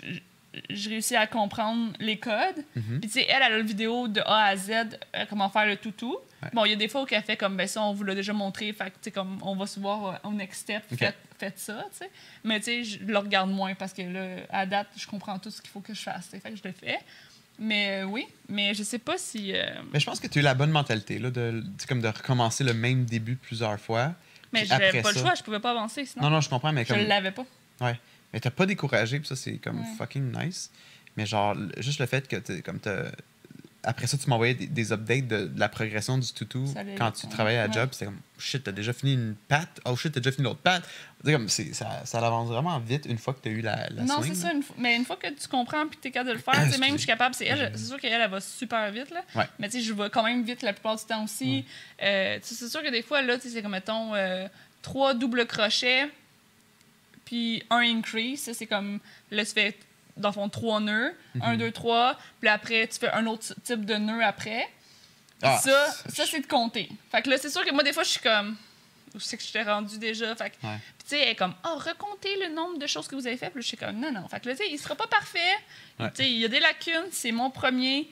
réussis 0.70 1.16
à 1.16 1.26
comprendre 1.26 1.94
les 2.00 2.18
codes. 2.18 2.64
Mhm. 2.76 3.00
Puis, 3.00 3.10
tu 3.10 3.20
sais, 3.20 3.26
elle, 3.28 3.38
elle 3.44 3.54
a 3.54 3.58
le 3.58 3.64
vidéo 3.64 4.08
de 4.08 4.22
A 4.22 4.46
à 4.46 4.56
Z, 4.56 4.70
euh, 5.16 5.26
comment 5.28 5.50
faire 5.50 5.66
le 5.66 5.78
toutou. 5.78 6.16
Ouais. 6.44 6.50
Bon, 6.54 6.66
il 6.66 6.70
y 6.70 6.74
a 6.74 6.76
des 6.76 6.88
fois 6.88 7.02
où 7.02 7.08
elle 7.10 7.24
fait 7.24 7.38
comme, 7.38 7.58
ben 7.58 7.68
ça, 7.68 7.82
on 7.82 7.94
vous 7.94 8.04
l'a 8.04 8.14
déjà 8.14 8.34
montré, 8.34 8.72
fait 8.74 8.86
que, 8.86 8.90
tu 8.90 8.96
sais, 9.04 9.12
comme, 9.12 9.40
on 9.42 9.56
va 9.56 9.66
se 9.66 9.80
voir 9.80 10.06
euh, 10.06 10.30
au 10.30 10.32
next 10.32 10.62
step, 10.62 10.84
ça, 11.56 11.86
tu 11.92 11.98
sais. 12.00 12.10
Mais, 12.44 12.60
tu 12.60 12.66
sais, 12.66 12.84
je 12.84 13.00
le 13.04 13.18
regarde 13.18 13.50
moins 13.52 13.76
parce 13.76 13.94
que 13.94 14.02
là, 14.02 14.38
à 14.50 14.66
date, 14.66 14.88
je 14.98 15.06
comprends 15.08 15.38
tout 15.40 15.52
ce 15.52 15.62
qu'il 15.62 15.70
faut 15.72 15.80
que 15.82 15.94
je 15.94 16.02
fasse, 16.02 16.28
fait 16.28 16.40
que 16.40 16.56
je 16.56 16.62
le 16.64 16.72
fais. 16.74 17.00
Mais 17.60 18.02
euh, 18.02 18.06
oui, 18.06 18.26
mais 18.50 18.74
je 18.74 18.82
sais 18.84 18.98
pas 19.00 19.18
si. 19.18 19.54
euh, 19.56 19.64
Mais 19.94 20.00
je 20.00 20.06
pense 20.06 20.20
que 20.20 20.28
tu 20.28 20.40
as 20.40 20.42
eu 20.42 20.44
la 20.46 20.56
bonne 20.56 20.72
mentalité, 20.72 21.20
là, 21.20 21.30
de, 21.30 21.64
comme 21.88 22.02
de 22.02 22.08
recommencer 22.08 22.64
le 22.64 22.74
même 22.74 23.06
début 23.06 23.36
plusieurs 23.36 23.80
fois. 23.80 24.14
mais 24.52 24.66
j'avais 24.66 25.02
pas 25.02 25.12
le 25.12 25.20
choix, 25.20 25.36
je 25.36 25.44
pouvais 25.44 25.60
pas 25.60 25.72
avancer 25.72 26.06
sinon. 26.06 26.26
Non, 26.26 26.30
non, 26.32 26.42
je 26.42 26.50
comprends, 26.50 26.72
mais 26.74 26.84
je 26.84 26.94
comme. 26.94 27.04
l'avais 27.08 27.32
pas. 27.32 27.46
Ouais. 27.82 28.00
Mais 28.34 28.40
t'as 28.40 28.50
pas 28.50 28.66
découragé, 28.66 29.20
puis 29.20 29.28
ça, 29.28 29.36
c'est 29.36 29.58
comme 29.58 29.80
Ouais. 29.80 29.86
fucking 29.98 30.32
nice. 30.36 30.72
Mais 31.16 31.28
genre, 31.28 31.56
juste 31.78 32.00
le 32.00 32.08
fait 32.08 32.28
que 32.28 32.38
t'es- 32.38 32.64
comme 32.64 32.80
t'as 32.80 33.12
après 33.86 34.08
ça, 34.08 34.18
tu 34.18 34.30
m'envoyais 34.30 34.54
des, 34.54 34.68
des 34.68 34.92
updates 34.94 35.28
de, 35.28 35.48
de 35.48 35.60
la 35.60 35.68
progression 35.70 36.18
du 36.18 36.32
toutou 36.32 36.66
quand 36.98 37.12
tu 37.12 37.28
travaillais 37.28 37.60
à 37.60 37.68
Ouais. 37.68 37.74
job. 37.74 37.90
C'était 37.92 38.06
comme, 38.06 38.20
shit, 38.38 38.64
t'as 38.64 38.72
déjà 38.72 38.94
fini 38.94 39.14
une 39.14 39.36
patte? 39.48 39.82
Oh 39.86 39.96
shit, 39.96 40.12
t'as 40.14 40.20
déjà 40.22 40.32
fini 40.32 40.46
l'autre 40.46 40.62
patte? 40.62 40.84
Sais, 41.26 41.32
comme, 41.34 41.50
c'est- 41.50 41.74
ça, 41.74 42.02
ça 42.06 42.18
avance 42.20 42.50
vraiment 42.50 42.78
vite 42.80 43.06
une 43.08 43.18
fois 43.18 43.34
que 43.34 43.40
t'as 43.42 43.50
eu 43.50 43.62
la, 43.62 43.90
la 43.90 44.04
non, 44.04 44.22
c'est 44.22 44.36
ça. 44.36 44.52
une 44.54 44.62
mais 44.78 44.96
une 44.96 45.06
fois 45.06 45.16
que 45.18 45.28
tu 45.28 45.48
comprends 45.48 45.88
puis 45.88 45.98
que 45.98 46.02
tu 46.04 46.08
es 46.08 46.12
capable 46.12 46.30
de 46.30 46.36
le 46.36 46.42
faire, 46.42 46.72
sais, 46.72 46.78
même 46.80 46.94
je 46.94 46.98
suis 46.98 47.08
capable. 47.08 47.36
C'est 47.36 47.46
elle, 47.46 47.72
c'est 47.76 47.86
sûr 47.88 48.00
qu'elle, 48.00 48.22
elle 48.22 48.30
va 48.30 48.40
super 48.42 48.92
vite. 48.92 49.10
Là. 49.12 49.22
Ouais. 49.36 49.46
Mais 49.60 49.68
tu 49.70 49.78
sais, 49.80 49.84
je 49.84 49.94
vais 49.94 50.10
quand 50.10 50.24
même 50.24 50.44
vite 50.44 50.62
la 50.62 50.74
plupart 50.74 50.96
du 50.96 51.04
temps 51.04 51.24
aussi. 51.24 51.66
Euh, 52.02 52.40
tu 52.40 52.48
sais, 52.48 52.56
c'est 52.56 52.70
sûr 52.70 52.82
que 52.84 52.90
des 52.92 53.02
fois, 53.02 53.22
là, 53.22 53.38
c'est 53.40 53.62
comme, 53.62 53.72
mettons, 53.72 54.14
euh, 54.16 54.48
trois 54.82 55.14
doubles 55.14 55.46
crochets 55.46 56.10
puis 57.26 57.64
un 57.70 57.80
increase. 57.80 58.42
Ça, 58.42 58.54
c'est 58.54 58.66
comme, 58.68 59.00
là, 59.32 59.46
tu 59.46 59.52
fais, 59.54 59.76
dans 60.18 60.30
le 60.30 60.34
fond, 60.34 60.50
trois 60.50 60.80
nœuds. 60.80 61.14
Mhm. 61.36 61.42
Un, 61.44 61.58
deux, 61.58 61.72
trois. 61.72 62.18
Puis 62.40 62.50
après, 62.50 62.88
tu 62.88 63.00
fais 63.00 63.12
un 63.12 63.26
autre 63.26 63.54
type 63.64 63.86
de 63.86 63.96
nœud 63.96 64.24
après. 64.24 64.68
Ah, 65.42 65.58
ça, 65.58 65.92
c'est- 65.92 66.16
ça 66.16 66.26
c'est 66.26 66.40
de 66.42 66.48
compter. 66.48 66.90
Fait 67.12 67.22
que 67.22 67.30
là, 67.30 67.38
c'est 67.38 67.50
sûr 67.50 67.66
que 67.66 67.72
moi, 67.74 67.84
des 67.84 67.92
fois, 67.94 68.04
je 68.04 68.10
suis 68.10 68.20
comme. 68.22 68.56
Où 69.16 69.20
c'est 69.20 69.38
que 69.38 69.44
je 69.44 69.52
t'ai 69.52 69.62
rendu 69.62 70.00
déjà? 70.00 70.36
Fait 70.36 70.50
que, 70.50 70.66
Ouais. 70.66 70.78
puis 70.98 71.04
tu 71.04 71.10
sais, 71.10 71.20
elle 71.20 71.30
est 71.30 71.36
comme, 71.36 71.54
oh, 71.66 71.76
recomptez 71.78 72.36
le 72.48 72.54
nombre 72.56 72.80
de 72.80 72.88
choses 72.88 73.08
que 73.08 73.16
vous 73.16 73.28
avez 73.28 73.38
fait. 73.38 73.52
Puis 73.52 73.62
je 73.62 73.68
suis 73.68 73.78
comme, 73.78 74.00
non, 74.00 74.12
non. 74.12 74.28
Fait 74.28 74.40
que 74.40 74.50
là, 74.50 74.56
tu 74.56 74.64
sais, 74.64 74.72
il 74.72 74.80
sera 74.80 74.96
pas 74.96 75.06
parfait. 75.08 75.40
Ouais. 76.00 76.10
Tu 76.12 76.24
sais, 76.24 76.32
il 76.32 76.38
y 76.40 76.46
a 76.46 76.48
des 76.48 76.60
lacunes. 76.60 77.10
C'est 77.12 77.32
mon 77.32 77.52
premier. 77.52 78.10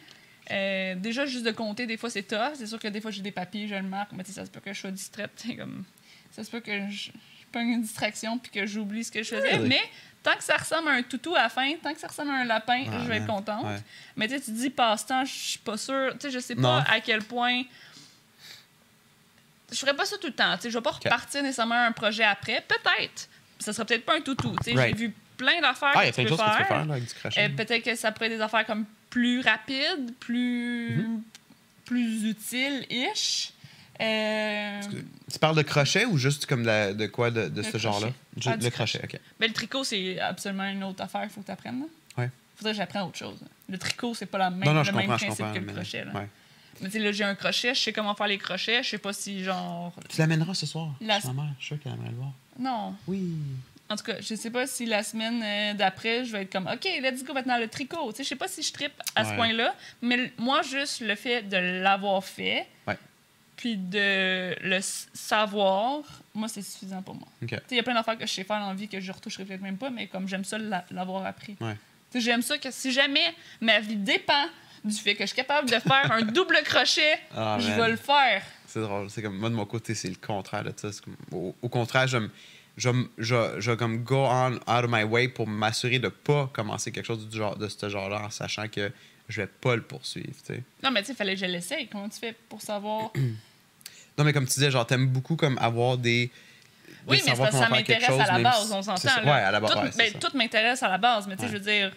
Euh, 0.51 0.95
déjà, 0.95 1.25
juste 1.25 1.45
de 1.45 1.51
compter, 1.51 1.87
des 1.87 1.97
fois, 1.97 2.09
c'est 2.09 2.23
tough. 2.23 2.53
C'est 2.55 2.67
sûr 2.67 2.77
que 2.77 2.87
des 2.87 3.01
fois, 3.01 3.09
j'ai 3.11 3.21
des 3.21 3.31
papiers, 3.31 3.67
je 3.67 3.75
le 3.75 3.81
marque. 3.83 4.11
Mais 4.11 4.23
tu 4.23 4.29
sais, 4.31 4.35
ça 4.41 4.45
se 4.45 4.51
peut 4.51 4.59
que 4.59 4.73
je 4.73 4.79
sois 4.79 4.91
distraite. 4.91 5.31
Comme, 5.57 5.85
ça 6.31 6.43
se 6.43 6.51
peut 6.51 6.59
que 6.59 6.89
je 6.89 7.11
pogne 7.51 7.69
une 7.69 7.81
distraction 7.81 8.37
puis 8.37 8.51
que 8.51 8.65
j'oublie 8.65 9.03
ce 9.03 9.11
que 9.11 9.21
je 9.23 9.29
faisais. 9.29 9.51
Really? 9.55 9.69
Mais 9.69 9.81
tant 10.23 10.35
que 10.35 10.43
ça 10.43 10.57
ressemble 10.57 10.89
à 10.89 10.91
un 10.93 11.03
toutou 11.03 11.35
à 11.35 11.43
la 11.43 11.49
fin, 11.49 11.73
tant 11.81 11.93
que 11.93 11.99
ça 11.99 12.07
ressemble 12.07 12.31
à 12.31 12.35
un 12.35 12.45
lapin, 12.45 12.83
Ah, 12.87 12.99
je 13.03 13.07
vais 13.07 13.17
être 13.17 13.27
contente. 13.27 13.65
Ouais. 13.65 13.77
Mais 14.15 14.27
tu 14.27 14.39
tu 14.41 14.51
dis 14.51 14.69
passe-temps, 14.69 15.25
je 15.25 15.31
suis 15.33 15.59
pas 15.59 15.77
sûre. 15.77 16.13
Tu 16.13 16.27
sais, 16.27 16.31
je 16.31 16.39
sais 16.39 16.55
pas 16.55 16.61
Non. 16.61 16.83
à 16.87 16.99
quel 16.99 17.21
point. 17.23 17.63
Je 19.71 19.77
ferais 19.77 19.95
pas 19.95 20.05
ça 20.05 20.17
tout 20.17 20.27
le 20.27 20.33
temps. 20.33 20.55
Tu 20.57 20.63
sais, 20.63 20.69
je 20.71 20.77
vais 20.77 20.81
pas 20.83 20.91
repartir 20.91 21.41
nécessairement 21.43 21.75
à 21.75 21.85
un 21.87 21.91
projet 21.93 22.23
après. 22.23 22.63
Peut-être. 22.67 23.29
Ça 23.59 23.71
serait 23.73 23.85
peut-être 23.85 24.05
pas 24.05 24.17
un 24.17 24.21
toutou. 24.21 24.53
Tu 24.63 24.71
sais, 24.71 24.77
Right. 24.77 24.97
j'ai 24.97 25.07
vu 25.07 25.13
plein 25.37 25.61
d'affaires 25.61 25.91
Ah, 25.95 26.03
il 26.03 26.07
y 26.07 26.09
a 26.09 26.11
que 26.11 26.15
plein 26.15 26.25
tu 26.25 26.31
de 26.31 26.35
peux 26.35 26.43
choses 26.43 26.51
que 26.51 26.57
tu 26.57 26.57
peux 26.63 26.67
faire. 26.67 26.77
faire 26.77 26.85
là, 26.85 26.93
avec 26.93 27.03
du. 27.05 27.39
Euh, 27.39 27.49
peut-être 27.65 27.83
que 27.85 27.95
ça 27.95 28.11
pourrait 28.11 28.25
être 28.27 28.33
des 28.33 28.41
affaires 28.41 28.65
comme 28.65 28.85
plus 29.09 29.39
rapides, 29.41 30.13
plus, 30.19 30.97
Mm-hmm. 30.99 31.21
plus 31.85 32.23
utiles-ish. 32.29 33.53
Euh, 34.01 34.81
Tu 35.31 35.39
parles 35.39 35.55
de 35.55 35.61
crochet 35.61 36.05
ou 36.05 36.17
juste 36.17 36.45
comme 36.45 36.61
de, 36.61 36.67
la- 36.67 36.93
de 36.93 37.05
quoi 37.07 37.31
de, 37.31 37.47
de 37.47 37.61
ce 37.61 37.77
genre-là? 37.77 38.09
crochet. 38.39 38.49
Ah, 38.49 38.63
le 38.63 38.69
crochet, 38.69 39.01
ok. 39.03 39.19
ben, 39.39 39.47
le 39.47 39.53
tricot, 39.53 39.83
c'est 39.83 40.19
absolument 40.19 40.67
une 40.67 40.83
autre 40.83 41.03
affaire. 41.03 41.21
Il 41.23 41.29
faut 41.29 41.41
que 41.41 41.45
tu 41.45 41.51
apprennes. 41.51 41.83
Ouais. 42.17 42.29
Faudrait 42.55 42.73
que 42.73 42.77
j'apprenne 42.77 43.03
autre 43.03 43.17
chose. 43.17 43.37
Le 43.69 43.77
tricot, 43.77 44.13
c'est 44.13 44.25
pas 44.25 44.37
la 44.37 44.49
même, 44.49 44.63
Non, 44.67 44.73
non, 44.73 44.83
je 44.83 44.91
le 44.91 44.97
même 44.97 45.05
comprends, 45.05 45.17
je 45.17 45.25
principe 45.25 45.45
comprends. 45.45 45.53
que 45.53 45.59
le 45.59 45.65
mais- 45.65 45.73
crochet. 45.73 46.03
Là. 46.05 46.11
ouais. 46.13 46.27
Mais 46.81 46.87
tu 46.89 46.93
sais, 46.93 46.99
là, 46.99 47.11
j'ai 47.11 47.23
un 47.23 47.35
crochet, 47.35 47.73
je 47.75 47.79
sais 47.79 47.93
comment 47.93 48.15
faire 48.15 48.27
les 48.27 48.37
crochets, 48.39 48.81
je 48.83 48.89
sais 48.89 48.97
pas 48.97 49.13
si 49.13 49.43
genre. 49.43 49.93
Tu 50.09 50.19
l'amèneras 50.19 50.53
ce 50.55 50.65
soir. 50.65 50.89
La- 50.99 51.19
Ma 51.25 51.33
mère, 51.33 51.45
je 51.59 51.65
suis 51.65 51.75
sûr 51.75 51.83
qu'elle 51.83 51.93
aimerait 51.93 52.09
le 52.09 52.15
voir. 52.15 52.31
Non. 52.59 52.95
Oui. 53.07 53.33
En 53.89 53.95
tout 53.97 54.03
cas, 54.05 54.15
je 54.21 54.35
sais 54.35 54.49
pas 54.49 54.65
si 54.67 54.85
la 54.85 55.03
semaine 55.03 55.43
euh, 55.43 55.73
d'après, 55.73 56.23
je 56.25 56.31
vais 56.31 56.43
être 56.43 56.51
comme, 56.51 56.67
OK, 56.67 56.85
let's 57.01 57.23
go 57.25 57.33
maintenant 57.33 57.57
le 57.59 57.67
tricot. 57.67 58.11
Tu 58.11 58.17
sais, 58.17 58.23
je 58.23 58.29
sais 58.29 58.35
pas 58.37 58.47
si 58.47 58.63
je 58.63 58.71
trippe 58.71 58.93
à 59.15 59.25
ce 59.25 59.29
Ouais. 59.31 59.35
point-là, 59.35 59.75
mais 60.01 60.31
moi, 60.37 60.61
juste 60.61 61.01
le 61.01 61.13
fait 61.15 61.43
de 61.43 61.57
l'avoir 61.57 62.23
fait, 62.23 62.65
Ouais. 62.87 62.97
Puis 63.61 63.77
de 63.77 64.55
le 64.67 64.79
savoir, 64.81 66.01
moi, 66.33 66.47
c'est 66.47 66.63
suffisant 66.63 67.03
pour 67.03 67.13
moi. 67.13 67.27
Il 67.69 67.77
y 67.77 67.79
a 67.79 67.83
plein 67.83 67.93
d'affaires 67.93 68.17
que 68.17 68.25
je 68.25 68.31
sais 68.33 68.43
faire 68.43 68.59
dans 68.59 68.69
la 68.69 68.73
vie 68.73 68.87
que 68.87 68.99
je 68.99 69.11
retoucherai 69.11 69.45
peut-être 69.45 69.61
même 69.61 69.77
pas, 69.77 69.91
mais 69.91 70.07
comme 70.07 70.27
j'aime 70.27 70.43
ça 70.43 70.57
l'a- 70.57 70.83
l'avoir 70.89 71.27
appris. 71.27 71.55
Ouais. 71.61 71.77
J'aime 72.15 72.41
ça 72.41 72.57
que 72.57 72.71
si 72.71 72.91
jamais 72.91 73.35
ma 73.61 73.79
vie 73.79 73.95
dépend 73.97 74.47
du 74.83 74.95
fait 74.95 75.13
que 75.13 75.21
je 75.21 75.27
suis 75.27 75.35
capable 75.35 75.69
de 75.69 75.75
faire 75.79 76.11
un 76.11 76.21
double 76.37 76.57
crochet, 76.65 77.19
Ah, 77.35 77.57
je 77.59 77.67
vais 77.71 77.89
le 77.89 77.97
faire. 77.97 78.41
C'est 78.65 78.81
drôle. 78.81 79.11
C'est 79.11 79.21
comme, 79.21 79.37
moi, 79.37 79.49
de 79.51 79.55
mon 79.55 79.65
côté, 79.67 79.93
c'est 79.93 80.09
le 80.09 80.15
contraire 80.15 80.63
de 80.63 80.73
ça. 80.75 80.89
Comme- 81.03 81.15
au, 81.31 81.55
au 81.61 81.69
contraire, 81.69 82.07
je 82.07 82.17
je 82.77 82.89
me- 82.89 83.11
je- 83.19 83.59
je 83.59 83.73
comme 83.73 83.97
go 84.03 84.25
on 84.27 84.53
out 84.55 84.61
of 84.67 84.85
my 84.89 85.03
way 85.03 85.27
pour 85.27 85.45
m'assurer 85.45 85.99
de 85.99 86.07
pas 86.07 86.49
commencer 86.51 86.91
quelque 86.91 87.05
chose 87.05 87.27
du 87.29 87.37
genre, 87.37 87.55
de 87.57 87.67
ce 87.67 87.89
genre-là 87.89 88.23
en 88.23 88.29
sachant 88.31 88.67
que 88.69 88.91
je 89.29 89.41
vais 89.41 89.47
pas 89.47 89.75
le 89.75 89.81
poursuivre. 89.83 90.33
Non, 90.81 90.89
mais 90.89 91.01
tu 91.01 91.07
sais, 91.07 91.13
il 91.13 91.15
fallait 91.17 91.33
que 91.35 91.39
je 91.41 91.45
l'essaye. 91.45 91.87
Comment 91.89 92.09
tu 92.09 92.17
fais 92.19 92.33
pour 92.49 92.61
savoir? 92.61 93.11
Non, 94.17 94.23
mais 94.23 94.33
comme 94.33 94.45
tu 94.45 94.53
disais, 94.53 94.71
genre, 94.71 94.85
t'aimes 94.85 95.07
beaucoup 95.07 95.35
comme 95.35 95.57
avoir 95.59 95.97
des... 95.97 96.27
de 96.27 96.31
Oui, 97.07 97.21
mais 97.25 97.33
parce 97.35 97.51
que 97.51 97.57
ça 97.57 97.69
m'intéresse 97.69 98.09
à 98.09 98.37
la 98.37 98.39
base, 98.39 98.67
si- 98.67 98.73
on 98.73 98.81
s'entend. 98.83 99.23
Ouais, 99.23 99.29
à 99.31 99.51
la 99.51 99.59
base, 99.59 99.71
Tout, 99.71 99.77
ouais, 99.79 99.91
c'est 99.91 100.11
ben, 100.13 100.19
tout 100.19 100.37
m'intéresse 100.37 100.83
à 100.83 100.89
la 100.89 100.97
base, 100.97 101.27
mais 101.27 101.35
tu 101.35 101.41
sais, 101.41 101.45
Ouais. 101.47 101.51
je 101.53 101.57
veux 101.57 101.63
dire, 101.63 101.91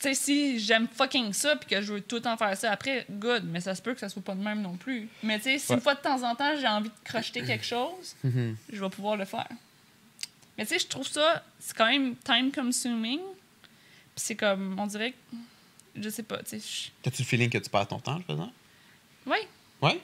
tu 0.00 0.08
sais, 0.08 0.14
si 0.14 0.58
j'aime 0.58 0.88
fucking 0.88 1.32
ça 1.32 1.56
puis 1.56 1.68
que 1.68 1.80
je 1.82 1.92
veux 1.94 2.00
tout 2.00 2.16
le 2.16 2.22
temps 2.22 2.36
faire 2.36 2.56
ça 2.56 2.72
après, 2.72 3.06
good, 3.10 3.44
mais 3.44 3.60
ça 3.60 3.74
se 3.74 3.82
peut 3.82 3.92
que 3.94 4.00
ça 4.00 4.08
soit 4.08 4.22
pas 4.22 4.34
de 4.34 4.42
même 4.42 4.62
non 4.62 4.76
plus. 4.76 5.08
Mais 5.22 5.36
tu 5.38 5.44
sais, 5.44 5.58
si 5.58 5.68
Ouais. 5.70 5.76
une 5.76 5.82
fois 5.82 5.94
de 5.94 6.00
temps 6.00 6.22
en 6.22 6.34
temps 6.34 6.54
j'ai 6.58 6.66
envie 6.66 6.88
de 6.88 6.94
crocheter 7.04 7.42
quelque 7.42 7.64
chose, 7.66 8.16
Mhm. 8.24 8.56
je 8.72 8.80
vais 8.80 8.90
pouvoir 8.90 9.16
le 9.16 9.24
faire. 9.26 9.48
Mais 10.58 10.64
tu 10.66 10.74
sais, 10.74 10.78
je 10.80 10.86
trouve 10.86 11.06
ça, 11.06 11.42
c'est 11.58 11.76
quand 11.76 11.86
même 11.88 12.14
time 12.16 12.50
consuming. 12.52 13.18
Puis 13.20 14.24
c'est 14.24 14.34
comme, 14.36 14.78
on 14.78 14.86
dirait 14.86 15.12
que, 15.12 15.36
je 16.02 16.08
sais 16.08 16.22
pas, 16.22 16.38
tu 16.42 16.58
sais, 16.60 16.90
T'as-tu 17.02 17.22
le 17.22 17.26
feeling 17.26 17.48
que 17.50 17.58
tu 17.58 17.70
perds 17.70 17.88
ton 17.88 17.98
temps 18.00 18.16
en 18.16 18.20
faisant? 18.20 18.52
ouais. 19.26 19.46
Ouais? 19.82 20.00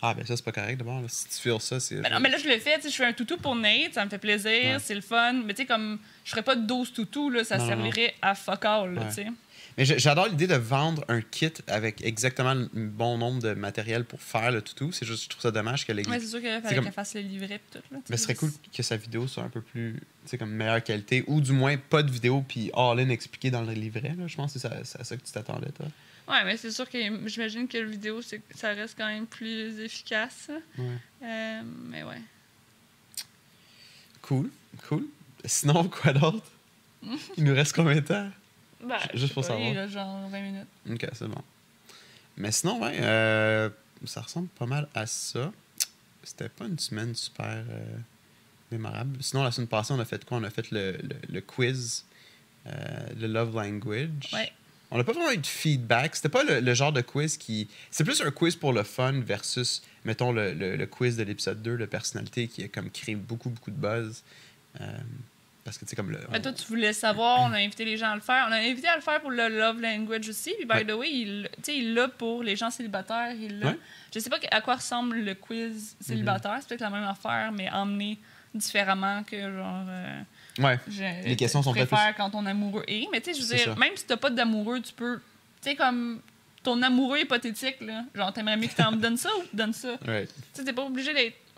Ah, 0.00 0.14
ben 0.14 0.24
ça, 0.24 0.36
c'est 0.36 0.44
pas 0.44 0.52
correct 0.52 0.76
d'abord. 0.76 1.02
Si 1.08 1.26
tu 1.28 1.34
feels 1.40 1.60
ça, 1.60 1.80
c'est... 1.80 1.96
Ben 1.96 2.10
non, 2.12 2.20
mais 2.20 2.28
là, 2.30 2.38
je 2.38 2.48
le 2.48 2.58
fais, 2.58 2.76
tu 2.76 2.82
sais, 2.82 2.90
je 2.90 2.94
fais 2.96 3.04
un 3.06 3.12
toutou 3.12 3.36
pour 3.36 3.56
Nate, 3.56 3.94
ça 3.94 4.04
me 4.04 4.10
fait 4.10 4.18
plaisir, 4.18 4.50
Ouais. 4.50 4.76
c'est 4.78 4.94
le 4.94 5.00
fun. 5.00 5.32
Mais 5.44 5.54
tu 5.54 5.62
sais, 5.62 5.66
comme, 5.66 5.98
je 6.24 6.30
ferais 6.30 6.42
pas 6.42 6.54
12 6.54 6.92
toutous, 6.92 7.30
là, 7.30 7.42
ça 7.42 7.58
Non, 7.58 7.64
non, 7.64 7.70
non. 7.70 7.76
servirait 7.90 8.14
à 8.22 8.34
fuck 8.36 8.64
all, 8.64 8.94
là, 8.94 9.00
Ouais. 9.02 9.08
tu 9.08 9.14
sais. 9.14 9.26
Mais 9.76 9.84
j'adore 9.84 10.26
l'idée 10.26 10.48
de 10.48 10.56
vendre 10.56 11.04
un 11.08 11.20
kit 11.20 11.52
avec 11.68 12.02
exactement 12.04 12.52
le 12.54 12.66
bon 12.88 13.16
nombre 13.16 13.40
de 13.40 13.54
matériel 13.54 14.04
pour 14.04 14.20
faire 14.20 14.50
le 14.50 14.60
toutou. 14.60 14.90
C'est 14.90 15.06
juste, 15.06 15.24
je 15.24 15.28
trouve 15.28 15.42
ça 15.42 15.52
dommage 15.52 15.86
que 15.86 15.92
les... 15.92 16.04
Ouais, 16.08 16.18
c'est 16.18 16.26
sûr 16.26 16.40
qu'il 16.40 16.48
fallait 16.62 16.74
comme- 16.74 16.84
qu'elle 16.84 16.92
fasse 16.92 17.14
le 17.14 17.20
livret 17.20 17.60
tout, 17.70 17.78
là. 17.92 17.98
Mais 18.10 18.16
ce 18.16 18.24
serait 18.24 18.34
cool 18.34 18.50
que 18.76 18.82
sa 18.82 18.96
vidéo 18.96 19.28
soit 19.28 19.44
un 19.44 19.48
peu 19.48 19.60
plus, 19.60 19.94
tu 20.24 20.30
sais, 20.30 20.38
comme 20.38 20.50
meilleure 20.50 20.82
qualité, 20.82 21.22
ou 21.28 21.40
du 21.40 21.52
moins 21.52 21.76
pas 21.76 22.02
de 22.02 22.10
vidéo 22.10 22.44
puis 22.48 22.70
all-in 22.74 23.08
expliqué 23.08 23.52
dans 23.52 23.62
le 23.62 23.72
livret. 23.72 24.14
Je 24.26 24.34
pense 24.36 24.52
que 24.52 24.58
c'est 24.58 24.68
ça- 24.68 24.78
c'est 24.84 25.00
à 25.00 25.04
ça 25.04 25.16
que 25.16 25.22
tu 25.24 25.30
t'attendais, 25.32 25.70
toi. 25.70 25.86
Ouais, 26.28 26.44
mais 26.44 26.56
c'est 26.56 26.70
sûr 26.70 26.88
que 26.88 26.98
j'imagine 27.26 27.66
que 27.68 27.78
le 27.78 27.88
vidéo, 27.88 28.20
ça 28.22 28.68
reste 28.74 28.96
quand 28.98 29.06
même 29.06 29.26
plus 29.26 29.80
efficace. 29.80 30.50
Ouais. 30.76 30.96
Euh, 31.22 31.62
mais 31.86 32.02
ouais. 32.02 32.20
Cool, 34.22 34.50
cool. 34.88 35.06
Sinon, 35.44 35.88
quoi 35.88 36.12
d'autre? 36.12 36.44
Il 37.36 37.44
nous 37.44 37.54
reste 37.54 37.74
combien 37.74 37.94
de 37.94 38.00
temps? 38.00 38.30
Ben, 38.82 38.98
Juste 39.14 39.32
pour 39.34 39.44
savoir. 39.44 39.66
il 39.68 39.88
genre 39.88 40.28
20 40.28 40.40
minutes. 40.40 40.66
Ok, 40.90 41.06
c'est 41.12 41.28
bon. 41.28 41.42
Mais 42.36 42.52
sinon, 42.52 42.80
ouais, 42.82 42.96
euh, 43.00 43.70
ça 44.04 44.20
ressemble 44.20 44.48
pas 44.48 44.66
mal 44.66 44.88
à 44.94 45.06
ça. 45.06 45.50
C'était 46.22 46.48
pas 46.48 46.66
une 46.66 46.78
semaine 46.78 47.14
super 47.14 47.64
euh, 47.68 47.96
mémorable. 48.70 49.16
Sinon, 49.22 49.44
la 49.44 49.50
semaine 49.50 49.68
passée, 49.68 49.94
on 49.94 50.00
a 50.00 50.04
fait 50.04 50.24
quoi? 50.24 50.36
On 50.38 50.44
a 50.44 50.50
fait 50.50 50.70
le, 50.70 50.92
le, 50.92 51.16
le 51.28 51.40
quiz, 51.40 52.04
euh, 52.66 52.70
le 53.18 53.26
Love 53.28 53.54
Language. 53.54 54.30
Ouais. 54.32 54.52
On 54.90 54.96
n'a 54.96 55.04
pas 55.04 55.12
vraiment 55.12 55.30
eu 55.32 55.36
de 55.38 55.46
feedback. 55.46 56.16
C'était 56.16 56.28
pas 56.30 56.44
le, 56.44 56.60
le 56.60 56.74
genre 56.74 56.92
de 56.92 57.02
quiz 57.02 57.36
qui. 57.36 57.68
C'est 57.90 58.04
plus 58.04 58.22
un 58.22 58.30
quiz 58.30 58.56
pour 58.56 58.72
le 58.72 58.82
fun 58.84 59.20
versus, 59.20 59.82
mettons, 60.04 60.32
le, 60.32 60.52
le- 60.54 60.76
le 60.76 60.86
quiz 60.86 61.16
de 61.16 61.24
l'épisode 61.24 61.60
2 61.62 61.76
de 61.76 61.84
personnalité 61.86 62.48
qui 62.48 62.64
a 62.64 62.68
comme 62.68 62.90
créé 62.90 63.14
beaucoup, 63.14 63.50
beaucoup 63.50 63.70
de 63.70 63.76
buzz. 63.76 64.22
Euh, 64.80 64.86
parce 65.64 65.76
que, 65.76 65.84
tu 65.84 65.90
sais, 65.90 65.96
comme 65.96 66.10
le. 66.10 66.18
Mais 66.30 66.38
on- 66.38 66.42
toi, 66.42 66.52
tu 66.52 66.64
voulais 66.68 66.94
savoir, 66.94 67.40
on 67.42 67.52
a 67.52 67.58
invité 67.58 67.84
les 67.84 67.98
gens 67.98 68.12
à 68.12 68.14
le 68.14 68.22
faire. 68.22 68.46
On 68.48 68.52
a 68.52 68.56
invité 68.56 68.88
à 68.88 68.96
le 68.96 69.02
faire 69.02 69.20
pour 69.20 69.30
le 69.30 69.48
Love 69.48 69.78
Language 69.82 70.26
aussi. 70.30 70.54
Puis, 70.56 70.64
by 70.64 70.76
Ouais. 70.76 70.84
the 70.86 70.92
way, 70.92 71.10
il 71.10 71.48
tu 71.56 71.62
sais, 71.64 71.76
il 71.78 71.92
l'a 71.92 72.08
pour 72.08 72.42
les 72.42 72.56
gens 72.56 72.70
célibataires. 72.70 73.32
Il 73.38 73.58
l'a. 73.58 73.66
Ouais. 73.72 73.78
Je 74.14 74.20
sais 74.20 74.30
pas 74.30 74.38
à 74.50 74.60
quoi 74.62 74.76
ressemble 74.76 75.18
le 75.18 75.34
quiz 75.34 75.96
célibataire. 76.00 76.56
C'est 76.60 76.68
peut-être 76.68 76.80
la 76.80 76.88
même 76.90 77.04
affaire, 77.04 77.52
mais 77.52 77.68
emmené 77.70 78.18
différemment 78.54 79.22
que 79.24 79.38
genre. 79.38 79.84
euh, 79.88 80.20
Ouais. 80.58 80.78
je 80.88 81.02
Les 81.28 81.36
questions 81.36 81.62
sont 81.62 81.72
peut-être 81.72 81.88
préfère 81.88 82.14
quand 82.16 82.30
ton 82.30 82.44
amoureux 82.46 82.84
est. 82.88 83.06
Mais 83.12 83.20
tu 83.20 83.32
sais, 83.34 83.40
je 83.40 83.46
veux 83.46 83.54
dire, 83.56 83.64
ça. 83.66 83.74
même 83.76 83.96
si 83.96 84.04
t'as 84.04 84.16
pas 84.16 84.30
d'amoureux, 84.30 84.80
tu 84.80 84.92
peux. 84.92 85.20
Tu 85.62 85.70
sais, 85.70 85.76
comme 85.76 86.20
ton 86.62 86.80
amoureux 86.82 87.18
hypothétique, 87.20 87.76
là. 87.80 88.04
Genre, 88.14 88.32
t'aimerais 88.32 88.56
mieux 88.56 88.68
que 88.68 88.74
t'en 88.74 88.92
me 88.92 88.96
donnes 88.96 89.16
ça 89.16 89.30
ou 89.38 89.42
tu 89.50 89.56
donnes 89.56 89.72
ça? 89.72 89.96
Tu 90.02 90.10
Right. 90.10 90.30
sais, 90.52 90.64
t'es 90.64 90.72
pas 90.72 90.84
obligé 90.84 91.12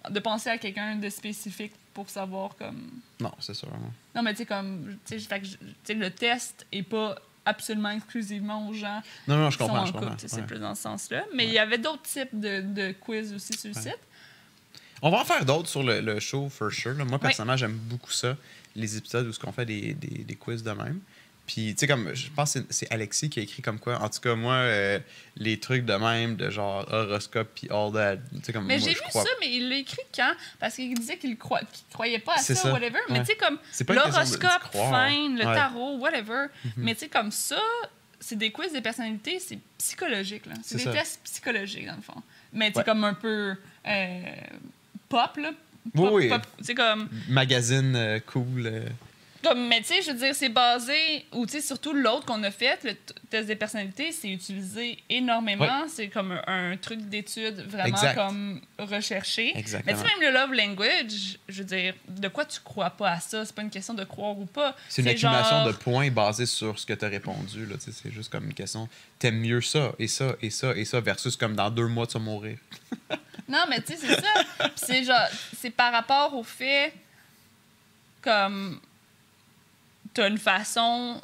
de 0.08 0.20
penser 0.20 0.50
à 0.50 0.58
quelqu'un 0.58 0.96
de 0.96 1.08
spécifique 1.10 1.72
pour 1.94 2.08
savoir 2.08 2.54
comme. 2.56 2.90
Non, 3.20 3.32
c'est 3.40 3.54
ça, 3.54 3.66
vraiment. 3.66 3.92
Non, 4.14 4.22
mais 4.22 4.32
tu 4.32 4.38
sais, 4.38 4.46
comme. 4.46 4.96
Tu 5.06 5.18
sais, 5.20 5.94
le 5.94 6.10
test 6.10 6.66
est 6.72 6.82
pas 6.82 7.16
absolument 7.46 7.90
exclusivement 7.90 8.68
aux 8.68 8.74
gens 8.74 9.00
Non, 9.26 9.36
non, 9.38 9.50
je 9.50 9.56
qui 9.56 9.62
sont 9.64 9.68
comprends, 9.68 9.82
en 9.82 9.86
je 9.86 9.92
couple. 9.92 10.06
C'est 10.18 10.34
ouais. 10.36 10.42
plus 10.42 10.58
dans 10.58 10.74
ce 10.74 10.82
sens-là. 10.82 11.24
Mais 11.34 11.46
il 11.46 11.52
y 11.52 11.58
avait 11.58 11.78
d'autres 11.78 12.02
types 12.02 12.28
de, 12.38 12.60
de 12.60 12.92
quiz 12.92 13.32
aussi 13.32 13.54
sur 13.54 13.70
le 13.70 13.74
Ouais. 13.74 13.80
site. 13.82 13.98
On 15.02 15.10
va 15.10 15.22
en 15.22 15.24
faire 15.24 15.44
d'autres 15.46 15.68
sur 15.68 15.82
le, 15.82 16.02
le 16.02 16.20
show, 16.20 16.50
for 16.50 16.70
sure. 16.70 16.92
là. 16.92 17.04
Moi, 17.06 17.18
personnellement, 17.18 17.56
j'aime 17.56 17.72
beaucoup 17.76 18.10
ça, 18.12 18.36
les 18.76 18.96
épisodes 18.96 19.26
où 19.26 19.32
on 19.46 19.52
fait 19.52 19.66
des, 19.66 19.94
des, 19.94 20.24
des 20.24 20.34
quiz 20.36 20.62
de 20.62 20.70
même. 20.70 21.00
Puis, 21.46 21.74
tu 21.74 21.80
sais, 21.80 21.86
comme, 21.88 22.14
je 22.14 22.30
pense 22.30 22.54
que 22.54 22.60
c'est- 22.70 22.92
Alexis 22.92 23.28
qui 23.28 23.40
a 23.40 23.42
écrit 23.42 23.60
comme 23.60 23.80
quoi, 23.80 24.00
en 24.00 24.08
tout 24.08 24.20
cas, 24.20 24.36
moi, 24.36 24.54
euh, 24.54 25.00
les 25.36 25.58
trucs 25.58 25.84
de 25.84 25.94
même, 25.94 26.36
de 26.36 26.48
genre 26.48 26.86
horoscope 26.92 27.48
puis 27.56 27.66
all 27.72 27.92
that, 27.92 28.18
tu 28.18 28.38
sais, 28.44 28.52
comme 28.52 28.66
Mais 28.66 28.78
j'ai 28.78 28.90
vu 28.90 29.00
crois. 29.08 29.24
ça, 29.24 29.30
mais 29.40 29.52
il 29.56 29.68
l'a 29.68 29.76
écrit 29.78 30.02
quand? 30.14 30.32
Parce 30.60 30.76
qu'il 30.76 30.94
disait 30.96 31.16
qu'il 31.18 31.36
croi- 31.36 31.62
qu'il 31.72 31.84
croyait 31.92 32.20
pas 32.20 32.34
à 32.34 32.38
ça, 32.38 32.54
ça, 32.54 32.72
whatever. 32.72 33.00
Mais 33.08 33.18
ouais. 33.18 33.24
tu 33.24 33.32
sais, 33.32 33.36
comme 33.36 33.58
l'horoscope, 33.88 34.70
fine, 34.70 35.38
le 35.38 35.44
Ouais. 35.46 35.54
tarot, 35.56 35.96
whatever. 35.98 36.46
Mhm. 36.64 36.72
Mais 36.76 36.94
tu 36.94 37.00
sais, 37.00 37.08
comme 37.08 37.32
ça, 37.32 37.60
c'est 38.20 38.36
des 38.36 38.52
quiz 38.52 38.72
de 38.72 38.78
personnalité, 38.78 39.40
c'est 39.40 39.58
psychologique. 39.78 40.46
là. 40.46 40.54
C'est 40.62 40.76
des 40.76 40.84
ça. 40.84 40.92
tests 40.92 41.20
psychologiques, 41.24 41.86
dans 41.86 41.96
le 41.96 42.02
fond. 42.02 42.22
Mais 42.52 42.70
c'est 42.72 42.78
Ouais. 42.78 42.84
comme 42.84 43.02
un 43.02 43.14
peu 43.14 43.56
euh, 43.88 44.20
pop, 45.08 45.36
là. 45.38 45.50
Oui, 45.86 45.90
Pop, 45.94 46.10
oui. 46.12 46.28
pop. 46.28 46.42
Comme, 46.76 47.08
Magazine 47.28 47.94
euh, 47.96 48.20
cool. 48.26 48.66
euh. 48.66 48.84
comme. 49.42 49.66
Mais 49.68 49.78
tu 49.80 49.86
sais, 49.86 50.02
je 50.02 50.10
veux 50.10 50.18
dire, 50.18 50.34
c'est 50.34 50.50
basé. 50.50 51.24
Ou 51.32 51.46
tu 51.46 51.52
sais, 51.52 51.60
surtout 51.62 51.94
l'autre 51.94 52.26
qu'on 52.26 52.42
a 52.42 52.50
fait, 52.50 52.78
le 52.84 52.92
test 53.30 53.46
des 53.48 53.56
personnalités, 53.56 54.12
c'est 54.12 54.28
utilisé 54.28 54.98
énormément. 55.08 55.86
C'est 55.88 56.08
comme 56.08 56.32
un, 56.46 56.72
un 56.72 56.76
truc 56.76 57.00
d'étude 57.08 57.64
vraiment 57.66 57.86
Exact. 57.88 58.14
comme 58.14 58.60
recherché. 58.78 59.56
Exactement. 59.56 59.96
Mais 59.96 60.02
tu 60.02 60.06
sais, 60.06 60.14
même 60.20 60.28
le 60.32 60.38
love 60.38 60.52
language, 60.52 61.38
je 61.48 61.58
veux 61.62 61.64
dire, 61.64 61.94
de 62.08 62.28
quoi 62.28 62.44
tu 62.44 62.60
crois 62.60 62.90
pas 62.90 63.12
à 63.12 63.20
ça? 63.20 63.44
C'est 63.46 63.54
pas 63.54 63.62
une 63.62 63.70
question 63.70 63.94
de 63.94 64.04
croire 64.04 64.38
ou 64.38 64.44
pas. 64.46 64.76
C'est 64.90 65.00
une 65.02 65.08
accumulation 65.08 65.56
genre- 65.56 65.66
de 65.68 65.72
points 65.72 66.10
basée 66.10 66.46
sur 66.46 66.78
ce 66.78 66.84
que 66.84 66.92
tu 66.92 67.04
as 67.04 67.08
répondu. 67.08 67.64
là, 67.66 67.76
tu 67.78 67.90
sais, 67.90 67.98
C'est 68.02 68.12
juste 68.12 68.30
comme 68.30 68.44
une 68.44 68.54
question. 68.54 68.86
T'aimes 69.18 69.40
mieux 69.40 69.62
ça, 69.62 69.92
et 69.98 70.08
ça, 70.08 70.34
et 70.42 70.50
ça, 70.50 70.76
et 70.76 70.84
ça, 70.84 71.00
versus 71.00 71.36
comme 71.36 71.54
dans 71.56 71.70
deux 71.70 71.86
mois, 71.88 72.06
tu 72.06 72.14
vas 72.14 72.20
mourir. 72.24 72.58
Non, 73.50 73.64
mais 73.68 73.82
tu 73.82 73.96
sais, 73.96 73.98
c'est 73.98 74.20
ça. 74.20 74.70
C'est 74.76 75.04
genre, 75.04 75.28
c'est 75.58 75.70
par 75.70 75.92
rapport 75.92 76.34
au 76.34 76.44
fait, 76.44 76.94
comme, 78.22 78.80
t'as 80.14 80.28
une 80.28 80.38
façon 80.38 81.20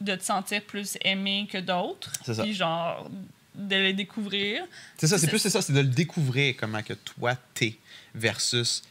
de 0.00 0.14
te 0.14 0.22
sentir 0.22 0.62
plus 0.62 0.98
aimé 1.02 1.48
que 1.50 1.58
d'autres. 1.58 2.12
C'est 2.24 2.34
ça. 2.34 2.42
Puis 2.42 2.54
genre, 2.54 3.08
de 3.54 3.76
les 3.76 3.92
découvrir. 3.92 4.66
C'est 4.98 5.06
ça, 5.06 5.18
c'est 5.18 5.28
plus 5.28 5.38
ça, 5.38 5.62
c'est 5.62 5.72
de 5.72 5.80
le 5.80 5.86
découvrir 5.86 6.54
comment 6.58 6.82
que 6.82 6.94
toi 6.94 7.34
t'es 7.54 7.78
versus 8.14 8.82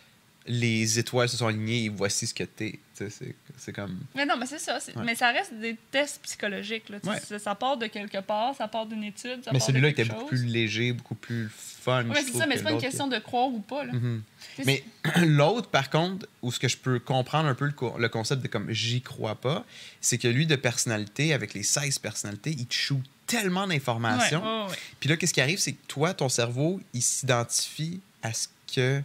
les 0.45 0.99
étoiles 0.99 1.30
se 1.30 1.38
sont 1.38 1.47
alignées 1.47 1.86
et 1.86 1.89
voici 1.89 2.28
ce 2.28 2.34
que 2.34 2.43
t'es. 2.43 2.80
C'est 2.94 3.74
comme. 3.74 4.00
Mais 4.16 4.26
non, 4.26 4.36
mais 4.38 4.46
c'est 4.46 4.60
ça. 4.60 4.78
Ouais. 4.96 5.04
Mais 5.04 5.16
ça 5.16 5.32
reste 5.32 5.54
des 5.56 5.76
tests 5.91 6.22
psychologiques. 6.24 6.89
Là, 6.89 6.98
Ouais. 7.04 7.20
ça, 7.20 7.39
ça 7.39 7.56
part 7.56 7.78
de 7.78 7.88
quelque 7.88 8.20
part, 8.22 8.56
ça 8.56 8.68
part 8.68 8.86
d'une 8.86 9.04
étude. 9.04 9.44
Ça 9.44 9.52
mais 9.52 9.60
celui-là 9.60 9.89
était 9.89 10.06
beaucoup 10.06 10.22
chose. 10.22 10.30
plus 10.30 10.46
léger, 10.46 10.94
beaucoup 10.94 11.16
plus 11.16 11.50
fun. 11.50 12.06
Ouais, 12.10 12.22
c'est 12.26 12.38
ça, 12.38 12.46
mais 12.46 12.58
c'est 12.58 12.64
pas 12.64 12.72
une 12.72 12.80
question 12.82 13.08
de 13.08 13.18
croire 13.20 13.48
ou 13.48 13.60
pas. 13.60 13.84
Là. 13.86 13.94
Mhm. 13.94 14.22
Sais, 14.58 14.64
Mais 14.66 14.84
l'autre, 15.26 15.70
par 15.70 15.89
contre, 15.89 16.28
où 16.41 16.52
ce 16.52 16.60
que 16.60 16.68
je 16.68 16.78
peux 16.78 17.00
comprendre 17.00 17.48
un 17.50 17.56
peu 17.56 17.66
le, 17.66 17.72
co- 17.72 17.98
le 17.98 18.10
concept 18.10 18.41
de 18.44 18.48
comme 18.48 18.72
j'y 18.72 19.02
crois 19.02 19.36
pas, 19.36 19.66
c'est 20.02 20.18
que 20.18 20.28
lui, 20.28 20.46
de 20.46 20.56
personnalité, 20.56 21.34
avec 21.34 21.54
les 21.54 21.64
16 21.64 22.00
personnalités, 22.00 22.52
il 22.52 22.68
te 22.68 22.74
shoot 22.74 23.02
tellement 23.26 23.66
d'informations. 23.68 24.68
Puis 25.00 25.10
là, 25.10 25.18
qu'est-ce 25.18 25.34
qui 25.34 25.41
arrive, 25.41 25.58
c'est 25.60 25.72
que 25.74 25.86
toi, 25.88 26.14
ton 26.14 26.30
cerveau, 26.30 26.80
il 26.94 27.02
s'identifie 27.02 28.02
à 28.22 28.34
ce 28.34 28.48
que. 28.74 29.02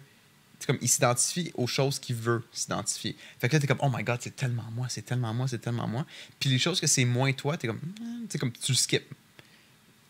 Comme, 0.66 0.78
il 0.80 0.88
s'identifie 0.88 1.52
aux 1.54 1.66
choses 1.66 1.98
qu'il 1.98 2.16
veut 2.16 2.44
s'identifier. 2.52 3.16
Fait 3.38 3.48
que 3.48 3.54
là, 3.56 3.60
t'es 3.60 3.66
comme, 3.66 3.78
oh 3.80 3.90
my 3.94 4.02
god, 4.02 4.18
c'est 4.20 4.34
tellement 4.36 4.64
moi, 4.74 4.86
c'est 4.88 5.02
tellement 5.02 5.32
moi, 5.32 5.46
c'est 5.48 5.58
tellement 5.58 5.86
moi. 5.86 6.04
Puis 6.40 6.50
les 6.50 6.58
choses 6.58 6.80
que 6.80 6.86
c'est 6.86 7.04
moins 7.04 7.32
toi, 7.32 7.56
t'es 7.56 7.68
comme, 7.68 7.80
tu 7.80 8.02
sais, 8.30 8.38
comme 8.38 8.52
tu 8.52 8.72
le 8.72 8.76
skips. 8.76 9.04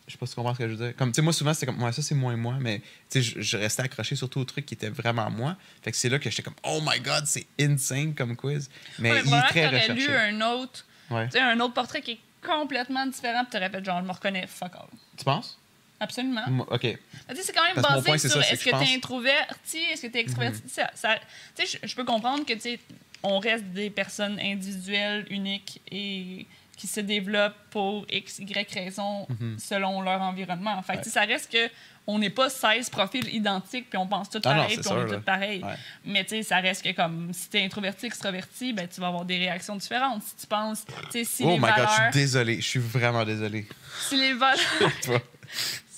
Je 0.07 0.13
sais 0.13 0.17
pas 0.17 0.25
si 0.25 0.31
tu 0.31 0.35
comprends 0.37 0.53
ce 0.55 0.57
que 0.59 0.67
je 0.67 0.73
veux 0.73 0.85
dire. 0.87 0.95
Comme, 0.95 1.11
tu 1.11 1.17
sais, 1.17 1.21
moi, 1.21 1.31
souvent, 1.33 1.53
c'était 1.53 1.67
comme, 1.67 1.83
ouais, 1.83 1.91
ça, 1.91 2.01
c'est 2.01 2.15
moins 2.15 2.35
moi, 2.35 2.55
mais, 2.59 2.79
tu 3.11 3.21
sais, 3.21 3.21
je, 3.21 3.41
je 3.41 3.57
restais 3.57 3.83
accroché 3.83 4.15
surtout 4.15 4.39
au 4.39 4.43
truc 4.45 4.65
qui 4.65 4.73
était 4.73 4.89
vraiment 4.89 5.29
moi. 5.29 5.55
Fait 5.83 5.91
que 5.91 5.97
c'est 5.97 6.09
là 6.09 6.17
que 6.17 6.29
j'étais 6.31 6.41
comme, 6.41 6.55
oh 6.63 6.81
my 6.83 6.99
god, 6.99 7.27
c'est 7.27 7.45
insane 7.59 8.15
comme 8.15 8.35
quiz. 8.35 8.71
Mais 8.97 9.11
Ouais, 9.11 9.21
il 9.23 9.33
est 9.33 9.41
très 9.49 9.67
recherché. 9.67 9.93
lu 9.93 10.09
un 10.11 10.41
autre, 10.41 10.83
Ouais. 11.11 11.29
un 11.39 11.59
autre 11.59 11.75
portrait 11.75 12.01
qui 12.01 12.11
est 12.13 12.19
complètement 12.43 13.05
différent, 13.05 13.43
puis 13.43 13.51
t'aurais 13.51 13.69
fait 13.69 13.85
genre, 13.85 14.01
je 14.01 14.07
me 14.07 14.11
reconnais, 14.11 14.47
fuck 14.47 14.71
all. 14.75 14.87
Tu 15.15 15.23
penses? 15.25 15.59
Absolument. 15.99 16.41
Ok. 16.69 16.83
Mais 16.83 16.97
tu 17.29 17.35
sais, 17.35 17.43
c'est 17.43 17.53
quand 17.53 17.63
même 17.63 17.73
Parce 17.75 17.87
que 17.87 17.91
mon 17.91 17.97
basé 17.99 18.05
point, 18.09 18.17
c'est 18.17 18.29
sur 18.29 18.37
ça, 18.41 18.43
c'est 18.47 18.53
est-ce 18.53 18.63
que 18.63 18.69
que 18.69 18.75
je 18.77 18.81
tu 18.81 18.83
es 18.83 18.87
pense- 18.87 18.95
introverti, 18.97 19.77
est-ce 19.91 20.01
que 20.03 20.07
tu 20.07 20.17
es 20.17 20.21
extraverti. 20.21 20.61
Ça- 20.67 20.91
ça- 20.95 21.19
Tu 21.55 21.65
sais, 21.67 21.79
je- 21.83 21.87
je 21.87 21.95
peux 21.95 22.05
comprendre 22.05 22.45
que, 22.45 22.53
tu 22.53 22.59
sais, 22.61 22.79
on 23.23 23.39
reste 23.39 23.65
des 23.65 23.89
personnes 23.89 24.39
individuelles, 24.39 25.25
uniques 25.29 25.81
et 25.91 26.45
qui 26.77 26.87
se 26.87 27.01
développent 27.01 27.57
pour 27.71 28.05
X, 28.09 28.39
Y 28.39 28.73
raisons 28.73 29.27
selon 29.57 30.01
leur 30.01 30.21
environnement. 30.21 30.81
Fait 30.83 30.93
que, 30.93 30.97
tu 30.99 31.03
sais, 31.05 31.09
ça 31.09 31.21
reste 31.25 31.51
que 31.51 31.69
on 32.07 32.17
n'est 32.17 32.29
pas 32.31 32.49
16 32.49 32.89
profils 32.89 33.27
identiques 33.35 33.87
puis 33.89 33.97
on 33.99 34.07
pense 34.07 34.29
tous 34.31 34.41
Ah 34.45 34.53
non, 34.55 34.61
pareil 34.61 34.75
c'est 34.77 34.81
puis 34.81 34.89
on 34.89 34.93
sûr, 34.93 35.01
est 35.07 35.11
là. 35.11 35.17
tous 35.17 35.23
pareils. 35.23 35.61
Ouais. 35.63 35.73
Mais 36.05 36.23
tu 36.23 36.29
sais, 36.29 36.43
ça 36.43 36.57
reste 36.59 36.83
que 36.83 36.91
comme 36.93 37.31
si 37.33 37.49
tu 37.49 37.57
es 37.57 37.65
introverti, 37.65 38.05
extraverti, 38.07 38.73
ben 38.73 38.87
tu 38.87 38.99
vas 39.01 39.07
avoir 39.07 39.25
des 39.25 39.37
réactions 39.37 39.75
différentes. 39.75 40.23
Si 40.23 40.35
tu 40.37 40.47
penses, 40.47 40.85
tu 40.87 40.93
sais, 41.11 41.23
si 41.25 41.43
oh 41.43 41.49
les 41.49 41.55
my 41.55 41.61
god, 41.61 41.69
je 41.69 41.75
valeurs... 41.81 41.91
suis 42.13 42.21
désolé. 42.21 42.55
Je 42.61 42.67
suis 42.67 42.79
vraiment 42.79 43.25
désolé. 43.25 43.67
si 44.07 44.15
les 44.15 44.33
valeurs... 44.33 44.57
Toi. 45.03 45.21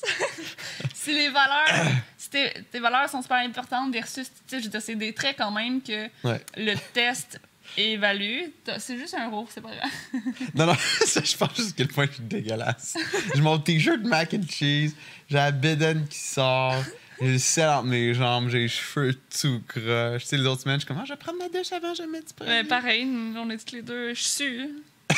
si 0.93 1.14
les 1.14 1.30
valeurs, 1.30 1.86
si 2.18 2.30
tes, 2.30 2.52
tes 2.72 2.80
valeurs 2.80 3.10
sont 3.10 3.22
super 3.22 3.38
importantes 3.38 3.91
versus, 3.93 4.28
tu 4.47 4.62
sais, 4.62 4.80
c'est 4.80 4.95
des 4.95 5.14
traits 5.14 5.36
quand 5.38 5.52
même 5.52 5.82
que 5.82 6.06
Ouais. 6.24 6.41
le 6.58 6.76
test 6.93 7.39
évalue. 7.78 8.41
C'est 8.80 8.97
juste 8.97 9.14
un 9.16 9.30
rôle, 9.30 9.45
c'est 9.49 9.62
pas 9.62 9.72
grave. 9.76 9.91
Non, 10.56 10.66
non, 10.66 10.76
ça, 11.06 11.22
je 11.24 11.36
pense 11.38 11.56
juste 11.56 11.70
à 11.70 11.74
quel 11.78 11.88
point 11.88 12.06
je 12.08 12.14
suis 12.14 12.24
dégueulasse. 12.24 12.97
J'ai 13.34 13.41
mon 13.41 13.58
t-shirt 13.60 14.02
mac 14.02 14.34
and 14.34 14.43
cheese, 14.49 14.93
j'ai 15.30 15.38
la 15.38 15.52
bédaine 15.52 16.06
qui 16.08 16.18
sort, 16.20 16.76
j'ai 17.22 17.32
le 17.34 17.39
sel 17.39 17.70
entre 17.70 17.86
mes 17.86 18.14
jambes, 18.14 18.49
j'ai 18.49 18.60
les 18.60 18.68
cheveux 18.68 19.14
tout 19.39 19.62
croche. 19.68 20.24
Tu 20.24 20.28
sais, 20.28 20.38
les 20.38 20.45
autres 20.47 20.64
semaines, 20.64 20.78
je 20.82 20.86
suis 20.86 20.88
comme, 20.88 20.99
Ah, 20.99 21.06
je 21.06 21.14
vais 21.14 21.18
prendre 21.20 21.38
ma 21.39 21.47
douche 21.49 21.72
avant, 21.72 21.93
je 21.93 22.02
vais 22.02 22.10
mettre 22.10 22.28
du 22.28 22.34
produit. 22.34 22.54
Mais 22.54 22.64
pareil, 22.66 23.06
nous, 23.06 23.39
on 23.39 23.49
est 23.49 23.58
tous 23.66 23.76
les 23.76 23.82
deux, 23.84 24.14
je 24.14 24.22
suis. 24.22 24.70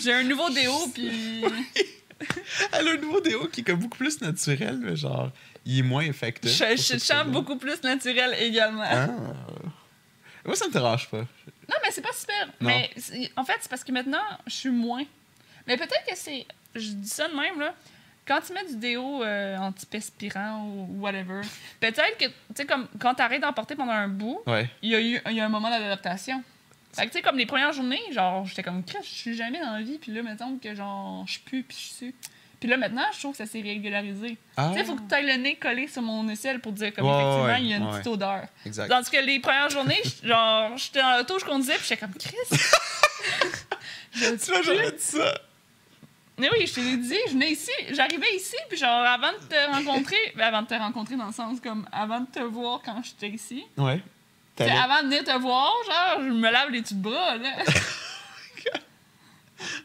J'ai 0.00 0.12
un 0.12 0.22
nouveau 0.24 0.50
déo, 0.50 0.72
puis. 0.94 1.42
Elle 2.72 2.88
a 2.88 2.90
un 2.92 2.96
nouveau 2.96 3.20
déo 3.20 3.46
qui 3.48 3.60
est 3.60 3.64
comme 3.64 3.78
beaucoup 3.80 3.98
plus 3.98 4.20
naturel, 4.20 4.78
mais 4.82 4.96
genre, 4.96 5.30
il 5.64 5.78
est 5.80 5.82
moins 5.82 6.02
effectif. 6.02 6.50
Je, 6.50 6.76
je 6.76 6.98
chante 6.98 7.28
beaucoup 7.30 7.56
plus 7.56 7.82
naturel 7.82 8.34
également. 8.40 8.84
Ah. 8.84 9.08
Moi, 10.44 10.54
ça 10.56 10.66
me 10.68 10.72
dérange 10.72 11.08
pas. 11.10 11.18
Non, 11.18 11.76
mais 11.82 11.90
c'est 11.90 12.02
pas 12.02 12.12
super. 12.12 12.46
Non. 12.60 12.68
Mais 12.68 12.90
en 13.36 13.44
fait, 13.44 13.56
c'est 13.60 13.68
parce 13.68 13.82
que 13.84 13.92
maintenant, 13.92 14.22
je 14.46 14.52
suis 14.54 14.70
moins. 14.70 15.02
Mais 15.66 15.76
peut-être 15.76 16.04
que 16.08 16.14
c'est. 16.16 16.46
Je 16.74 16.90
dis 16.90 17.08
ça 17.08 17.28
de 17.28 17.34
même, 17.34 17.58
là. 17.60 17.74
Quand 18.26 18.40
tu 18.44 18.52
mets 18.52 18.64
du 18.64 18.76
déo 18.76 19.22
euh, 19.22 19.56
antiperspirant 19.58 20.64
ou 20.66 21.00
whatever, 21.00 21.42
peut-être 21.80 22.16
que, 22.18 22.24
tu 22.26 22.32
sais, 22.56 22.66
comme 22.66 22.88
quand 22.98 23.14
t'arrêtes 23.14 23.40
d'en 23.42 23.52
porter 23.52 23.76
pendant 23.76 23.92
un 23.92 24.08
bout, 24.08 24.40
Ouais. 24.46 24.68
il 24.82 24.90
y 24.90 24.94
a 24.96 25.00
eu 25.00 25.20
il 25.26 25.32
y 25.36 25.40
a 25.40 25.44
un 25.44 25.48
moment 25.48 25.70
d'adaptation. 25.70 26.42
Fait 26.96 27.06
que, 27.06 27.12
tu 27.12 27.18
sais, 27.18 27.22
comme 27.22 27.36
les 27.38 27.46
premières 27.46 27.72
journées, 27.72 28.00
genre, 28.12 28.46
j'étais 28.46 28.62
comme, 28.62 28.82
Chris, 28.84 28.98
je 29.02 29.08
suis 29.08 29.36
jamais 29.36 29.60
dans 29.60 29.72
la 29.72 29.82
vie, 29.82 29.98
puis 29.98 30.12
là, 30.12 30.22
mettons 30.22 30.58
que, 30.58 30.74
genre, 30.74 31.24
je 31.26 31.38
pue, 31.40 31.62
puis 31.62 31.76
je 31.78 31.94
suis. 31.94 32.14
Puis 32.58 32.70
là, 32.70 32.78
maintenant, 32.78 33.04
je 33.12 33.18
trouve 33.18 33.32
que 33.32 33.36
ça 33.38 33.46
s'est 33.46 33.60
régularisé. 33.60 34.38
Ah. 34.56 34.68
Tu 34.72 34.74
sais, 34.78 34.80
il 34.80 34.86
faut 34.86 34.96
que 34.96 35.06
tu 35.06 35.14
ailles 35.14 35.26
le 35.26 35.34
nez 35.42 35.56
collé 35.56 35.88
sur 35.88 36.00
mon 36.00 36.26
aisselle 36.28 36.60
pour 36.60 36.72
dire, 36.72 36.94
comme, 36.94 37.04
Ouais, 37.06 37.12
effectivement, 37.12 37.44
ouais, 37.44 37.60
il 37.62 37.66
y 37.68 37.72
a 37.74 37.76
une 37.76 37.84
ouais. 37.84 37.92
petite 37.92 38.06
odeur. 38.06 38.46
Exact. 38.64 38.88
Tandis 38.88 39.10
que 39.10 39.18
les 39.18 39.40
premières 39.40 39.68
journées, 39.68 40.02
genre, 40.24 40.76
j'étais 40.76 41.02
dans 41.02 41.18
l'auto, 41.18 41.38
je 41.38 41.44
conduisais, 41.44 41.74
puis 41.74 41.86
j'étais 41.88 42.00
comme, 42.00 42.14
Chris. 42.14 42.34
je 44.12 44.34
Tu 44.36 44.50
m'as 44.50 44.62
jamais 44.62 44.90
dit 44.92 44.96
ça. 45.02 45.34
Mais 46.38 46.50
oui, 46.52 46.66
je 46.66 46.74
te 46.74 46.80
l'ai 46.80 46.96
dit, 46.98 47.16
je 47.28 47.32
venais 47.32 47.52
ici, 47.52 47.70
j'arrivais 47.92 48.34
ici, 48.36 48.56
puis 48.68 48.76
genre, 48.78 49.04
avant 49.06 49.32
de 49.32 49.38
te 49.48 49.70
rencontrer, 49.70 50.16
ben, 50.36 50.44
avant 50.46 50.62
de 50.62 50.66
te 50.66 50.74
rencontrer 50.74 51.16
dans 51.16 51.26
le 51.26 51.32
sens 51.32 51.60
comme, 51.60 51.88
avant 51.92 52.20
de 52.20 52.26
te 52.26 52.40
voir 52.40 52.80
quand 52.84 53.02
j'étais 53.02 53.34
ici, 53.34 53.64
Ouais. 53.78 54.02
Avant 54.64 55.02
de 55.02 55.06
venir 55.08 55.24
te 55.24 55.38
voir, 55.38 55.72
genre, 55.86 56.22
je 56.24 56.32
me 56.32 56.50
lave 56.50 56.70
les 56.70 56.82
petits 56.82 56.94
bras, 56.94 57.36
là. 57.36 57.50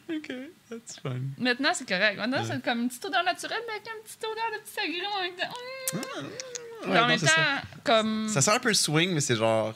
Ok, 0.09 0.27
that's 0.69 0.99
fun. 1.01 1.21
Maintenant, 1.37 1.69
c'est 1.73 1.87
correct. 1.87 2.17
Maintenant, 2.17 2.43
c'est 2.43 2.61
comme 2.61 2.81
une 2.81 2.87
petite 2.89 3.05
odeur 3.05 3.23
naturelle, 3.23 3.61
mais 3.67 3.73
avec 3.75 3.87
une 3.87 4.03
petite 4.03 4.23
odeur 4.23 4.43
de 4.53 4.59
petit 4.63 4.79
agrumes 4.79 5.15
en 5.15 5.21
même 5.21 5.35
temps. 5.35 5.57
Mmh. 5.93 6.89
Ouais, 6.91 6.97
en 6.97 7.01
non, 7.01 7.07
même 7.07 7.17
c'est 7.19 7.25
temps, 7.27 7.31
ça. 7.35 7.61
comme. 7.83 8.27
Ça 8.27 8.41
sent 8.41 8.51
un 8.51 8.59
peu 8.59 8.73
swing, 8.73 9.13
mais 9.13 9.21
c'est 9.21 9.37
genre. 9.37 9.73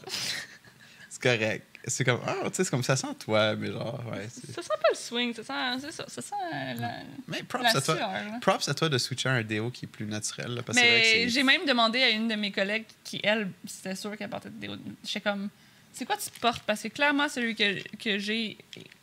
c'est 1.09 1.21
correct. 1.21 1.74
C'est 1.87 2.03
comme. 2.03 2.19
Ah, 2.25 2.35
tu 2.45 2.55
sais, 2.55 2.63
c'est 2.63 2.69
comme 2.71 2.83
ça 2.83 2.95
sent 2.95 3.07
toi, 3.19 3.55
mais 3.55 3.67
genre, 3.71 4.01
ouais. 4.11 4.27
Ça 4.29 4.61
sent 4.61 4.67
pas 4.69 4.87
le 4.91 4.95
swing, 4.95 5.33
ça 5.33 5.43
sent. 5.43 5.53
C'est 5.81 5.91
ça, 5.91 6.05
ça 6.07 6.21
sent 6.21 6.35
la, 6.79 6.89
Mais 7.27 7.43
props 7.43 7.63
la 7.63 7.69
à 7.69 7.81
toi. 7.81 7.95
sueur. 7.95 8.09
Props 8.41 8.69
à 8.69 8.73
toi 8.73 8.89
de 8.89 8.97
switcher 8.97 9.29
un 9.29 9.43
déo 9.43 9.69
qui 9.71 9.85
est 9.85 9.87
plus 9.87 10.05
naturel. 10.05 10.55
Là, 10.55 10.63
parce 10.63 10.77
Mais 10.77 11.29
j'ai 11.29 11.43
même 11.43 11.65
demandé 11.65 12.01
à 12.01 12.09
une 12.09 12.27
de 12.27 12.35
mes 12.35 12.51
collègues 12.51 12.85
qui, 13.03 13.19
elle, 13.23 13.49
c'était 13.67 13.95
sûr 13.95 14.17
qu'elle 14.17 14.29
portait 14.29 14.49
des. 14.49 14.69
J'étais 15.05 15.21
comme. 15.21 15.49
C'est 15.93 16.05
quoi 16.05 16.17
tu 16.17 16.29
portes? 16.41 16.63
Parce 16.63 16.81
que 16.81 16.87
clairement, 16.89 17.29
celui 17.29 17.55
que, 17.55 17.79
que 17.97 18.17
j'ai 18.19 18.57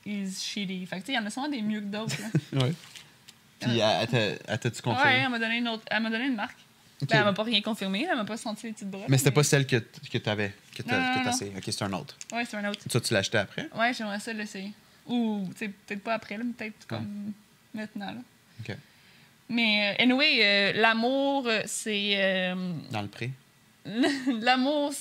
is 0.04 0.30
shitty. 0.40 0.84
Fait 0.86 0.96
que, 0.96 1.00
tu 1.02 1.06
sais, 1.06 1.12
il 1.12 1.16
y 1.16 1.18
en 1.18 1.24
a 1.26 1.30
souvent 1.30 1.48
des 1.48 1.62
mieux 1.62 1.80
que 1.80 1.86
d'autres. 1.86 2.16
Ouais. 2.52 2.72
Puis, 3.60 3.78
elle- 3.78 3.98
elle 4.02 4.08
t'a- 4.08 4.18
elle 4.52 4.58
t'a-tu 4.58 4.76
ouais, 4.78 4.82
confirmé? 4.82 5.12
elle 5.24 5.28
m'a 5.30 5.38
donné 5.38 5.56
une 5.58 5.68
autre. 5.68 5.84
Elle 5.88 6.02
m'a 6.02 6.10
donné 6.10 6.24
une 6.26 6.34
marque. 6.34 6.58
Ben, 7.08 7.18
elle 7.18 7.24
m'a 7.24 7.32
pas 7.32 7.42
rien 7.42 7.60
confirmé, 7.62 8.06
elle 8.10 8.16
m'a 8.16 8.24
pas 8.24 8.36
senti 8.36 8.66
les 8.66 8.72
petites 8.72 8.90
bras. 8.90 9.02
Mais 9.08 9.18
c'était 9.18 9.30
mais- 9.30 9.34
pas 9.34 9.42
celle 9.44 9.66
que, 9.66 9.76
que 9.76 10.18
t'avais, 10.18 10.52
que 10.74 10.82
t'as 10.82 10.98
Non, 10.98 11.06
non, 11.14 11.20
que 11.20 11.24
non. 11.26 11.30
essayé. 11.32 11.52
Ok, 11.56 11.62
c'est 11.66 11.82
un 11.82 11.92
autre. 11.92 12.16
Ouais, 12.32 12.44
c'est 12.44 12.56
un 12.56 12.68
autre. 12.70 12.80
Ça, 12.88 13.00
tu 13.00 13.12
l'as 13.12 13.20
acheté 13.20 13.38
après? 13.38 13.68
Ouais, 13.76 13.92
j'aimerais 13.92 14.20
ça 14.20 14.32
l'essayer. 14.32 14.72
Ou, 15.06 15.46
tu 15.52 15.58
sais, 15.58 15.68
peut-être 15.68 16.02
pas 16.02 16.14
après, 16.14 16.36
là, 16.36 16.44
mais 16.44 16.52
peut-être 16.52 16.86
comme 16.86 17.32
maintenant, 17.74 18.06
là. 18.12 18.20
Ok. 18.60 18.76
Mais, 19.48 19.94
euh, 19.98 20.02
anyway, 20.02 20.38
euh, 20.40 20.72
l'amour, 20.80 21.46
euh, 21.46 21.62
c'est. 21.66 22.12
euh, 22.16 22.54
Dans 22.90 23.02
le 23.02 23.08
pré? 23.08 23.30
l'amour, 24.40 24.92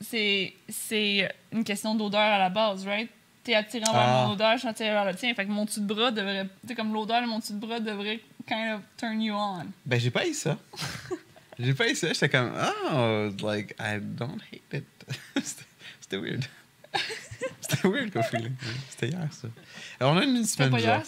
c'est 0.00 0.52
c'est 0.68 1.28
une 1.52 1.64
question 1.64 1.94
d'odeur 1.94 2.20
à 2.20 2.38
la 2.38 2.50
base, 2.50 2.86
right? 2.86 3.08
T'es 3.42 3.54
attirant 3.54 3.92
vers 3.92 4.02
Ah. 4.02 4.24
mon 4.26 4.32
odeur, 4.34 4.52
je 4.54 4.58
suis 4.58 4.68
attiré 4.68 4.90
vers 4.90 5.04
le 5.06 5.14
tien. 5.14 5.32
Fait 5.34 5.46
que 5.46 5.50
mon 5.50 5.64
dessus 5.64 5.80
de 5.80 5.86
bras 5.86 6.10
devrait. 6.10 6.46
Tu 6.68 6.74
comme 6.74 6.92
l'odeur 6.92 7.22
de 7.22 7.26
mon 7.26 7.38
dessus 7.38 7.54
de 7.54 7.58
bras 7.58 7.80
devrait 7.80 8.20
kind 8.46 8.74
of 8.74 8.80
turn 8.98 9.22
you 9.22 9.34
on. 9.34 9.64
Ben, 9.86 9.98
j'ai 9.98 10.10
pas 10.10 10.26
eu 10.26 10.34
ça. 10.34 10.58
j'ai 11.58 11.74
pas 11.74 11.94
ça. 11.94 12.12
J'étais 12.12 12.28
comme, 12.28 12.52
oh, 12.92 13.30
like, 13.46 13.74
I 13.80 13.98
don't 14.00 14.40
hate 14.52 14.62
it. 14.72 14.84
C'était- 16.00 16.16
weird. 16.18 16.44
C'était 17.60 17.88
weird 17.88 18.12
comme 18.12 18.22
feeling. 18.22 18.54
Oui, 18.62 18.68
C'était 18.90 19.08
hier, 19.08 19.28
ça. 19.32 19.48
Alors, 20.00 20.14
on 20.14 20.18
a 20.18 20.24
une 20.24 20.44
C'était 20.44 20.64
semaine 20.64 20.70
pas 20.70 20.80
hier, 20.80 21.02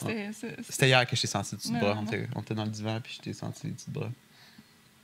c'était. 0.61 0.89
hier 0.89 1.07
que 1.07 1.17
je 1.17 1.21
t'ai 1.23 1.27
senti 1.27 1.53
les 1.55 1.59
petits 1.59 1.73
Non, 1.73 1.79
bras. 1.81 1.95
non, 1.95 2.07
On 2.35 2.41
était, 2.43 2.55
dans 2.55 2.65
le 2.65 2.71
divan, 2.71 3.01
puis 3.01 3.15
je 3.17 3.23
t'ai 3.23 3.33
senti 3.33 3.67
les 3.69 3.73
petits 3.75 3.91
bras. 3.91 4.11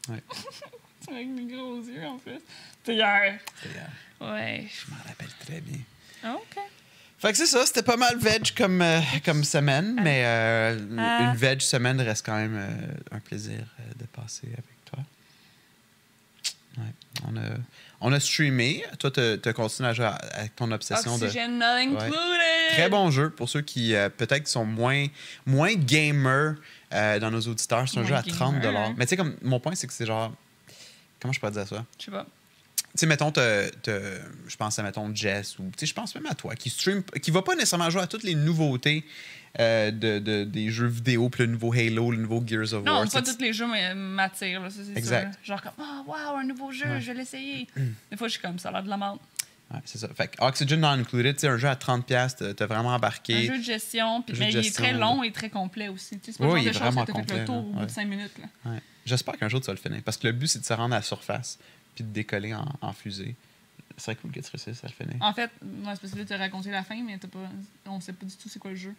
c'est 0.06 0.12
Avec 1.12 1.28
mes 1.28 1.44
gros 1.44 1.80
yeux, 1.82 2.04
en 2.06 2.18
plus. 2.18 2.38
C'était 2.78 2.94
hier. 2.94 3.38
C'était 3.62 3.74
hier. 3.74 3.90
Ouais. 4.20 4.66
Je 4.68 4.90
m'en 4.90 4.96
rappelle 5.06 5.28
très 5.46 5.60
bien. 5.60 5.78
Ah, 6.22 6.34
OK. 6.36 6.58
Fait 7.18 7.30
que 7.32 7.38
c'est 7.38 7.46
ça, 7.46 7.64
c'était 7.64 7.82
pas 7.82 7.96
mal 7.96 8.18
veg 8.18 8.54
comme, 8.56 8.82
euh, 8.82 9.00
comme 9.24 9.44
semaine, 9.44 9.98
mais 10.02 10.22
euh, 10.26 10.78
Ah. 10.98 11.30
une 11.30 11.36
veg 11.36 11.60
semaine 11.60 12.00
reste 12.00 12.26
quand 12.26 12.36
même 12.36 12.56
euh, 12.56 12.94
un 13.12 13.20
plaisir 13.20 13.60
de 13.98 14.04
passer 14.06 14.48
avec. 14.48 14.64
Ouais. 16.76 16.84
On, 17.28 17.36
a, 17.36 17.40
on 18.00 18.12
a 18.12 18.20
streamé. 18.20 18.84
Toi, 18.98 19.10
tu 19.10 19.20
as 19.20 19.52
continué 19.52 19.88
à 19.88 19.92
jouer 19.92 20.10
avec 20.32 20.56
ton 20.56 20.70
obsession 20.72 21.18
de. 21.18 21.24
Oxygen 21.24 21.58
not 21.58 21.76
included. 21.78 22.40
Très 22.72 22.88
bon 22.88 23.10
jeu 23.10 23.30
pour 23.30 23.48
ceux 23.48 23.60
qui 23.60 23.94
euh, 23.94 24.08
peut-être 24.08 24.48
sont 24.48 24.64
moins, 24.64 25.06
moins 25.46 25.74
gamers 25.74 26.56
euh, 26.92 27.18
dans 27.20 27.30
nos 27.30 27.40
auditeurs. 27.40 27.88
C'est 27.88 27.98
un 27.98 28.02
Moins 28.02 28.08
jeu 28.08 28.16
à 28.16 28.22
gamer, 28.22 28.38
30 28.38 28.64
hein. 28.64 28.94
Mais 28.96 29.04
tu 29.06 29.10
sais, 29.10 29.16
comme 29.16 29.36
mon 29.42 29.60
point, 29.60 29.74
c'est 29.74 29.86
que 29.86 29.92
c'est 29.92 30.06
genre. 30.06 30.32
Comment 31.20 31.32
je 31.32 31.40
pourrais 31.40 31.52
dire 31.52 31.66
ça? 31.66 31.84
Je 31.98 32.04
sais 32.06 32.10
pas. 32.10 32.26
Tu 32.96 33.00
sais, 33.00 33.06
mettons, 33.06 33.32
je 33.36 34.56
pense 34.56 34.78
à, 34.78 34.82
mettons, 34.84 35.12
Jess, 35.14 35.58
ou, 35.58 35.64
tu 35.64 35.80
sais, 35.80 35.86
je 35.86 35.94
pense 35.94 36.14
même 36.14 36.26
à 36.26 36.34
toi, 36.34 36.54
qui 36.54 36.70
stream, 36.70 37.02
qui 37.20 37.30
va 37.32 37.42
pas 37.42 37.54
nécessairement 37.56 37.90
jouer 37.90 38.02
à 38.02 38.06
toutes 38.06 38.22
les 38.22 38.36
nouveautés 38.36 39.04
euh, 39.58 39.90
de, 39.90 40.18
de- 40.20 40.44
des 40.44 40.70
jeux 40.70 40.86
vidéo, 40.86 41.28
puis 41.28 41.44
le 41.44 41.50
nouveau 41.52 41.72
Halo, 41.72 42.12
le 42.12 42.18
nouveau 42.18 42.42
Gears 42.46 42.72
of 42.72 42.84
War. 42.84 43.04
Non, 43.04 43.06
pas 43.08 43.22
tous 43.22 43.38
les 43.40 43.52
jeux 43.52 43.66
mais- 43.66 43.94
m'attirent, 43.94 44.62
c'est 44.70 45.04
sûr. 45.04 45.20
Genre 45.42 45.60
comme, 45.62 45.72
oh, 45.78 46.04
wow, 46.06 46.36
un 46.38 46.44
nouveau 46.44 46.70
jeu, 46.72 46.86
Ouais. 46.86 47.00
je 47.00 47.06
vais 47.08 47.14
l'essayer. 47.14 47.66
Des 48.10 48.16
fois, 48.16 48.28
je 48.28 48.32
suis 48.34 48.40
comme, 48.42 48.58
ça 48.60 48.68
a 48.68 48.72
l'air 48.72 48.82
de 48.84 48.88
la 48.88 48.96
merde. 48.96 49.18
Ouais, 49.72 49.80
c'est 49.84 49.98
ça. 49.98 50.08
Fait 50.14 50.28
que 50.28 50.36
Oxygen 50.44 50.78
Not 50.80 50.88
Included, 50.88 51.44
un 51.46 51.56
jeu 51.56 51.68
à 51.68 51.74
30$, 51.74 52.54
t'as- 52.54 52.66
vraiment 52.66 52.92
Un 52.92 52.96
embarqué. 52.96 53.46
jeu 53.46 53.58
de 53.58 53.62
gestion, 53.62 54.22
puis, 54.22 54.36
mais 54.38 54.50
il 54.52 54.58
est 54.58 54.74
très 54.74 54.92
long 54.92 55.22
et 55.24 55.32
très 55.32 55.50
complet 55.50 55.88
aussi. 55.88 56.18
C'est 56.22 56.36
pas 56.38 56.46
Oui, 56.46 56.64
le 56.64 56.72
genre 56.72 56.90
de 56.90 56.94
choses 56.96 57.06
que 57.06 57.12
t'as 57.12 57.22
fait 57.24 57.38
le 57.40 57.44
tour 57.44 57.56
au 57.56 57.62
bout 57.72 57.86
de 57.86 57.90
5 57.90 58.06
minutes. 58.06 58.32
J'espère 59.04 59.36
qu'un 59.36 59.48
jour 59.48 59.60
tu 59.60 59.66
vas 59.66 59.72
le 59.72 59.78
finir, 59.78 60.00
parce 60.04 60.16
que 60.16 60.26
le 60.28 60.32
but, 60.32 60.46
c'est 60.46 60.60
de 60.60 60.64
se 60.64 60.72
rendre 60.72 60.94
à 60.94 60.98
la 60.98 61.02
surface, 61.02 61.58
puis 61.94 62.04
de 62.04 62.10
décoller 62.10 62.54
en, 62.54 62.66
en 62.80 62.92
fusée. 62.92 63.34
Ce 63.96 64.04
serait 64.04 64.16
cool 64.16 64.32
que 64.32 64.40
tu 64.40 64.50
réussisses 64.50 64.82
à 64.84 64.88
le 64.88 64.92
finir. 64.92 65.16
En 65.22 65.32
fait, 65.32 65.50
moi, 65.62 65.94
c'est 65.94 66.00
parce 66.00 66.12
que 66.12 66.18
là, 66.18 66.24
tu 66.24 66.32
as 66.32 66.36
raconté 66.38 66.70
la 66.70 66.82
fin, 66.82 67.00
mais 67.02 67.16
t'as 67.18 67.28
pas... 67.28 67.38
on 67.86 68.00
sait 68.00 68.12
pas 68.12 68.26
du 68.26 68.34
tout 68.36 68.48
c'est 68.48 68.58
quoi 68.58 68.70
le 68.72 68.76
jeu. 68.76 68.94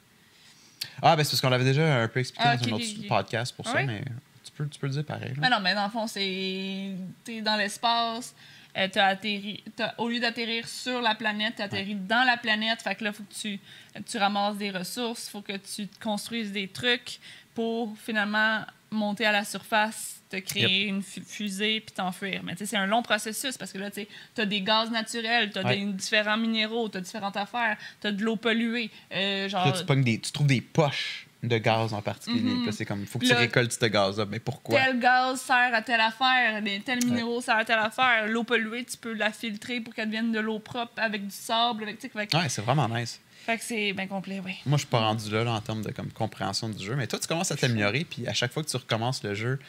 Ah, 1.02 1.16
ben 1.16 1.24
c'est 1.24 1.32
parce 1.32 1.42
qu'on 1.42 1.50
l'avait 1.50 1.64
déjà 1.66 2.02
un 2.04 2.08
peu 2.08 2.20
expliqué 2.20 2.44
Ah, 2.48 2.56
dans 2.58 2.68
un 2.68 2.72
autre 2.74 3.08
podcast 3.08 3.56
pour 3.56 3.66
ça, 3.68 3.74
Ouais. 3.76 3.86
mais 3.86 4.04
tu 4.44 4.52
peux, 4.52 4.68
tu 4.68 4.80
peux 4.80 4.88
le 4.88 4.94
dire 4.94 5.06
pareil. 5.06 5.30
là. 5.30 5.36
Mais 5.42 5.50
non, 5.50 5.60
mais 5.60 5.74
dans 5.76 5.86
le 5.86 5.92
fond, 5.92 6.08
c'est. 6.08 6.92
T'es 7.24 7.42
dans 7.42 7.56
l'espace, 7.58 8.36
euh, 8.78 8.88
t'as 8.92 9.08
atterri. 9.08 9.64
t'as- 9.76 9.96
au 9.98 10.08
lieu 10.10 10.20
d'atterrir 10.20 10.68
sur 10.68 11.02
la 11.02 11.16
planète, 11.16 11.56
t'atterris 11.56 11.96
dans 11.96 12.24
la 12.26 12.38
planète. 12.38 12.82
Fait 12.82 12.96
que 12.96 13.04
là, 13.04 13.12
faut 13.14 13.24
que 13.24 13.34
tu, 13.34 13.60
tu 14.06 14.18
ramasses 14.18 14.58
des 14.58 14.70
ressources, 14.72 15.28
faut 15.30 15.42
que 15.42 15.58
tu 15.58 15.88
construises 16.02 16.52
des 16.52 16.68
trucs 16.68 17.20
pour 17.56 17.98
finalement 17.98 18.62
monter 18.92 19.26
à 19.26 19.32
la 19.32 19.44
surface, 19.44 20.22
te 20.30 20.38
créer 20.38 20.86
une 20.86 21.02
fu- 21.02 21.22
fusée 21.26 21.82
puis 21.82 21.94
t'enfuir. 21.94 22.42
Mais 22.44 22.54
tu 22.54 22.60
sais, 22.60 22.66
c'est 22.68 22.78
un 22.78 22.86
long 22.88 23.02
processus 23.04 23.58
parce 23.58 23.72
que 23.72 23.78
là, 23.78 23.90
tu 23.92 24.02
sais, 24.02 24.08
t'as 24.34 24.46
des 24.46 24.62
gaz 24.62 24.90
naturels, 24.92 25.52
t'as 25.52 25.64
Ouais. 25.64 25.78
des 25.78 25.86
différents 25.94 26.38
minéraux, 26.38 26.90
t'as 26.90 27.02
différentes 27.02 27.38
affaires, 27.38 27.78
t'as 28.02 28.12
de 28.12 28.24
l'eau 28.24 28.36
polluée. 28.36 28.90
euh, 29.12 29.50
genre. 29.50 29.64
Puis 29.64 29.72
Là, 29.74 29.78
tu, 29.80 29.86
pognes 29.86 30.04
des, 30.04 30.20
tu 30.20 30.32
trouves 30.32 30.48
des 30.48 30.62
poches 30.62 31.28
de 31.44 31.58
gaz 31.60 31.94
en 31.94 32.02
particulier. 32.02 32.66
Là, 32.66 32.72
c'est 32.72 32.86
comme, 32.86 33.06
faut 33.06 33.20
que 33.20 33.26
tu 33.28 33.34
récoltes 33.34 33.72
ce 33.72 33.86
gaz-là. 33.86 34.26
Mais 34.28 34.40
pourquoi? 34.40 34.80
tel 34.80 35.00
gaz 35.00 35.40
sert 35.42 35.74
à 35.76 35.82
telle 35.84 36.00
affaire, 36.02 36.64
tel 36.84 37.06
minéraux 37.06 37.40
sert 37.42 37.58
à 37.58 37.66
telle 37.66 37.78
affaire. 37.78 38.26
L'eau 38.28 38.44
polluée, 38.44 38.84
tu 38.84 38.98
peux 38.98 39.14
la 39.14 39.32
filtrer 39.32 39.80
pour 39.80 39.94
qu'elle 39.94 40.08
devienne 40.08 40.32
de 40.32 40.40
l'eau 40.40 40.58
propre 40.58 40.94
avec 40.98 41.24
du 41.28 41.36
sable. 41.36 41.84
Avec, 41.84 42.00
tu 42.00 42.10
que- 42.10 42.18
Ouais, 42.18 42.50
c'est 42.50 42.64
vraiment 42.64 42.90
nice. 42.90 43.22
Fait 43.46 43.58
que 43.58 43.64
c'est 43.64 43.94
bien 43.94 44.08
complet, 44.08 44.42
oui. 44.44 44.56
Moi, 44.66 44.78
je 44.78 44.82
suis 44.82 44.90
pas 44.90 45.00
rendu 45.00 45.30
là, 45.32 45.44
là, 45.44 45.52
en 45.54 45.62
termes 45.62 45.84
de 45.84 45.92
comme, 45.92 46.12
compréhension 46.12 46.70
du 46.70 46.84
jeu. 46.84 46.96
Mais 46.96 47.08
toi, 47.08 47.20
tu 47.20 47.28
commences 47.28 47.52
à 47.52 47.56
t'améliorer. 47.56 48.04
Puis 48.06 48.28
à 48.28 48.34
chaque 48.34 48.52
fois 48.52 48.64
que 48.64 48.70
tu 48.70 48.78
recommences 48.78 49.24
le 49.24 49.34
jeu, 49.36 49.60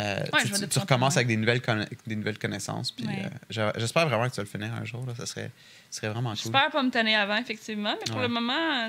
euh, 0.00 0.24
tu, 0.24 0.52
Ouais, 0.52 0.66
recommences 0.80 1.16
avec 1.16 1.28
des 1.28 1.36
nouvelles, 1.36 1.60
conna- 1.60 1.88
des 2.06 2.16
nouvelles 2.16 2.38
connaissances. 2.38 2.90
Puis 2.92 3.06
Ouais. 3.06 3.24
euh, 3.58 3.72
j'espère 3.76 4.06
vraiment 4.08 4.28
que 4.28 4.34
tu 4.34 4.36
vas 4.36 4.42
le 4.42 4.48
finir 4.48 4.74
un 4.74 4.84
jour. 4.84 5.04
Là. 5.06 5.14
Ça 5.14 5.26
serait, 5.26 5.50
ça 5.90 6.00
serait 6.00 6.12
vraiment 6.12 6.30
cool. 6.30 6.38
J'espère 6.38 6.70
pas 6.70 6.82
me 6.82 6.90
tanner 6.90 7.14
avant, 7.14 7.36
effectivement, 7.36 7.94
mais 7.98 8.04
pour 8.10 8.16
Ouais. 8.16 8.28
le 8.28 8.28
moment, 8.28 8.88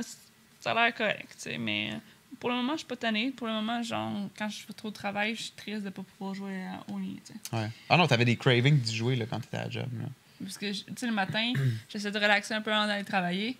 ça 0.60 0.72
a 0.72 0.74
l'air 0.74 0.94
correct. 0.96 1.28
tu 1.36 1.52
sais, 1.52 1.58
Mais 1.58 1.92
pour 2.40 2.50
le 2.50 2.56
moment, 2.56 2.74
je 2.74 2.80
suis 2.80 2.88
pas 2.88 2.98
tannée. 2.98 3.32
Pour 3.32 3.48
le 3.48 3.54
moment, 3.54 3.82
genre, 3.84 4.12
quand 4.38 4.50
je 4.50 4.58
fais 4.66 4.74
trop 4.74 4.90
de 4.90 4.94
travail, 4.96 5.36
je 5.36 5.44
suis 5.44 5.54
triste 5.56 5.84
de 5.84 5.90
pas 5.90 6.04
pouvoir 6.04 6.34
jouer 6.36 6.62
à- 6.66 6.92
au 6.92 7.00
lit. 7.00 7.20
tu 7.26 7.34
sais. 7.34 7.56
Ouais. 7.56 7.70
Ah 7.90 7.98
non, 7.98 8.06
t'avais 8.08 8.26
des 8.26 8.36
cravings 8.36 8.80
d'y 8.80 8.96
jouer 8.96 9.16
là, 9.16 9.26
quand 9.30 9.40
t'étais 9.40 9.58
à 9.58 9.64
la 9.66 9.70
job. 9.70 9.88
Là. 10.00 10.06
Parce 10.44 10.58
que, 10.58 10.72
tu 10.72 10.84
sais, 10.96 11.08
le 11.08 11.14
matin, 11.14 11.54
j'essaie 11.90 12.12
de 12.12 12.20
relaxer 12.20 12.54
un 12.54 12.62
peu 12.62 12.72
avant 12.74 12.86
d'aller 12.86 13.04
travailler. 13.06 13.56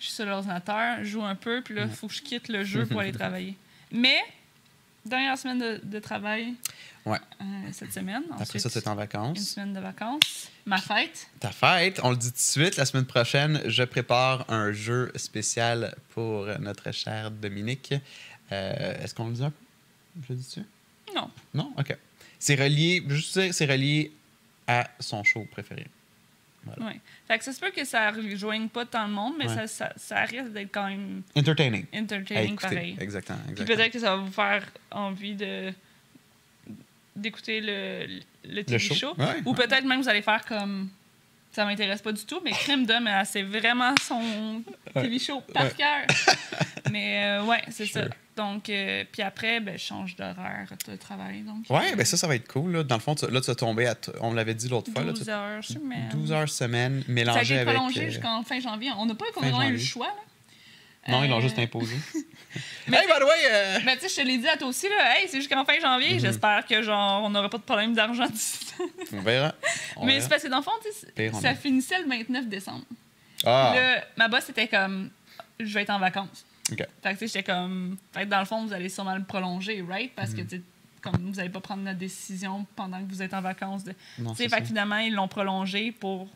Je 0.00 0.06
suis 0.06 0.14
sur 0.14 0.24
l'ordinateur, 0.26 0.98
je 1.00 1.04
joue 1.10 1.22
un 1.22 1.34
peu, 1.36 1.60
puis 1.62 1.74
là, 1.74 1.84
il 1.84 1.90
faut 1.90 2.08
que 2.08 2.14
je 2.14 2.22
quitte 2.22 2.48
le 2.48 2.64
jeu 2.64 2.86
pour 2.86 3.00
aller 3.00 3.12
travailler. 3.22 3.54
Mais, 3.92 4.18
dernière 5.04 5.36
semaine 5.38 5.58
de, 5.58 5.80
de 5.84 5.98
travail 6.00 6.54
Ouais. 7.06 7.18
euh, 7.40 7.44
cette 7.72 7.92
semaine. 7.92 8.22
Après 8.30 8.42
Ensuite, 8.42 8.62
ça, 8.68 8.80
es 8.80 8.88
en 8.88 8.92
une 8.92 8.98
vacances. 8.98 9.38
semaine 9.38 9.72
de 9.72 9.80
vacances. 9.80 10.48
Ma 10.66 10.78
fête. 10.78 11.28
Ta 11.38 11.50
fête, 11.50 12.00
on 12.02 12.10
le 12.10 12.16
dit 12.16 12.28
tout 12.28 12.34
de 12.34 12.38
suite, 12.38 12.76
la 12.76 12.84
semaine 12.86 13.06
prochaine, 13.06 13.62
je 13.66 13.82
prépare 13.84 14.44
un 14.50 14.72
jeu 14.72 15.10
spécial 15.16 15.94
pour 16.10 16.46
notre 16.60 16.92
chère 16.92 17.30
Dominique. 17.30 17.94
Euh, 18.52 19.02
Est-ce 19.02 19.14
qu'on 19.14 19.28
le 19.28 19.34
dit 19.34 19.44
un 19.44 19.50
peu? 19.50 19.56
Je 20.26 20.32
le 20.32 20.38
dis-tu? 20.38 20.60
Non. 21.14 21.30
Non? 21.54 21.72
OK. 21.78 21.96
C'est 22.38 22.54
relié, 22.54 23.02
juste 23.08 23.52
c'est 23.52 23.66
relié 23.66 24.12
à 24.66 24.88
son 24.98 25.24
show 25.24 25.46
préféré. 25.50 25.86
Ouais. 26.66 27.00
Fait 27.26 27.38
que 27.38 27.44
ça 27.44 27.52
se 27.52 27.60
peut 27.60 27.70
que 27.70 27.84
ça 27.84 28.10
rejoigne 28.10 28.68
pas 28.68 28.84
tant 28.84 29.06
le 29.06 29.12
monde, 29.12 29.34
mais 29.38 29.48
Ouais. 29.48 29.54
ça, 29.54 29.66
ça, 29.66 29.92
ça 29.96 30.20
risque 30.24 30.52
d'être 30.52 30.70
quand 30.72 30.88
même 30.88 31.22
Entertaining. 31.36 31.86
Entertaining 31.94 32.52
écouter. 32.52 32.74
pareil. 32.74 32.96
Exactement. 33.00 33.38
Puis 33.44 33.50
exactement. 33.52 33.76
peut-être 33.76 33.92
que 33.92 33.98
ça 33.98 34.16
va 34.16 34.22
vous 34.22 34.32
faire 34.32 34.66
envie 34.90 35.34
de 35.34 35.72
d'écouter 37.16 37.60
le, 37.60 38.20
le 38.48 38.62
TV 38.62 38.78
show. 38.78 38.94
show. 38.94 39.14
Ouais, 39.18 39.42
Ou 39.44 39.52
peut-être 39.54 39.84
même 39.84 40.00
vous 40.00 40.08
allez 40.08 40.22
faire 40.22 40.44
comme 40.44 40.88
ça 41.52 41.64
m'intéresse 41.64 42.00
pas 42.02 42.12
du 42.12 42.24
tout, 42.24 42.40
mais 42.44 42.52
Crime 42.52 42.86
d'homme, 42.86 43.06
elle, 43.08 43.26
c'est 43.26 43.42
vraiment 43.42 43.94
son 44.02 44.62
TV 44.94 45.18
show 45.18 45.40
par 45.52 45.64
Ouais. 45.64 45.72
cœur. 45.76 46.06
mais 46.92 47.24
euh, 47.24 47.44
ouais, 47.44 47.62
c'est 47.70 47.86
Sure. 47.86 48.02
ça. 48.02 48.08
Donc, 48.36 48.70
euh, 48.70 49.04
puis 49.12 49.20
après, 49.22 49.60
ben, 49.60 49.76
je 49.76 49.84
change 49.84 50.16
d'horaire 50.16 50.66
de 50.88 50.96
travail. 50.96 51.42
Donc, 51.42 51.64
Ouais, 51.68 51.92
euh, 51.92 51.96
ben 51.96 52.06
ça, 52.06 52.16
ça 52.16 52.26
va 52.26 52.36
être 52.36 52.50
cool. 52.50 52.72
Là. 52.72 52.82
Dans 52.84 52.94
le 52.94 53.00
fond, 53.02 53.14
tu- 53.14 53.26
là, 53.30 53.40
tu 53.40 53.48
vas 53.48 53.54
tomber 53.54 53.86
à. 53.86 53.94
On 54.22 54.32
l'avait 54.32 54.54
dit 54.54 54.68
l'autre 54.68 54.90
fois. 54.92 55.02
Là, 55.02 55.12
12 55.12 55.24
tu- 55.24 55.30
heures 55.30 55.62
semaine. 55.64 56.08
12 56.10 56.32
heures 56.32 56.48
semaine, 56.48 57.00
Ça 57.02 57.10
a 57.10 57.12
mélangé 57.12 57.54
été 57.54 57.58
avec. 57.62 57.74
prolongé 57.74 58.00
euh, 58.06 58.10
jusqu'en 58.10 58.42
fin 58.42 58.58
janvier. 58.60 58.90
On 58.96 59.04
n'a 59.06 59.14
pas 59.14 59.24
eu 59.26 59.72
le 59.72 59.78
choix. 59.78 60.06
Là. 60.06 60.12
Non, 61.10 61.24
ils 61.24 61.30
l'ont 61.30 61.38
Euh, 61.38 61.40
juste 61.42 61.58
imposé. 61.58 61.94
mais 62.88 62.96
hey, 62.98 63.06
by 63.06 63.12
the 63.18 63.22
way! 63.24 63.46
euh, 63.50 63.78
Mais 63.84 63.96
tu 63.96 64.02
sais, 64.02 64.08
je 64.08 64.16
te 64.22 64.26
l'ai 64.26 64.38
dit 64.38 64.48
à 64.48 64.56
toi 64.56 64.68
aussi, 64.68 64.88
là, 64.88 65.18
hey, 65.18 65.28
c'est 65.28 65.38
jusqu'en 65.38 65.64
fin 65.64 65.78
janvier. 65.80 66.14
Mhm. 66.14 66.20
J'espère 66.20 66.64
que 66.66 66.82
genre 66.82 67.22
on 67.24 67.30
n'aura 67.30 67.48
pas 67.48 67.58
de 67.58 67.62
problème 67.62 67.94
d'argent 67.94 68.26
d'ici. 68.26 68.58
On 69.12 69.20
verra. 69.20 69.54
On 69.96 70.06
Mais 70.06 70.20
c'est 70.20 70.28
parce 70.28 70.42
que 70.42 70.48
dans 70.48 70.58
le 70.58 70.62
fond, 70.62 70.70
tu 70.82 71.06
Pire, 71.12 71.34
ça 71.36 71.54
finissait 71.54 71.98
le 72.00 72.08
29 72.08 72.46
décembre. 72.48 72.84
Ah! 73.44 73.72
Là, 73.74 74.04
ma 74.16 74.28
boss 74.28 74.48
était 74.48 74.68
comme, 74.68 75.10
je 75.58 75.72
vais 75.74 75.82
être 75.82 75.90
en 75.90 75.98
vacances. 75.98 76.44
OK. 76.72 76.78
Fait 76.78 76.84
que 76.86 77.08
tu 77.10 77.18
sais, 77.18 77.26
j'étais 77.26 77.42
comme, 77.42 77.96
fait 78.12 78.20
que 78.24 78.28
dans 78.30 78.38
le 78.40 78.44
fond, 78.44 78.64
vous 78.64 78.72
allez 78.72 78.88
sûrement 78.88 79.14
le 79.16 79.24
prolonger, 79.24 79.82
right? 79.88 80.12
Parce 80.14 80.30
Mhm. 80.30 80.36
que 80.36 80.42
tu 80.42 80.56
sais, 80.56 80.62
comme 81.00 81.16
vous 81.16 81.36
n'allez 81.36 81.48
pas 81.50 81.60
prendre 81.60 81.84
la 81.84 81.94
décision 81.94 82.66
pendant 82.76 82.98
que 83.04 83.08
vous 83.10 83.22
êtes 83.22 83.34
en 83.34 83.40
vacances. 83.40 83.84
De... 83.84 83.94
Non, 84.18 84.34
fait 84.34 84.48
ça. 84.48 84.60
que 84.60 84.66
finalement, 84.66 84.98
ils 84.98 85.14
l'ont 85.14 85.28
prolongé 85.28 85.92
pour 85.92 86.28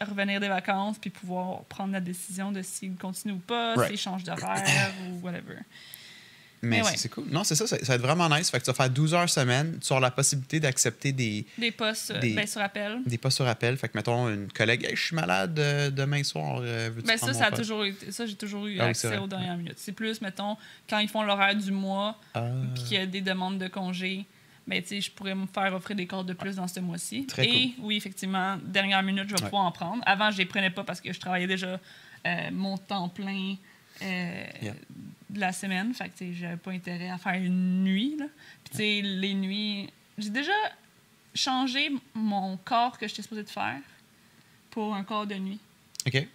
revenir 0.00 0.40
des 0.40 0.48
vacances 0.48 0.98
puis 0.98 1.10
pouvoir 1.10 1.64
prendre 1.64 1.92
la 1.92 2.00
décision 2.00 2.52
de 2.52 2.62
s'il 2.62 2.94
continue 2.96 3.34
ou 3.34 3.38
pas, 3.38 3.74
Right. 3.74 3.88
s'il 3.90 3.98
change 3.98 4.24
d'horaire 4.24 4.92
ou 5.10 5.24
whatever. 5.24 5.58
Mais 6.62 6.78
Mais 6.78 6.82
c'est 6.84 6.90
ouais. 6.90 6.96
c'est 6.96 7.08
cool. 7.10 7.26
Non, 7.30 7.44
c'est 7.44 7.54
ça, 7.54 7.66
ça, 7.66 7.78
ça 7.78 7.84
va 7.86 7.94
être 7.96 8.00
vraiment 8.00 8.28
nice. 8.28 8.50
Fait 8.50 8.58
que 8.58 8.64
tu 8.64 8.70
vas 8.70 8.74
faire 8.74 8.88
12 8.90 9.14
heures 9.14 9.28
semaine. 9.28 9.78
Tu 9.84 9.92
auras 9.92 10.00
la 10.00 10.10
possibilité 10.10 10.58
d'accepter 10.58 11.12
des, 11.12 11.46
Des 11.58 11.70
postes, 11.70 12.12
euh, 12.12 12.18
Des- 12.18 12.34
ben, 12.34 12.46
sur 12.46 12.60
appel. 12.62 13.00
des 13.04 13.18
postes 13.18 13.36
sur 13.36 13.46
appel. 13.46 13.76
Fait 13.76 13.88
que, 13.88 13.96
mettons, 13.98 14.28
une 14.28 14.50
collègue, 14.50 14.84
Hey, 14.84 14.96
je 14.96 15.02
suis 15.06 15.14
malade 15.14 15.58
euh, 15.58 15.90
demain 15.90 16.22
soir. 16.24 16.60
euh, 16.62 16.90
Ben 17.04 17.18
ça, 17.18 17.32
ça 17.34 17.46
a 17.46 17.50
toujours 17.52 17.84
été, 17.84 18.10
ça, 18.10 18.24
j'ai 18.26 18.34
toujours 18.36 18.66
eu 18.66 18.78
Ah 18.80 18.86
accès 18.86 19.16
aux 19.18 19.26
dernières 19.26 19.56
minutes. 19.56 19.76
C'est 19.76 19.92
plus, 19.92 20.20
mettons, 20.22 20.56
quand 20.88 20.98
ils 20.98 21.08
font 21.08 21.22
l'horaire 21.22 21.54
du 21.54 21.70
mois, 21.72 22.18
Ah. 22.34 22.48
puis 22.74 22.84
qu'il 22.84 22.96
y 22.96 23.00
a 23.00 23.06
des 23.06 23.20
demandes 23.20 23.58
de 23.58 23.68
congé, 23.68 24.24
ben, 24.66 24.82
tu 24.82 24.88
sais, 24.88 25.00
je 25.02 25.10
pourrais 25.12 25.34
me 25.34 25.46
faire 25.46 25.72
offrir 25.74 25.94
des 25.94 26.06
corps 26.06 26.24
de 26.24 26.32
plus 26.32 26.56
dans 26.56 26.66
ce 26.66 26.80
mois-ci. 26.80 27.26
Très 27.26 27.46
Et 27.46 27.74
oui, 27.80 27.96
effectivement, 27.96 28.56
dernière 28.64 29.02
minute, 29.02 29.24
je 29.28 29.34
vais 29.34 29.40
Ouais. 29.42 29.44
pouvoir 29.50 29.64
en 29.66 29.72
prendre. 29.72 30.02
Avant, 30.06 30.30
je 30.30 30.38
les 30.38 30.46
prenais 30.46 30.70
pas 30.70 30.82
parce 30.84 31.00
que 31.00 31.12
je 31.12 31.20
travaillais 31.20 31.46
déjà 31.46 31.78
euh, 32.26 32.48
mon 32.50 32.76
temps 32.78 33.08
plein 33.08 33.56
Yeah. 34.00 34.74
De 35.30 35.40
la 35.40 35.52
semaine. 35.52 35.92
Fait 35.94 36.08
que, 36.08 36.18
tu 36.18 36.32
sais, 36.32 36.34
j'avais 36.34 36.56
pas 36.56 36.70
intérêt 36.70 37.10
à 37.10 37.18
faire 37.18 37.34
une 37.34 37.84
nuit, 37.84 38.16
là. 38.18 38.26
Puis, 38.64 38.70
tu 38.70 38.76
sais, 38.76 39.00
les 39.02 39.34
nuits... 39.34 39.90
J'ai 40.18 40.30
déjà 40.30 40.52
changé 41.34 41.90
mon 42.14 42.56
corps 42.56 42.98
que 42.98 43.06
j'étais 43.06 43.22
supposée 43.22 43.42
de 43.42 43.50
faire 43.50 43.80
pour 44.70 44.94
un 44.94 45.04
corps 45.04 45.26
de 45.26 45.34
nuit. 45.34 45.60
OK. 46.06 46.26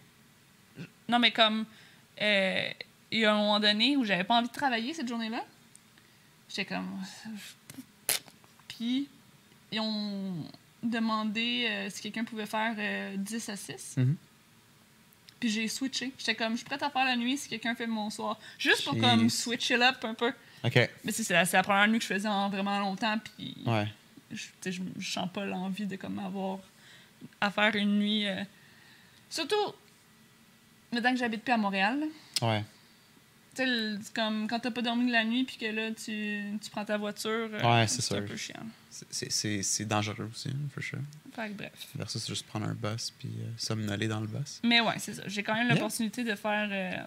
Non, 1.09 1.19
mais 1.19 1.31
comme 1.31 1.65
euh, 2.21 2.69
il 3.11 3.19
y 3.19 3.25
a 3.25 3.33
un 3.33 3.37
moment 3.37 3.59
donné 3.59 3.97
où 3.97 4.05
j'avais 4.05 4.23
pas 4.23 4.35
envie 4.35 4.47
de 4.47 4.53
travailler 4.53 4.93
cette 4.93 5.07
journée-là. 5.07 5.43
J'étais 6.49 6.65
comme. 6.65 7.01
Puis, 8.67 9.07
ils 9.71 9.79
ont 9.79 10.45
demandé 10.81 11.67
euh, 11.69 11.89
si 11.89 12.01
quelqu'un 12.01 12.23
pouvait 12.23 12.45
faire 12.45 12.75
euh, 12.77 13.15
10 13.17 13.49
à 13.49 13.55
6. 13.55 13.95
Mhm. 13.97 14.15
Puis 15.41 15.49
j'ai 15.49 15.67
switché. 15.67 16.13
J'étais 16.17 16.35
comme, 16.35 16.51
je 16.53 16.57
suis 16.59 16.65
prête 16.65 16.83
à 16.83 16.89
faire 16.89 17.03
la 17.03 17.17
nuit 17.17 17.37
si 17.37 17.49
quelqu'un 17.49 17.75
fait 17.75 17.87
mon 17.87 18.09
soir. 18.09 18.39
Juste 18.57 18.85
pour 18.85 18.93
Jeez. 18.93 19.01
comme 19.01 19.29
switch 19.29 19.69
it 19.71 19.81
up 19.81 19.97
un 20.05 20.13
peu. 20.13 20.31
OK. 20.63 20.89
Mais 21.03 21.11
c'est 21.11 21.33
la, 21.33 21.63
première 21.63 21.87
nuit 21.89 21.97
que 21.97 22.03
je 22.05 22.13
faisais 22.13 22.27
en 22.29 22.49
vraiment 22.49 22.79
longtemps. 22.79 23.17
Puis 23.37 23.57
Ouais. 23.65 23.87
je, 24.31 24.45
je, 24.69 24.81
je 24.99 25.11
sens 25.11 25.27
pas 25.33 25.43
l'envie 25.45 25.85
de 25.87 25.95
comme 25.97 26.19
avoir 26.19 26.59
à 27.41 27.49
faire 27.51 27.75
une 27.75 27.99
nuit. 27.99 28.27
euh, 28.27 28.43
Surtout, 29.29 29.73
maintenant 30.93 31.11
que 31.11 31.17
j'habite 31.17 31.43
plus 31.43 31.53
à 31.53 31.57
Montréal. 31.57 32.03
Ouais. 32.41 32.63
Tu 33.55 33.63
sais, 33.65 33.97
comme 34.13 34.47
quand 34.47 34.59
t'as 34.59 34.71
pas 34.71 34.81
dormi 34.81 35.07
de 35.07 35.11
la 35.11 35.23
nuit 35.25 35.43
puis 35.43 35.57
que 35.57 35.65
là, 35.65 35.89
tu, 35.91 36.43
tu 36.63 36.69
prends 36.69 36.85
ta 36.85 36.97
voiture. 36.97 37.49
euh, 37.51 37.85
c'est 37.87 38.15
un 38.15 38.21
peu 38.21 38.37
chiant. 38.37 38.55
C'est- 38.91 39.85
dangereux 39.85 40.29
aussi, 40.33 40.49
hein, 40.49 40.67
for 40.73 40.83
sure. 40.83 40.99
Fait 41.33 41.49
que 41.49 41.53
bref. 41.53 41.71
Versus 41.95 42.27
juste 42.27 42.45
prendre 42.45 42.67
un 42.67 42.73
bus 42.73 43.13
puis 43.17 43.29
euh, 43.39 43.47
somnoler 43.57 44.07
dans 44.07 44.19
le 44.19 44.27
bus. 44.27 44.59
Mais 44.63 44.81
ouais, 44.81 44.95
c'est 44.99 45.13
ça. 45.13 45.23
J'ai 45.27 45.43
quand 45.43 45.53
même 45.53 45.65
Yeah. 45.67 45.75
l'opportunité 45.75 46.23
de 46.25 46.35
faire 46.35 46.67
euh, 46.71 46.97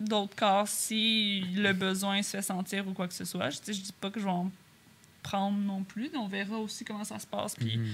d'autres 0.00 0.34
cas 0.34 0.64
si 0.66 1.40
le 1.54 1.72
besoin 1.72 2.20
se 2.22 2.30
fait 2.36 2.42
sentir 2.42 2.86
ou 2.88 2.92
quoi 2.92 3.06
que 3.06 3.14
ce 3.14 3.24
soit. 3.24 3.50
Je, 3.50 3.58
je 3.72 3.80
dis 3.80 3.92
pas 4.00 4.10
que 4.10 4.18
je 4.18 4.24
vais 4.24 4.30
en 4.30 4.50
prendre 5.22 5.56
non 5.58 5.84
plus. 5.84 6.10
On 6.16 6.26
verra 6.26 6.58
aussi 6.58 6.84
comment 6.84 7.04
ça 7.04 7.18
se 7.20 7.26
passe. 7.26 7.54
Puis, 7.54 7.76
Mhm. 7.76 7.86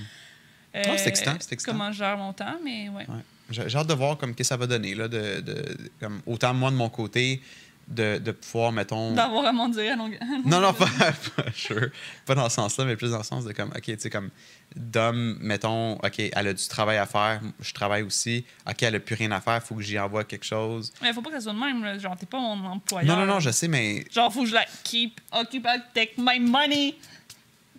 euh, 0.77 0.83
Ah, 0.87 0.97
c'est 0.99 1.09
excitant, 1.09 1.37
c'est 1.39 1.53
excitant. 1.53 1.73
Comment 1.73 1.93
je 1.93 1.99
gère 1.99 2.17
mon 2.17 2.33
temps, 2.33 2.57
mais 2.65 2.89
ouais. 2.89 3.07
Ouais. 3.09 3.23
J'ai 3.51 3.77
hâte 3.77 3.87
de 3.87 3.95
voir 3.95 4.17
comme, 4.17 4.35
qu'est-ce 4.35 4.49
que 4.49 4.55
ça 4.55 4.57
va 4.57 4.67
donner. 4.67 4.95
Là, 4.95 5.09
de, 5.09 5.41
de- 5.41 5.91
comme, 6.01 6.21
autant 6.27 6.53
moi 6.55 6.71
de 6.71 6.77
mon 6.77 6.89
côté, 6.89 7.41
de, 7.89 8.19
de 8.19 8.33
pouvoir, 8.33 8.73
mettons. 8.73 9.13
D'avoir 9.15 9.47
à 9.47 9.53
m'en 9.53 9.69
dire 9.69 9.93
à 9.93 9.97
longue- 9.97 10.19
Non, 10.45 10.61
non, 10.61 10.73
pas, 10.73 10.87
pas, 11.37 11.45
sure. 11.55 11.89
pas 12.25 12.35
dans 12.35 12.49
ce 12.49 12.57
sens-là, 12.57 12.85
mais 12.85 12.97
plus 12.97 13.11
dans 13.13 13.19
le 13.19 13.23
sens 13.25 13.45
de 13.45 13.53
comme, 13.53 13.69
OK, 13.71 13.83
tu 13.83 13.97
sais, 13.99 14.11
comme, 14.11 14.31
Dom, 14.75 15.39
mettons, 15.41 15.93
OK, 15.95 16.19
elle 16.19 16.49
a 16.49 16.53
du 16.53 16.67
travail 16.69 16.99
à 16.99 17.07
faire, 17.07 17.41
je 17.61 17.73
travaille 17.73 18.03
aussi. 18.03 18.45
OK, 18.69 18.83
elle 18.83 18.97
a 18.97 19.01
plus 19.01 19.15
rien 19.15 19.31
à 19.31 19.41
faire, 19.41 19.63
faut 19.63 19.77
que 19.77 19.83
j'y 19.83 19.99
envoie 19.99 20.25
quelque 20.25 20.45
chose. 20.45 20.93
Mais 21.01 21.13
faut 21.13 21.23
pas 21.23 21.31
que 21.31 21.37
ça 21.37 21.43
soit 21.43 21.53
de 21.53 21.59
même. 21.59 21.83
là. 21.85 21.97
Genre, 21.99 22.17
t'es 22.17 22.27
pas 22.27 22.39
mon 22.41 22.65
employeur. 22.67 23.17
Non, 23.17 23.25
non, 23.25 23.35
non, 23.35 23.41
je 23.41 23.51
sais, 23.51 23.69
mais 23.69 24.05
Genre, 24.13 24.33
faut 24.33 24.43
que 24.43 24.49
je 24.49 24.55
la 24.55 24.65
keep 24.83 25.21
occupied, 25.33 25.81
take 25.95 26.15
my 26.19 26.41
money. 26.41 26.97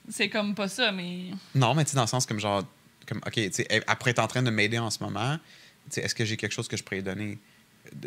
C'est 0.10 0.30
comme 0.30 0.56
pas 0.56 0.70
ça, 0.70 0.92
mais. 0.94 1.26
Non, 1.54 1.76
mais 1.76 1.84
tu 1.84 1.92
sais, 1.92 1.96
dans 1.98 2.04
le 2.04 2.08
sens 2.08 2.26
comme 2.26 2.40
genre, 2.40 2.64
comme, 3.06 3.20
OK, 3.28 3.34
tu 3.34 3.52
sais, 3.52 3.84
après, 3.88 4.12
être 4.12 4.20
en 4.20 4.28
train 4.28 4.42
de 4.42 4.50
m'aider 4.50 4.80
en 4.80 4.90
ce 4.90 5.04
moment, 5.04 5.36
tu 5.36 5.96
sais, 5.96 6.02
est-ce 6.02 6.16
que 6.16 6.24
j'ai 6.24 6.38
quelque 6.38 6.54
chose 6.54 6.68
que 6.70 6.78
je 6.78 6.84
pourrais 6.84 7.02
donner? 7.02 7.38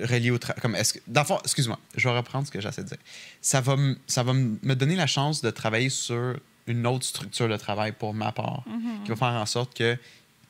Relié 0.02 0.30
au 0.30 0.38
travail? 0.38 0.60
Comme, 0.60 0.74
est-ce 0.76 0.94
que, 0.94 0.98
dans 1.06 1.22
le 1.22 1.26
fond, 1.26 1.38
excuse-moi, 1.42 1.78
je 1.96 2.08
vais 2.08 2.16
reprendre 2.16 2.46
ce 2.46 2.50
que 2.52 2.60
j'essaie 2.60 2.82
de 2.84 2.88
dire. 2.88 2.98
Ça 3.40 3.60
va, 3.60 3.76
ça 4.06 4.22
va 4.22 4.32
me 4.32 4.74
donner 4.74 4.96
la 4.96 5.06
chance 5.06 5.42
de 5.42 5.50
travailler 5.50 5.88
sur 5.90 6.38
une 6.66 6.86
autre 6.86 7.04
structure 7.04 7.48
de 7.48 7.56
travail 7.56 7.92
pour 7.92 8.14
ma 8.14 8.32
part, 8.32 8.62
Mhm. 8.66 9.02
qui 9.04 9.10
va 9.10 9.16
faire 9.16 9.28
en 9.28 9.46
sorte 9.46 9.76
que 9.76 9.96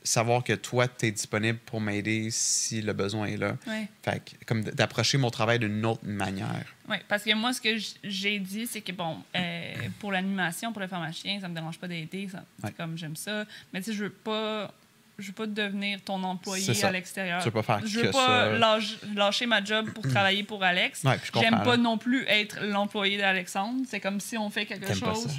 savoir 0.03 0.43
que 0.43 0.55
toi, 0.55 0.89
tu 0.89 1.07
es 1.07 1.11
disponible 1.11 1.59
pour 1.67 1.79
m'aider 1.79 2.29
si 2.31 2.81
le 2.81 2.95
besoin 2.95 3.27
est 3.27 3.37
là. 3.37 3.57
Ouais. 3.67 3.87
Fait 4.03 4.23
que, 4.25 4.45
comme 4.47 4.63
d'approcher 4.65 5.19
mon 5.19 5.31
travail 5.31 5.59
d'une 5.59 5.85
autre 5.85 6.01
manière. 6.05 6.65
Oui, 6.89 6.97
parce 7.07 7.23
que 7.23 7.35
moi, 7.35 7.53
ce 7.53 7.61
que 7.61 7.77
j'ai 8.03 8.39
dit, 8.39 8.67
c'est 8.67 8.81
que, 8.81 8.93
bon, 8.93 9.19
euh, 9.37 9.75
pour 9.99 10.11
l'animation, 10.11 10.73
pour 10.73 10.81
le 10.81 10.89
pharmacien, 10.89 11.39
ça 11.39 11.49
me 11.49 11.55
dérange 11.55 11.79
pas 11.79 11.87
d'aider. 11.87 12.29
ça- 12.33 12.45
c'est 12.61 12.67
Ouais. 12.69 12.73
comme 12.77 12.97
j'aime 12.97 13.15
ça. 13.17 13.45
Mais 13.75 13.81
tu 13.81 13.91
sais, 13.91 13.93
je 13.97 14.05
veux 14.05 14.11
pas. 14.11 14.73
Je 15.21 15.29
veux 15.29 15.33
pas 15.33 15.47
devenir 15.47 16.01
ton 16.03 16.23
employé 16.25 16.85
à 16.85 16.91
l'extérieur. 16.91 17.39
Tu 17.41 17.47
veux 17.47 17.51
pas 17.53 17.63
faire 17.63 17.81
Je 17.87 18.01
veux 18.01 18.11
pas 18.11 18.49
lâche- 18.59 18.97
lâcher 19.15 19.47
ma 19.47 19.63
job 19.65 19.91
pour 19.93 20.07
travailler 20.09 20.43
pour 20.43 20.63
Alex. 20.63 21.05
Ouais, 21.05 21.19
J'aime 21.41 21.63
pas 21.63 21.77
non 21.77 21.99
plus 21.99 22.25
être 22.27 22.59
l'employé 22.63 23.19
d'Alexandre. 23.19 23.83
C'est 23.89 24.01
comme 24.01 24.21
si 24.21 24.37
on 24.39 24.51
fait 24.51 24.67
quelque 24.67 24.87
pas 24.89 24.95
chose. 25.15 25.27
ça? 25.29 25.33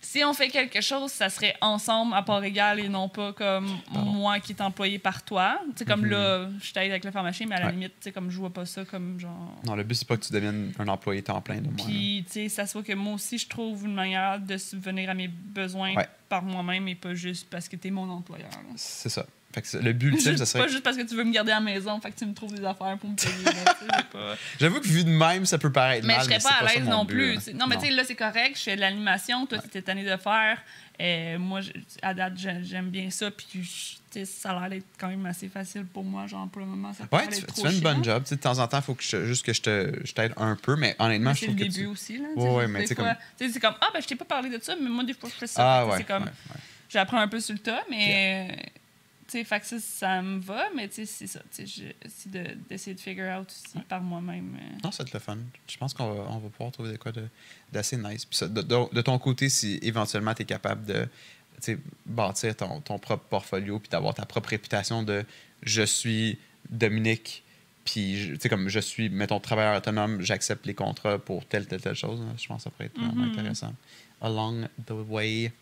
Si 0.00 0.22
on 0.24 0.32
fait 0.32 0.48
quelque 0.48 0.80
chose, 0.80 1.10
ça 1.10 1.28
serait 1.28 1.56
ensemble 1.60 2.14
à 2.14 2.22
part 2.22 2.42
égale 2.44 2.78
et 2.78 2.88
non 2.88 3.08
pas 3.08 3.32
comme 3.32 3.68
Pardon. 3.92 4.10
moi 4.12 4.38
qui 4.38 4.52
est 4.52 4.60
employé 4.60 4.98
par 5.00 5.24
toi. 5.24 5.58
Tu 5.70 5.78
sais, 5.78 5.84
comme 5.84 6.02
Mhm. 6.02 6.10
là, 6.10 6.48
je 6.62 6.72
t'aide 6.72 6.90
avec 6.90 7.04
le 7.04 7.10
pharmacien, 7.10 7.46
mais 7.48 7.56
à 7.56 7.60
la 7.60 7.66
Ouais. 7.66 7.72
limite, 7.72 7.92
tu 8.00 8.04
sais, 8.04 8.12
comme 8.12 8.30
je 8.30 8.38
vois 8.38 8.50
pas 8.50 8.64
ça 8.64 8.84
comme 8.84 9.18
genre. 9.18 9.54
Non, 9.66 9.74
le 9.74 9.82
but, 9.82 9.96
c'est 9.96 10.06
pas 10.06 10.16
que 10.16 10.24
tu 10.24 10.32
deviennes 10.32 10.72
un 10.78 10.86
employé 10.88 11.20
temps 11.22 11.40
plein 11.40 11.60
de 11.60 11.66
moi. 11.68 11.84
Puis, 11.84 12.24
tu 12.26 12.32
sais, 12.32 12.48
ça 12.48 12.66
soit 12.66 12.84
que 12.84 12.92
moi 12.92 13.14
aussi, 13.14 13.38
je 13.38 13.48
trouve 13.48 13.86
une 13.86 13.94
manière 13.94 14.38
de 14.38 14.56
subvenir 14.56 15.10
à 15.10 15.14
mes 15.14 15.28
besoins 15.28 15.94
Ouais. 15.96 16.08
par 16.28 16.42
moi-même 16.44 16.86
et 16.86 16.94
pas 16.94 17.14
juste 17.14 17.48
parce 17.50 17.68
que 17.68 17.74
t'es 17.74 17.90
mon 17.90 18.08
employeur. 18.08 18.48
C'est 18.76 19.08
ça. 19.08 19.26
Fait 19.58 19.62
que 19.62 19.68
c'est- 19.68 19.82
le 19.82 19.92
but 19.92 20.12
ultime, 20.12 20.36
ça 20.36 20.46
serait. 20.46 20.64
Pas 20.66 20.68
juste 20.70 20.84
parce 20.84 20.96
que 20.96 21.02
tu 21.02 21.16
veux 21.16 21.24
me 21.24 21.32
garder 21.32 21.50
à 21.50 21.56
la 21.56 21.60
maison, 21.60 22.00
fait 22.00 22.12
que 22.12 22.18
tu 22.18 22.26
me 22.26 22.32
trouves 22.32 22.54
des 22.54 22.64
affaires 22.64 22.96
pour 22.96 23.10
me 23.10 23.16
payer. 23.16 23.44
pas- 24.12 24.36
J'avoue 24.60 24.78
que 24.80 24.86
vu 24.86 25.02
de 25.02 25.10
même, 25.10 25.46
ça 25.46 25.58
peut 25.58 25.72
paraître 25.72 26.06
Mais 26.06 26.14
mal. 26.14 26.22
je 26.24 26.28
serais 26.30 26.38
c'est 26.40 26.48
pas 26.48 26.54
à 26.64 26.74
l'aise 26.74 26.88
non 26.88 27.04
but, 27.04 27.14
plus. 27.40 27.54
Non, 27.54 27.66
mais 27.66 27.76
tu 27.76 27.86
sais, 27.86 27.90
là, 27.90 28.04
c'est 28.04 28.14
correct. 28.14 28.56
Je 28.56 28.62
fais 28.62 28.76
de 28.76 28.80
l'animation. 28.80 29.46
Toi, 29.46 29.58
tu 29.58 29.68
t'es 29.68 29.82
tanné 29.82 30.04
de 30.04 30.16
faire. 30.16 30.62
Euh, 31.00 31.38
moi, 31.38 31.60
je- 31.60 31.70
à 32.02 32.14
date, 32.14 32.34
j'ai- 32.36 32.62
j'aime 32.62 32.90
bien 32.90 33.10
ça. 33.10 33.30
Puis, 33.32 33.46
je- 33.52 33.58
tu 33.60 34.00
sais, 34.10 34.24
ça 34.24 34.50
a 34.50 34.60
l'air 34.60 34.70
d'être 34.70 34.86
quand 34.96 35.08
même 35.08 35.26
assez 35.26 35.48
facile 35.48 35.84
pour 35.86 36.04
moi. 36.04 36.28
Genre, 36.28 36.48
pour 36.48 36.60
le 36.60 36.66
moment, 36.68 36.92
ça 36.92 37.04
pas 37.06 37.18
Ouais, 37.18 37.26
tu, 37.28 37.40
fais 37.62 37.72
une 37.72 37.80
bonne 37.80 38.04
job. 38.04 38.22
De 38.30 38.34
temps 38.36 38.58
en 38.60 38.68
temps, 38.68 38.78
il 38.78 38.82
faut 38.84 38.94
que 38.94 39.02
je, 39.02 39.24
juste 39.26 39.44
que 39.44 39.52
je 39.52 39.60
te- 39.62 40.00
je 40.04 40.12
t'aide 40.12 40.34
un 40.36 40.54
peu, 40.54 40.76
mais 40.76 40.94
honnêtement, 41.00 41.30
Mais 41.30 41.34
je 41.34 41.40
c'est 41.40 41.46
trouve 41.46 41.58
le 41.58 41.64
que 41.66 41.70
début 41.70 41.84
tu... 41.84 41.90
aussi. 41.90 42.18
Là, 42.18 42.28
Ouais, 42.36 42.50
ouais, 42.50 42.66
mais 42.68 42.80
tu 42.82 42.86
sais, 42.88 42.94
comme- 42.94 43.12
c'est 43.38 43.58
comme, 43.60 43.74
ah, 43.80 43.88
ben, 43.92 44.00
je 44.00 44.06
t'ai 44.06 44.14
pas 44.16 44.24
parlé 44.24 44.50
de 44.56 44.62
ça, 44.62 44.76
mais 44.80 44.88
moi, 44.88 45.02
des 45.02 45.14
fois, 45.14 45.28
je 45.28 45.34
fais 45.34 45.46
ça. 45.48 45.62
Ah 45.80 45.86
ouais, 45.86 45.98
C'est 45.98 46.04
comme, 46.04 46.28
j'apprends 46.88 47.18
un 47.18 47.28
peu 47.28 47.38
sur 47.40 47.52
le 47.54 47.60
tas, 47.60 47.82
mais. 47.90 48.56
Euh, 49.28 49.32
Tu 49.32 49.38
sais, 49.38 49.44
fait 49.44 49.60
que 49.60 49.66
ça, 49.66 49.78
ça 49.80 50.22
me 50.22 50.40
va, 50.40 50.68
mais 50.74 50.88
tu 50.88 50.94
sais, 50.94 51.06
c'est 51.06 51.26
ça. 51.26 51.40
C'est 51.50 52.30
de- 52.30 52.56
d'essayer 52.68 52.94
de 52.94 53.00
figure 53.00 53.38
out 53.38 53.48
aussi 53.48 53.78
par 53.88 54.00
moi-même. 54.00 54.56
euh. 54.60 54.78
Non, 54.82 54.90
ça 54.90 55.02
va 55.02 55.08
être 55.08 55.14
le 55.14 55.20
fun. 55.20 55.38
Je 55.68 55.76
pense 55.76 55.92
qu'on 55.94 56.12
va, 56.12 56.22
on 56.30 56.38
va 56.38 56.48
pouvoir 56.48 56.72
trouver 56.72 56.92
de 56.92 56.96
quoi 56.96 57.12
de- 57.12 57.28
d'assez 57.72 57.96
nice. 57.96 58.24
Puis 58.24 58.36
ça, 58.36 58.48
de, 58.48 58.62
de- 58.62 58.94
de 58.94 59.00
ton 59.02 59.18
côté, 59.18 59.48
si 59.48 59.78
éventuellement 59.82 60.34
tu 60.34 60.42
es 60.42 60.44
capable 60.46 60.84
de 60.86 61.06
bâtir 62.06 62.56
ton, 62.56 62.80
ton 62.80 62.98
propre 62.98 63.24
portfolio 63.24 63.78
puis 63.78 63.88
d'avoir 63.88 64.14
ta 64.14 64.24
propre 64.26 64.50
réputation 64.50 65.02
de 65.02 65.24
je 65.62 65.82
suis 65.82 66.38
Dominique, 66.70 67.42
puis 67.84 68.16
tu 68.34 68.36
sais, 68.40 68.48
comme 68.48 68.68
je 68.68 68.78
suis, 68.80 69.08
mettons, 69.08 69.40
travailleur 69.40 69.76
autonome, 69.76 70.20
j'accepte 70.20 70.66
les 70.66 70.74
contrats 70.74 71.18
pour 71.18 71.44
telle, 71.46 71.66
telle, 71.66 71.80
telle 71.80 71.94
chose. 71.94 72.20
hein. 72.20 72.34
Je 72.38 72.46
pense 72.46 72.58
que 72.58 72.64
ça 72.64 72.70
pourrait 72.70 72.86
être 72.86 72.98
vraiment 72.98 73.24
Mhm. 73.24 73.32
intéressant. 73.32 73.74
Along 74.20 74.68
the 74.86 74.90
way. 75.08 75.52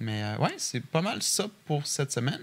Mais 0.00 0.22
euh, 0.22 0.36
ouais, 0.38 0.54
c'est 0.58 0.84
pas 0.84 1.00
mal 1.02 1.22
ça 1.22 1.48
pour 1.66 1.86
cette 1.86 2.12
semaine. 2.12 2.40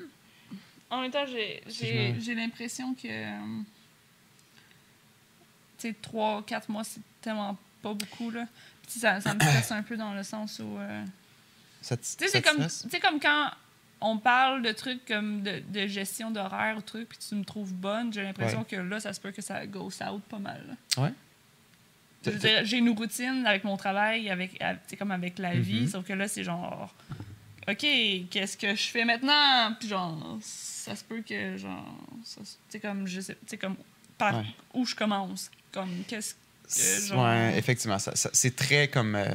En 0.91 1.01
même 1.01 1.09
temps, 1.11 1.25
j'ai, 1.25 1.63
Si 1.67 2.35
l'impression 2.35 2.93
que. 2.93 3.07
euh, 3.07 3.61
Tu 5.79 5.87
sais, 5.89 5.95
3 6.01 6.43
4 6.45 6.69
mois, 6.69 6.83
c'est 6.83 7.01
tellement 7.21 7.57
pas 7.81 7.93
beaucoup, 7.93 8.29
là. 8.29 8.45
Puis 8.83 8.99
ça, 8.99 9.19
ça 9.21 9.33
me 9.33 9.39
stresse 9.39 9.71
un 9.71 9.81
peu 9.83 9.97
dans 9.97 10.13
le 10.13 10.21
sens 10.23 10.59
où. 10.59 10.77
euh, 10.77 11.03
Tu 11.81 11.87
sais, 12.01 12.27
c'est 12.27 12.41
comme, 12.41 12.55
stresse? 12.57 12.81
tu 12.83 12.89
sais, 12.89 12.99
comme 12.99 13.19
quand 13.19 13.49
on 14.01 14.17
parle 14.17 14.61
de 14.63 14.71
trucs 14.71 15.05
comme 15.05 15.41
de, 15.43 15.61
de 15.69 15.87
gestion 15.87 16.29
d'horaire 16.31 16.77
ou 16.77 16.81
trucs, 16.81 17.07
puis 17.09 17.17
tu 17.17 17.35
me 17.35 17.43
trouves 17.45 17.73
bonne, 17.73 18.11
j'ai 18.13 18.23
l'impression 18.23 18.59
Ouais. 18.59 18.65
que 18.65 18.75
là, 18.75 18.99
ça 18.99 19.13
se 19.13 19.19
peut 19.21 19.31
que 19.31 19.41
ça 19.41 19.65
go 19.65 19.85
out 19.85 20.21
pas 20.23 20.39
mal. 20.39 20.63
là. 20.97 21.03
Ouais. 21.03 21.13
J'ai 22.65 22.77
une 22.77 22.89
routine 22.89 23.45
avec 23.47 23.63
mon 23.63 23.77
travail, 23.77 24.29
avec, 24.29 24.61
comme 24.99 25.11
avec 25.11 25.39
la 25.39 25.55
vie, 25.55 25.81
Mhm. 25.81 25.87
sauf 25.87 26.05
que 26.05 26.13
là, 26.13 26.27
c'est 26.27 26.43
genre, 26.43 26.93
OK, 27.69 27.85
qu'est-ce 28.29 28.57
que 28.57 28.75
je 28.75 28.87
fais 28.89 29.05
maintenant? 29.05 29.73
Puis 29.79 29.87
genre, 29.89 30.37
ça 30.41 30.95
se 30.95 31.03
peut 31.03 31.21
que, 31.21 31.57
genre, 31.57 31.95
sais, 32.69 32.79
comme, 32.79 33.07
je 33.07 33.21
sais, 33.21 33.37
comme, 33.59 33.75
par 34.17 34.35
Ouais. 34.37 34.45
où 34.73 34.85
je 34.85 34.95
commence? 34.95 35.51
Comme, 35.71 35.89
qu'est-ce 36.07 36.33
que, 36.33 36.39
C'est- 36.39 36.40
genre... 37.07 37.25
Ouais, 37.25 37.57
effectivement. 37.57 37.99
ça- 37.99 38.15
ça- 38.15 38.29
c'est 38.33 38.55
très 38.55 38.87
comme. 38.87 39.15
euh, 39.15 39.25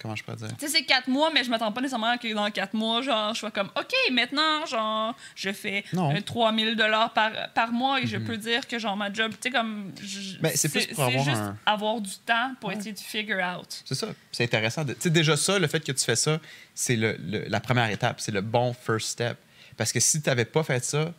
comment 0.00 0.14
je 0.16 0.22
pourrais 0.24 0.36
dire? 0.36 0.48
Tu 0.58 0.66
sais, 0.66 0.72
c'est 0.78 0.84
quatre 0.84 1.08
mois, 1.08 1.30
mais 1.32 1.42
je 1.44 1.50
m'attends 1.50 1.72
pas 1.72 1.80
nécessairement 1.80 2.16
que 2.18 2.32
dans 2.32 2.50
quatre 2.50 2.74
mois, 2.74 3.02
genre, 3.02 3.34
je 3.34 3.40
sois 3.40 3.50
comme, 3.50 3.68
OK, 3.76 3.92
maintenant, 4.12 4.64
genre, 4.66 5.14
je 5.34 5.52
fais 5.52 5.84
Non. 5.92 6.14
euh, 6.14 6.20
3000 6.20 6.76
dollars 6.76 7.12
par, 7.12 7.32
par 7.54 7.72
mois 7.72 8.00
et 8.00 8.06
je 8.06 8.16
Mhm. 8.16 8.24
peux 8.24 8.36
dire 8.36 8.66
que, 8.66 8.78
genre, 8.78 8.96
ma 8.96 9.12
job, 9.12 9.32
tu 9.32 9.38
sais, 9.42 9.50
comme. 9.50 9.92
je- 10.02 10.38
Ben, 10.38 10.52
c'est 10.54 10.68
plus 10.68 10.86
pour 10.86 11.04
avoir 11.04 11.24
juste 11.24 11.36
un- 11.36 11.56
avoir 11.66 12.00
du 12.00 12.16
temps 12.24 12.54
pour 12.60 12.70
Ouais. 12.70 12.76
essayer 12.76 12.92
de 12.92 12.98
figure 12.98 13.38
out. 13.38 13.82
C'est 13.84 13.94
ça. 13.94 14.08
C'est 14.32 14.44
intéressant. 14.44 14.84
Tu 14.84 14.94
sais, 15.00 15.10
déjà 15.10 15.36
ça, 15.36 15.58
le 15.58 15.66
fait 15.66 15.80
que 15.80 15.92
tu 15.92 16.04
fais 16.04 16.16
ça, 16.16 16.38
c'est 16.74 16.96
le, 16.96 17.16
le- 17.20 17.44
la 17.48 17.60
première 17.60 17.90
étape. 17.90 18.20
C'est 18.20 18.32
le 18.32 18.40
bon 18.40 18.72
first 18.74 19.08
step. 19.08 19.36
Parce 19.76 19.92
que 19.92 20.00
si 20.00 20.20
tu 20.20 20.28
n'avais 20.28 20.44
pas 20.44 20.62
fait 20.62 20.84
ça, 20.84 21.12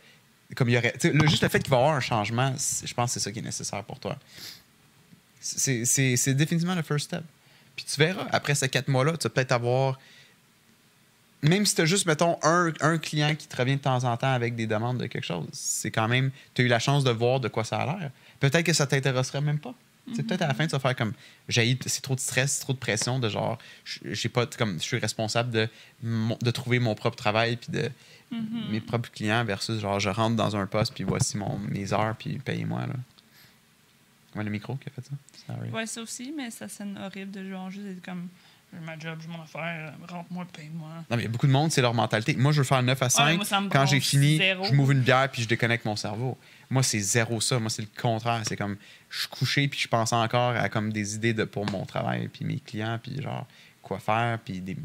comme 0.54 0.68
il 0.68 0.72
y 0.74 0.76
aurait. 0.78 0.94
le- 1.02 1.26
juste 1.28 1.42
le 1.42 1.48
fait 1.48 1.60
qu'il 1.60 1.70
va 1.70 1.78
y 1.78 1.80
avoir 1.80 1.96
un 1.96 2.00
changement, 2.00 2.52
je 2.84 2.92
pense 2.94 3.10
que 3.14 3.14
c'est 3.14 3.24
ça 3.24 3.32
qui 3.32 3.38
est 3.38 3.42
nécessaire 3.42 3.82
pour 3.84 3.98
toi. 3.98 4.18
C'est 5.42 6.34
définitivement 6.34 6.74
le 6.74 6.82
first 6.82 7.06
step. 7.06 7.22
Puis 7.76 7.84
tu 7.84 7.98
verras, 7.98 8.26
après 8.32 8.54
ces 8.54 8.68
quatre 8.68 8.88
mois-là, 8.88 9.16
tu 9.16 9.24
vas 9.24 9.30
peut-être 9.30 9.52
avoir. 9.52 9.98
Même 11.42 11.66
si 11.66 11.74
tu 11.74 11.80
as 11.80 11.86
juste, 11.86 12.06
mettons, 12.06 12.38
un, 12.42 12.72
un 12.80 12.98
client 12.98 13.34
qui 13.34 13.48
te 13.48 13.56
revient 13.56 13.76
de 13.76 13.80
temps 13.80 14.04
en 14.04 14.16
temps 14.16 14.32
avec 14.32 14.54
des 14.54 14.68
demandes 14.68 14.98
de 14.98 15.06
quelque 15.06 15.24
chose, 15.24 15.48
c'est 15.52 15.90
quand 15.90 16.06
même. 16.06 16.30
Tu 16.54 16.62
as 16.62 16.64
eu 16.66 16.68
la 16.68 16.78
chance 16.78 17.02
de 17.02 17.10
voir 17.10 17.40
de 17.40 17.48
quoi 17.48 17.64
ça 17.64 17.78
a 17.78 17.86
l'air. 17.86 18.10
Peut-être 18.38 18.64
que 18.64 18.72
ça 18.72 18.86
t'intéresserait 18.86 19.40
même 19.40 19.58
pas. 19.58 19.74
C'est 20.16 20.24
peut-être 20.24 20.42
à 20.42 20.48
la 20.48 20.54
fin, 20.54 20.66
tu 20.66 20.72
vas 20.72 20.80
faire 20.80 20.96
comme 20.96 21.12
c'est 21.48 22.02
trop 22.02 22.16
de 22.16 22.20
stress, 22.20 22.58
trop 22.58 22.72
de 22.72 22.78
pression, 22.78 23.20
de 23.20 23.28
genre, 23.28 23.56
j'ai 24.04 24.28
pas, 24.28 24.46
comme, 24.46 24.74
je 24.78 24.82
suis 24.82 24.98
responsable 24.98 25.50
de, 25.52 25.68
de 26.02 26.50
trouver 26.50 26.80
mon 26.80 26.94
propre 26.96 27.16
travail 27.16 27.56
puis 27.56 27.72
de 27.72 27.90
Mhm. 28.32 28.70
mes 28.70 28.80
propres 28.80 29.10
clients 29.12 29.44
versus 29.44 29.78
genre, 29.78 30.00
je 30.00 30.08
rentre 30.08 30.36
dans 30.36 30.56
un 30.56 30.66
poste 30.66 30.94
puis 30.94 31.04
voici 31.04 31.36
mon, 31.36 31.58
mes 31.58 31.92
heures 31.92 32.16
puis 32.18 32.38
payez-moi. 32.38 32.86
là. 32.86 32.94
Ouais, 34.34 34.44
le 34.44 34.50
micro 34.50 34.76
qui 34.76 34.88
a 34.88 34.92
fait 34.92 35.02
ça. 35.02 35.12
Sorry. 35.54 35.70
Ouais, 35.70 35.86
ça 35.86 36.00
aussi, 36.02 36.32
mais 36.36 36.50
ça 36.50 36.68
sonne 36.68 36.98
horrible 36.98 37.30
de 37.30 37.48
genre 37.50 37.70
juste 37.70 37.86
être 37.86 38.04
comme 38.04 38.28
j'ai 38.72 38.80
ma 38.80 38.98
job, 38.98 39.18
j'ai 39.20 39.28
mon 39.28 39.42
affaire, 39.42 39.92
rentre-moi, 40.08 40.46
paye-moi. 40.50 40.88
Non, 41.10 41.16
mais 41.16 41.18
il 41.18 41.22
y 41.24 41.26
a 41.26 41.28
beaucoup 41.28 41.46
de 41.46 41.52
monde, 41.52 41.70
c'est 41.70 41.82
leur 41.82 41.92
mentalité. 41.92 42.34
Moi, 42.36 42.52
je 42.52 42.58
veux 42.62 42.64
faire 42.64 42.82
9 42.82 43.02
à 43.02 43.10
5. 43.10 43.36
moi, 43.36 43.44
ça 43.44 43.60
me 43.60 43.68
Quand 43.68 43.84
j'ai 43.84 44.00
fini, 44.00 44.38
zéro. 44.38 44.64
je 44.64 44.72
m'ouvre 44.72 44.92
une 44.92 45.02
bière 45.02 45.30
puis 45.30 45.42
je 45.42 45.48
déconnecte 45.48 45.84
mon 45.84 45.94
cerveau. 45.96 46.38
Moi, 46.70 46.82
c'est 46.82 46.98
zéro 47.00 47.38
ça. 47.42 47.58
Moi, 47.58 47.68
c'est 47.68 47.82
le 47.82 47.88
contraire. 48.00 48.40
C'est 48.46 48.56
comme, 48.56 48.76
je 49.10 49.18
suis 49.20 49.28
couché 49.28 49.68
puis 49.68 49.78
je 49.78 49.88
pense 49.88 50.14
encore 50.14 50.56
à 50.56 50.70
comme 50.70 50.90
des 50.90 51.14
idées 51.16 51.34
de, 51.34 51.44
pour 51.44 51.70
mon 51.70 51.84
travail 51.84 52.28
puis 52.28 52.46
mes 52.46 52.60
clients 52.60 52.98
puis 53.02 53.20
genre, 53.20 53.46
quoi 53.82 53.98
faire 53.98 54.38
puis 54.42 54.60
des... 54.62 54.78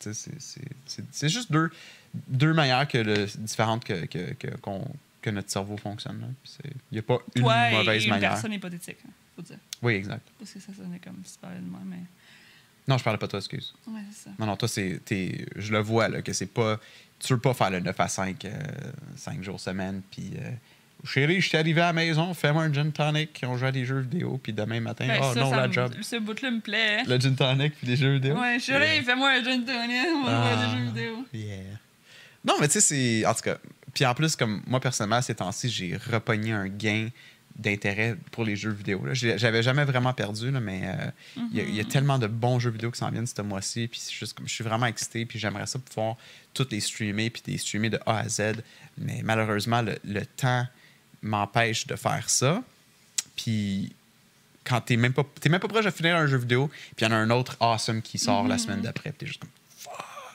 c'est- 0.00 0.12
c'est- 0.12 0.60
C'est 0.84 1.04
c'est 1.10 1.28
juste 1.30 1.50
deux, 1.50 1.70
deux 2.28 2.52
manières 2.52 2.86
que 2.86 2.98
le- 2.98 3.26
différentes 3.38 3.84
que, 3.84 4.04
que, 4.04 4.34
que, 4.34 4.54
qu'on- 4.58 4.86
que 5.24 5.30
notre 5.30 5.50
cerveau 5.50 5.76
fonctionne. 5.78 6.34
Il 6.64 6.70
n'y 6.92 6.98
a 6.98 7.02
pas 7.02 7.18
une 7.34 7.42
Toi 7.42 7.70
et 7.70 7.72
mauvaise 7.76 8.04
une 8.04 8.10
manière. 8.10 8.30
personne 8.32 8.52
hypothétique, 8.52 8.98
hein, 9.06 9.10
faut 9.34 9.42
dire. 9.42 9.56
Oui, 9.82 9.94
exact. 9.94 10.26
Parce 10.38 10.52
que 10.52 10.60
ça 10.60 10.72
sonnait 10.76 10.98
comme 10.98 11.22
super 11.24 11.50
de 11.50 11.64
moi, 11.66 11.80
mais. 11.84 11.96
Non, 12.86 12.98
je 12.98 13.04
parlais 13.04 13.18
pas 13.18 13.24
de 13.26 13.30
toi, 13.30 13.38
excuse. 13.40 13.74
C'est 13.84 14.24
ça. 14.24 14.30
Non, 14.38 14.44
non, 14.46 14.56
toi, 14.56 14.68
c'est, 14.68 15.00
t'es- 15.04 15.46
je 15.56 15.72
le 15.72 15.78
vois, 15.78 16.08
là, 16.08 16.20
que 16.20 16.32
c'est 16.34 16.46
pas. 16.52 16.78
Tu 17.18 17.32
veux 17.32 17.40
pas 17.40 17.54
faire 17.54 17.70
le 17.70 17.80
9 17.80 17.98
à 17.98 18.08
5, 18.08 18.46
5 19.16 19.42
jours 19.42 19.58
semaine, 19.60 20.02
puis. 20.10 20.32
euh, 20.38 20.50
Chérie, 21.06 21.38
je 21.42 21.48
suis 21.48 21.58
arrivé 21.58 21.82
à 21.82 21.86
la 21.86 21.92
maison, 21.92 22.32
fais-moi 22.32 22.62
un 22.62 22.72
gin 22.72 22.90
tonic, 22.90 23.42
on 23.46 23.58
joue 23.58 23.66
à 23.66 23.72
des 23.72 23.84
jeux 23.84 24.00
vidéo, 24.00 24.40
puis 24.42 24.54
demain 24.54 24.80
matin, 24.80 25.06
Ben, 25.06 25.18
oh 25.20 25.34
ça, 25.34 25.40
non, 25.40 25.50
ça 25.50 25.56
la 25.56 25.68
me- 25.68 25.72
job. 25.72 25.92
Ce 26.00 26.16
bout-là 26.16 26.50
me 26.50 26.60
plaît. 26.60 27.00
hein. 27.00 27.04
Le 27.06 27.18
gin 27.20 27.34
tonic, 27.36 27.74
puis 27.76 27.86
les 27.88 27.96
jeux 27.96 28.14
vidéo. 28.14 28.38
Ouais, 28.40 28.58
chérie, 28.58 29.02
fais-moi 29.04 29.28
un 29.30 29.44
jeune 29.44 29.64
tonic, 29.66 30.06
on 30.14 30.24
va 30.24 30.30
Ah. 30.30 30.54
jouer 30.54 30.62
à 30.62 30.66
des 30.66 30.78
jeux 30.78 30.84
vidéo. 30.86 31.26
Yeah. 31.34 31.58
Non, 32.42 32.54
mais 32.58 32.68
tu 32.68 32.74
sais, 32.74 32.80
c'est. 32.80 33.26
En 33.26 33.34
tout 33.34 33.42
cas. 33.42 33.58
Puis 33.94 34.04
en 34.04 34.14
plus, 34.14 34.36
comme 34.36 34.62
moi, 34.66 34.80
personnellement, 34.80 35.22
ces 35.22 35.34
temps-ci, 35.36 35.68
j'ai 35.70 35.96
repogné 36.10 36.52
un 36.52 36.66
gain 36.68 37.08
d'intérêt 37.56 38.16
pour 38.32 38.44
les 38.44 38.56
jeux 38.56 38.70
vidéo. 38.72 39.00
J'avais 39.12 39.62
jamais 39.62 39.84
vraiment 39.84 40.12
perdu, 40.12 40.50
là, 40.50 40.58
mais 40.58 40.82
euh, 40.86 41.10
il 41.52 41.56
y 41.56 41.60
a- 41.60 41.64
y, 41.64 41.80
a 41.80 41.84
tellement 41.84 42.18
de 42.18 42.26
bons 42.26 42.58
jeux 42.58 42.70
vidéo 42.70 42.90
qui 42.90 42.98
s'en 42.98 43.10
viennent 43.10 43.28
ce 43.28 43.40
mois-ci. 43.42 43.86
Puis 43.86 44.00
juste 44.10 44.32
comme 44.34 44.48
je 44.48 44.52
suis 44.52 44.64
vraiment 44.64 44.86
excité. 44.86 45.24
Puis 45.24 45.38
j'aimerais 45.38 45.66
ça 45.66 45.78
pouvoir 45.78 46.16
toutes 46.52 46.72
les 46.72 46.80
streamer. 46.80 47.30
Puis 47.30 47.42
les 47.46 47.58
streamer 47.58 47.90
de 47.90 48.00
A 48.06 48.18
à 48.18 48.28
Z. 48.28 48.54
Mais 48.98 49.20
malheureusement, 49.22 49.82
le, 49.82 49.96
le 50.04 50.26
temps 50.26 50.66
m'empêche 51.22 51.86
de 51.86 51.94
faire 51.94 52.28
ça. 52.28 52.60
Puis 53.36 53.92
quand 54.64 54.80
t'es 54.80 54.96
même 54.96 55.12
pas 55.12 55.24
t'es 55.40 55.48
même 55.48 55.60
pas 55.60 55.68
proche 55.68 55.84
de 55.84 55.90
finir 55.90 56.16
un 56.16 56.26
jeu 56.26 56.38
vidéo, 56.38 56.68
puis 56.96 57.04
il 57.04 57.04
y 57.04 57.06
en 57.06 57.12
a 57.12 57.16
un 57.16 57.30
autre 57.30 57.56
awesome 57.60 58.00
qui 58.02 58.18
sort 58.18 58.48
la 58.48 58.56
semaine 58.58 58.80
d'après, 58.80 59.10
puis 59.10 59.18
t'es 59.18 59.26
juste 59.26 59.40
comme 59.40 59.50
fuck. 59.78 59.92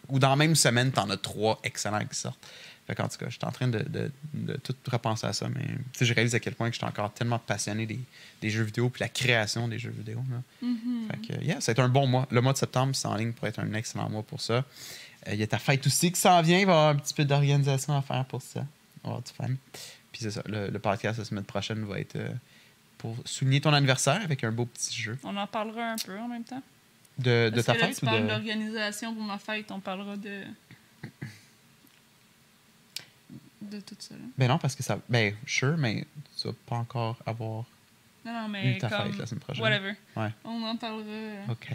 Ou 0.09 0.19
dans 0.19 0.29
la 0.29 0.35
même 0.35 0.55
semaine, 0.55 0.91
t'en 0.91 1.09
as 1.09 1.17
trois 1.17 1.59
excellents 1.63 2.05
qui 2.05 2.17
sortent. 2.17 2.39
Fait 2.89 2.95
qu'en 2.95 3.07
tout 3.07 3.19
cas, 3.19 3.25
je 3.27 3.35
suis 3.35 3.45
en 3.45 3.51
train 3.51 3.67
de, 3.67 3.79
de, 3.87 4.11
de 4.33 4.53
tout 4.57 4.73
repenser 4.91 5.27
à 5.27 5.33
ça, 5.33 5.47
mais 5.47 5.63
je 6.01 6.11
réalise 6.11 6.33
à 6.33 6.39
quel 6.39 6.55
point 6.55 6.69
que 6.69 6.73
je 6.73 6.79
suis 6.79 6.87
encore 6.87 7.13
tellement 7.13 7.37
passionné 7.37 7.85
des, 7.85 7.99
des 8.41 8.49
jeux 8.49 8.63
vidéo 8.63 8.89
puis 8.89 9.01
la 9.01 9.09
création 9.09 9.67
des 9.67 9.77
jeux 9.77 9.91
vidéo. 9.95 10.23
là. 10.31 10.41
Fait 11.11 11.27
que, 11.37 11.43
yeah, 11.43 11.61
ça 11.61 11.71
va 11.71 11.73
être 11.73 11.85
un 11.85 11.89
bon 11.89 12.07
mois. 12.07 12.27
Le 12.31 12.41
mois 12.41 12.53
de 12.53 12.57
septembre, 12.57 12.95
c'est 12.95 13.07
en 13.07 13.13
ligne 13.15 13.31
pour 13.33 13.47
être 13.47 13.59
un 13.59 13.71
excellent 13.75 14.09
mois 14.09 14.23
pour 14.23 14.41
ça. 14.41 14.65
Euh, 15.27 15.33
Il 15.33 15.39
y 15.39 15.43
a 15.43 15.47
ta 15.47 15.59
fête 15.59 15.85
aussi 15.85 16.11
qui 16.11 16.19
s'en 16.19 16.41
vient. 16.41 16.57
Il 16.57 16.65
va 16.65 16.71
y 16.71 16.75
avoir 16.75 16.89
un 16.89 16.95
petit 16.95 17.13
peu 17.13 17.25
d'organisation 17.25 17.95
à 17.95 18.01
faire 18.01 18.25
pour 18.25 18.41
ça. 18.41 18.65
On 19.03 19.09
va 19.09 19.17
avoir 19.17 19.21
du 19.21 19.31
fun. 19.31 19.53
Puis 20.11 20.21
c'est 20.23 20.31
ça. 20.31 20.41
Le, 20.47 20.69
le 20.69 20.79
podcast 20.79 21.19
la 21.19 21.25
semaine 21.25 21.43
prochaine 21.43 21.85
va 21.85 21.99
être 21.99 22.15
euh, 22.15 22.29
pour 22.97 23.15
souligner 23.23 23.61
ton 23.61 23.71
anniversaire 23.71 24.19
avec 24.23 24.43
un 24.43 24.51
beau 24.51 24.65
petit 24.65 24.99
jeu. 24.99 25.19
On 25.23 25.37
en 25.37 25.45
parlera 25.45 25.91
un 25.91 25.95
peu 26.03 26.17
en 26.17 26.27
même 26.27 26.43
temps. 26.43 26.63
De, 27.19 27.51
ta 27.63 27.75
que 27.75 27.79
là, 27.81 27.87
fête 27.87 28.01
ou 28.01 28.05
de. 28.07 28.27
d'organisation 28.27 29.13
pour 29.13 29.23
ma 29.23 29.37
fête, 29.37 29.69
on 29.71 29.79
parlera 29.79 30.17
de. 30.17 30.41
De 33.69 33.79
tout 33.79 33.95
ça. 33.99 34.15
là. 34.15 34.21
Ben 34.37 34.47
non, 34.47 34.57
parce 34.57 34.75
que 34.75 34.83
ça. 34.83 34.99
Ben, 35.09 35.35
sure, 35.45 35.77
mais 35.77 36.05
tu 36.39 36.47
vas 36.47 36.53
pas 36.67 36.75
encore 36.77 37.17
avoir 37.25 37.63
Non, 38.25 38.33
non, 38.33 38.47
mais. 38.49 38.75
eu 38.75 38.77
ta 38.77 38.89
comme, 38.89 39.11
fête 39.11 39.17
la 39.19 39.25
semaine 39.25 39.41
prochaine. 39.41 39.63
Whatever. 39.63 39.93
Ouais. 40.15 40.29
On 40.43 40.63
en 40.63 40.75
parlera. 40.75 41.03
euh. 41.07 41.45
OK. 41.49 41.67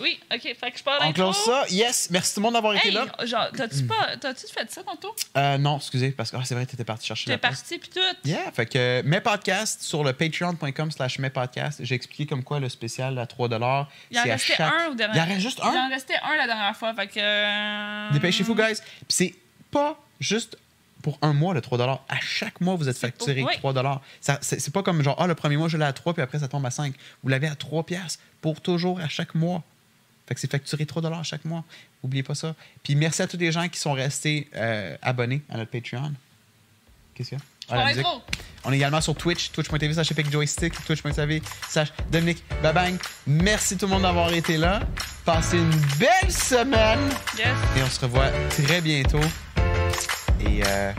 Oui, 0.00 0.18
ok, 0.34 0.40
fait 0.40 0.70
que 0.72 0.78
je 0.78 0.82
parle 0.82 1.00
On 1.04 1.12
close 1.12 1.36
ça. 1.36 1.64
Yes. 1.68 2.08
Merci 2.10 2.34
tout 2.34 2.40
le 2.40 2.44
monde 2.44 2.54
d'avoir 2.54 2.74
été 2.74 2.90
là. 2.90 3.04
genre, 3.24 3.48
t'as-tu 3.54 3.84
pas. 3.84 4.16
T'as-tu 4.18 4.46
fait 4.48 4.68
ça 4.72 4.82
tantôt? 4.82 5.14
Euh, 5.36 5.58
non, 5.58 5.76
excusez, 5.76 6.10
parce 6.12 6.30
que 6.30 6.38
ah, 6.38 6.42
c'est 6.44 6.54
vrai, 6.54 6.64
t'étais 6.64 6.82
parti 6.82 7.06
chercher 7.06 7.26
T'es 7.30 7.36
parti 7.38 7.78
pis 7.78 7.90
tout. 7.90 8.00
Yeah, 8.24 8.50
fait 8.52 8.66
que 8.66 9.02
mes 9.04 9.20
podcasts 9.20 9.82
sur 9.82 10.02
le 10.02 10.14
patreon.com 10.14 10.90
slash 10.90 11.18
mes 11.18 11.28
podcasts, 11.28 11.84
j'ai 11.84 11.94
expliqué 11.94 12.26
comme 12.26 12.42
quoi 12.42 12.58
le 12.58 12.70
spécial 12.70 13.16
à 13.18 13.26
3 13.26 13.48
Il 13.48 13.54
en 13.54 13.86
c'est 14.10 14.18
à 14.18 14.22
restait 14.32 14.54
chaque... 14.54 14.72
un 14.72 14.88
au 14.88 14.94
dernier. 14.94 15.18
Il 15.18 15.20
en 15.22 15.26
reste 15.26 15.40
juste 15.40 15.60
Il 15.62 15.68
un? 15.76 15.86
en 15.86 15.88
restait 15.90 16.16
un 16.24 16.36
la 16.36 16.46
dernière 16.46 16.76
fois, 16.76 16.94
fait 16.94 17.06
que. 17.08 17.20
euh, 17.20 18.10
Dépêchez-vous, 18.12 18.54
guys. 18.56 18.76
Puis 18.76 19.04
c'est 19.10 19.34
pas 19.70 19.96
juste 20.18 20.56
pour 21.02 21.18
un 21.22 21.32
mois, 21.32 21.52
le 21.54 21.60
3 21.60 22.04
À 22.08 22.20
chaque 22.20 22.60
mois, 22.60 22.76
vous 22.76 22.88
êtes 22.88 22.96
facturé 22.98 23.40
pour- 23.42 23.50
oui. 23.50 23.56
3 23.58 24.02
Ça, 24.20 24.38
C'est 24.40 24.72
pas 24.72 24.82
comme 24.82 25.02
genre, 25.02 25.16
ah, 25.18 25.26
le 25.26 25.34
premier 25.34 25.56
mois, 25.56 25.68
je 25.68 25.76
l'ai 25.76 25.84
à 25.84 25.92
3, 25.92 26.14
puis 26.14 26.22
après, 26.22 26.38
ça 26.38 26.48
tombe 26.48 26.64
à 26.64 26.70
5. 26.70 26.94
Vous 27.22 27.28
l'avez 27.28 27.48
à 27.48 27.54
3 27.56 27.84
piastres 27.84 28.20
pour 28.40 28.60
toujours 28.60 29.00
à 29.00 29.08
chaque 29.08 29.34
mois. 29.34 29.62
Fait 30.26 30.34
que 30.34 30.40
c'est 30.40 30.50
facturé 30.50 30.86
3 30.86 31.04
à 31.18 31.22
chaque 31.22 31.44
mois. 31.44 31.64
Oubliez 32.02 32.22
pas 32.22 32.34
ça. 32.34 32.54
Puis 32.82 32.94
merci 32.94 33.22
à 33.22 33.26
tous 33.26 33.36
les 33.36 33.52
gens 33.52 33.68
qui 33.68 33.78
sont 33.78 33.92
restés 33.92 34.48
euh, 34.54 34.96
abonnés 35.02 35.42
à 35.50 35.56
notre 35.58 35.70
Patreon. 35.70 36.12
Qu'est-ce 37.14 37.30
qu'il 37.30 37.38
y 37.38 37.40
a? 37.40 37.44
Ah, 37.68 37.92
la. 37.92 38.02
On 38.64 38.72
est 38.72 38.76
également 38.76 39.00
sur 39.00 39.14
Twitch, 39.16 39.50
twitch.tv 39.50 39.92
slash 39.94 40.12
Joystick, 40.30 40.72
twitch.tv 40.84 41.42
slash 41.68 41.92
Dominique 42.12 42.44
Babang. 42.62 42.96
Merci 43.26 43.76
tout 43.76 43.86
le 43.86 43.92
monde 43.92 44.02
d'avoir 44.02 44.32
été 44.32 44.56
là. 44.56 44.80
Passez 45.24 45.58
une 45.58 45.70
belle 45.98 46.30
semaine 46.30 47.00
Yes. 47.36 47.48
et 47.76 47.82
on 47.82 47.88
se 47.88 48.00
revoit 48.00 48.30
très 48.50 48.80
bientôt. 48.80 49.20
Et 50.46 50.62
euh, 50.66 50.92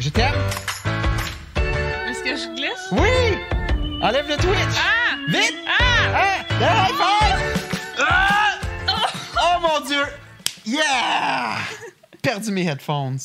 je 0.00 0.08
t'aime. 0.08 0.34
Est-ce 2.08 2.22
que 2.22 2.36
je 2.36 2.54
glisse? 2.54 2.88
Oui! 2.92 3.38
Enlève 4.02 4.28
le 4.28 4.36
Twitch! 4.36 4.76
Ah! 4.78 5.16
Vite! 5.28 5.54
Ah! 5.66 5.82
Ah! 6.14 6.44
Le 6.58 6.64
high 6.64 6.96
five! 6.96 7.40
Ah! 7.98 8.58
Oh 9.36 9.60
mon 9.60 9.86
Dieu! 9.86 10.04
Yeah! 10.66 11.58
Perdu 12.22 12.50
mes 12.50 12.64
headphones. 12.66 13.18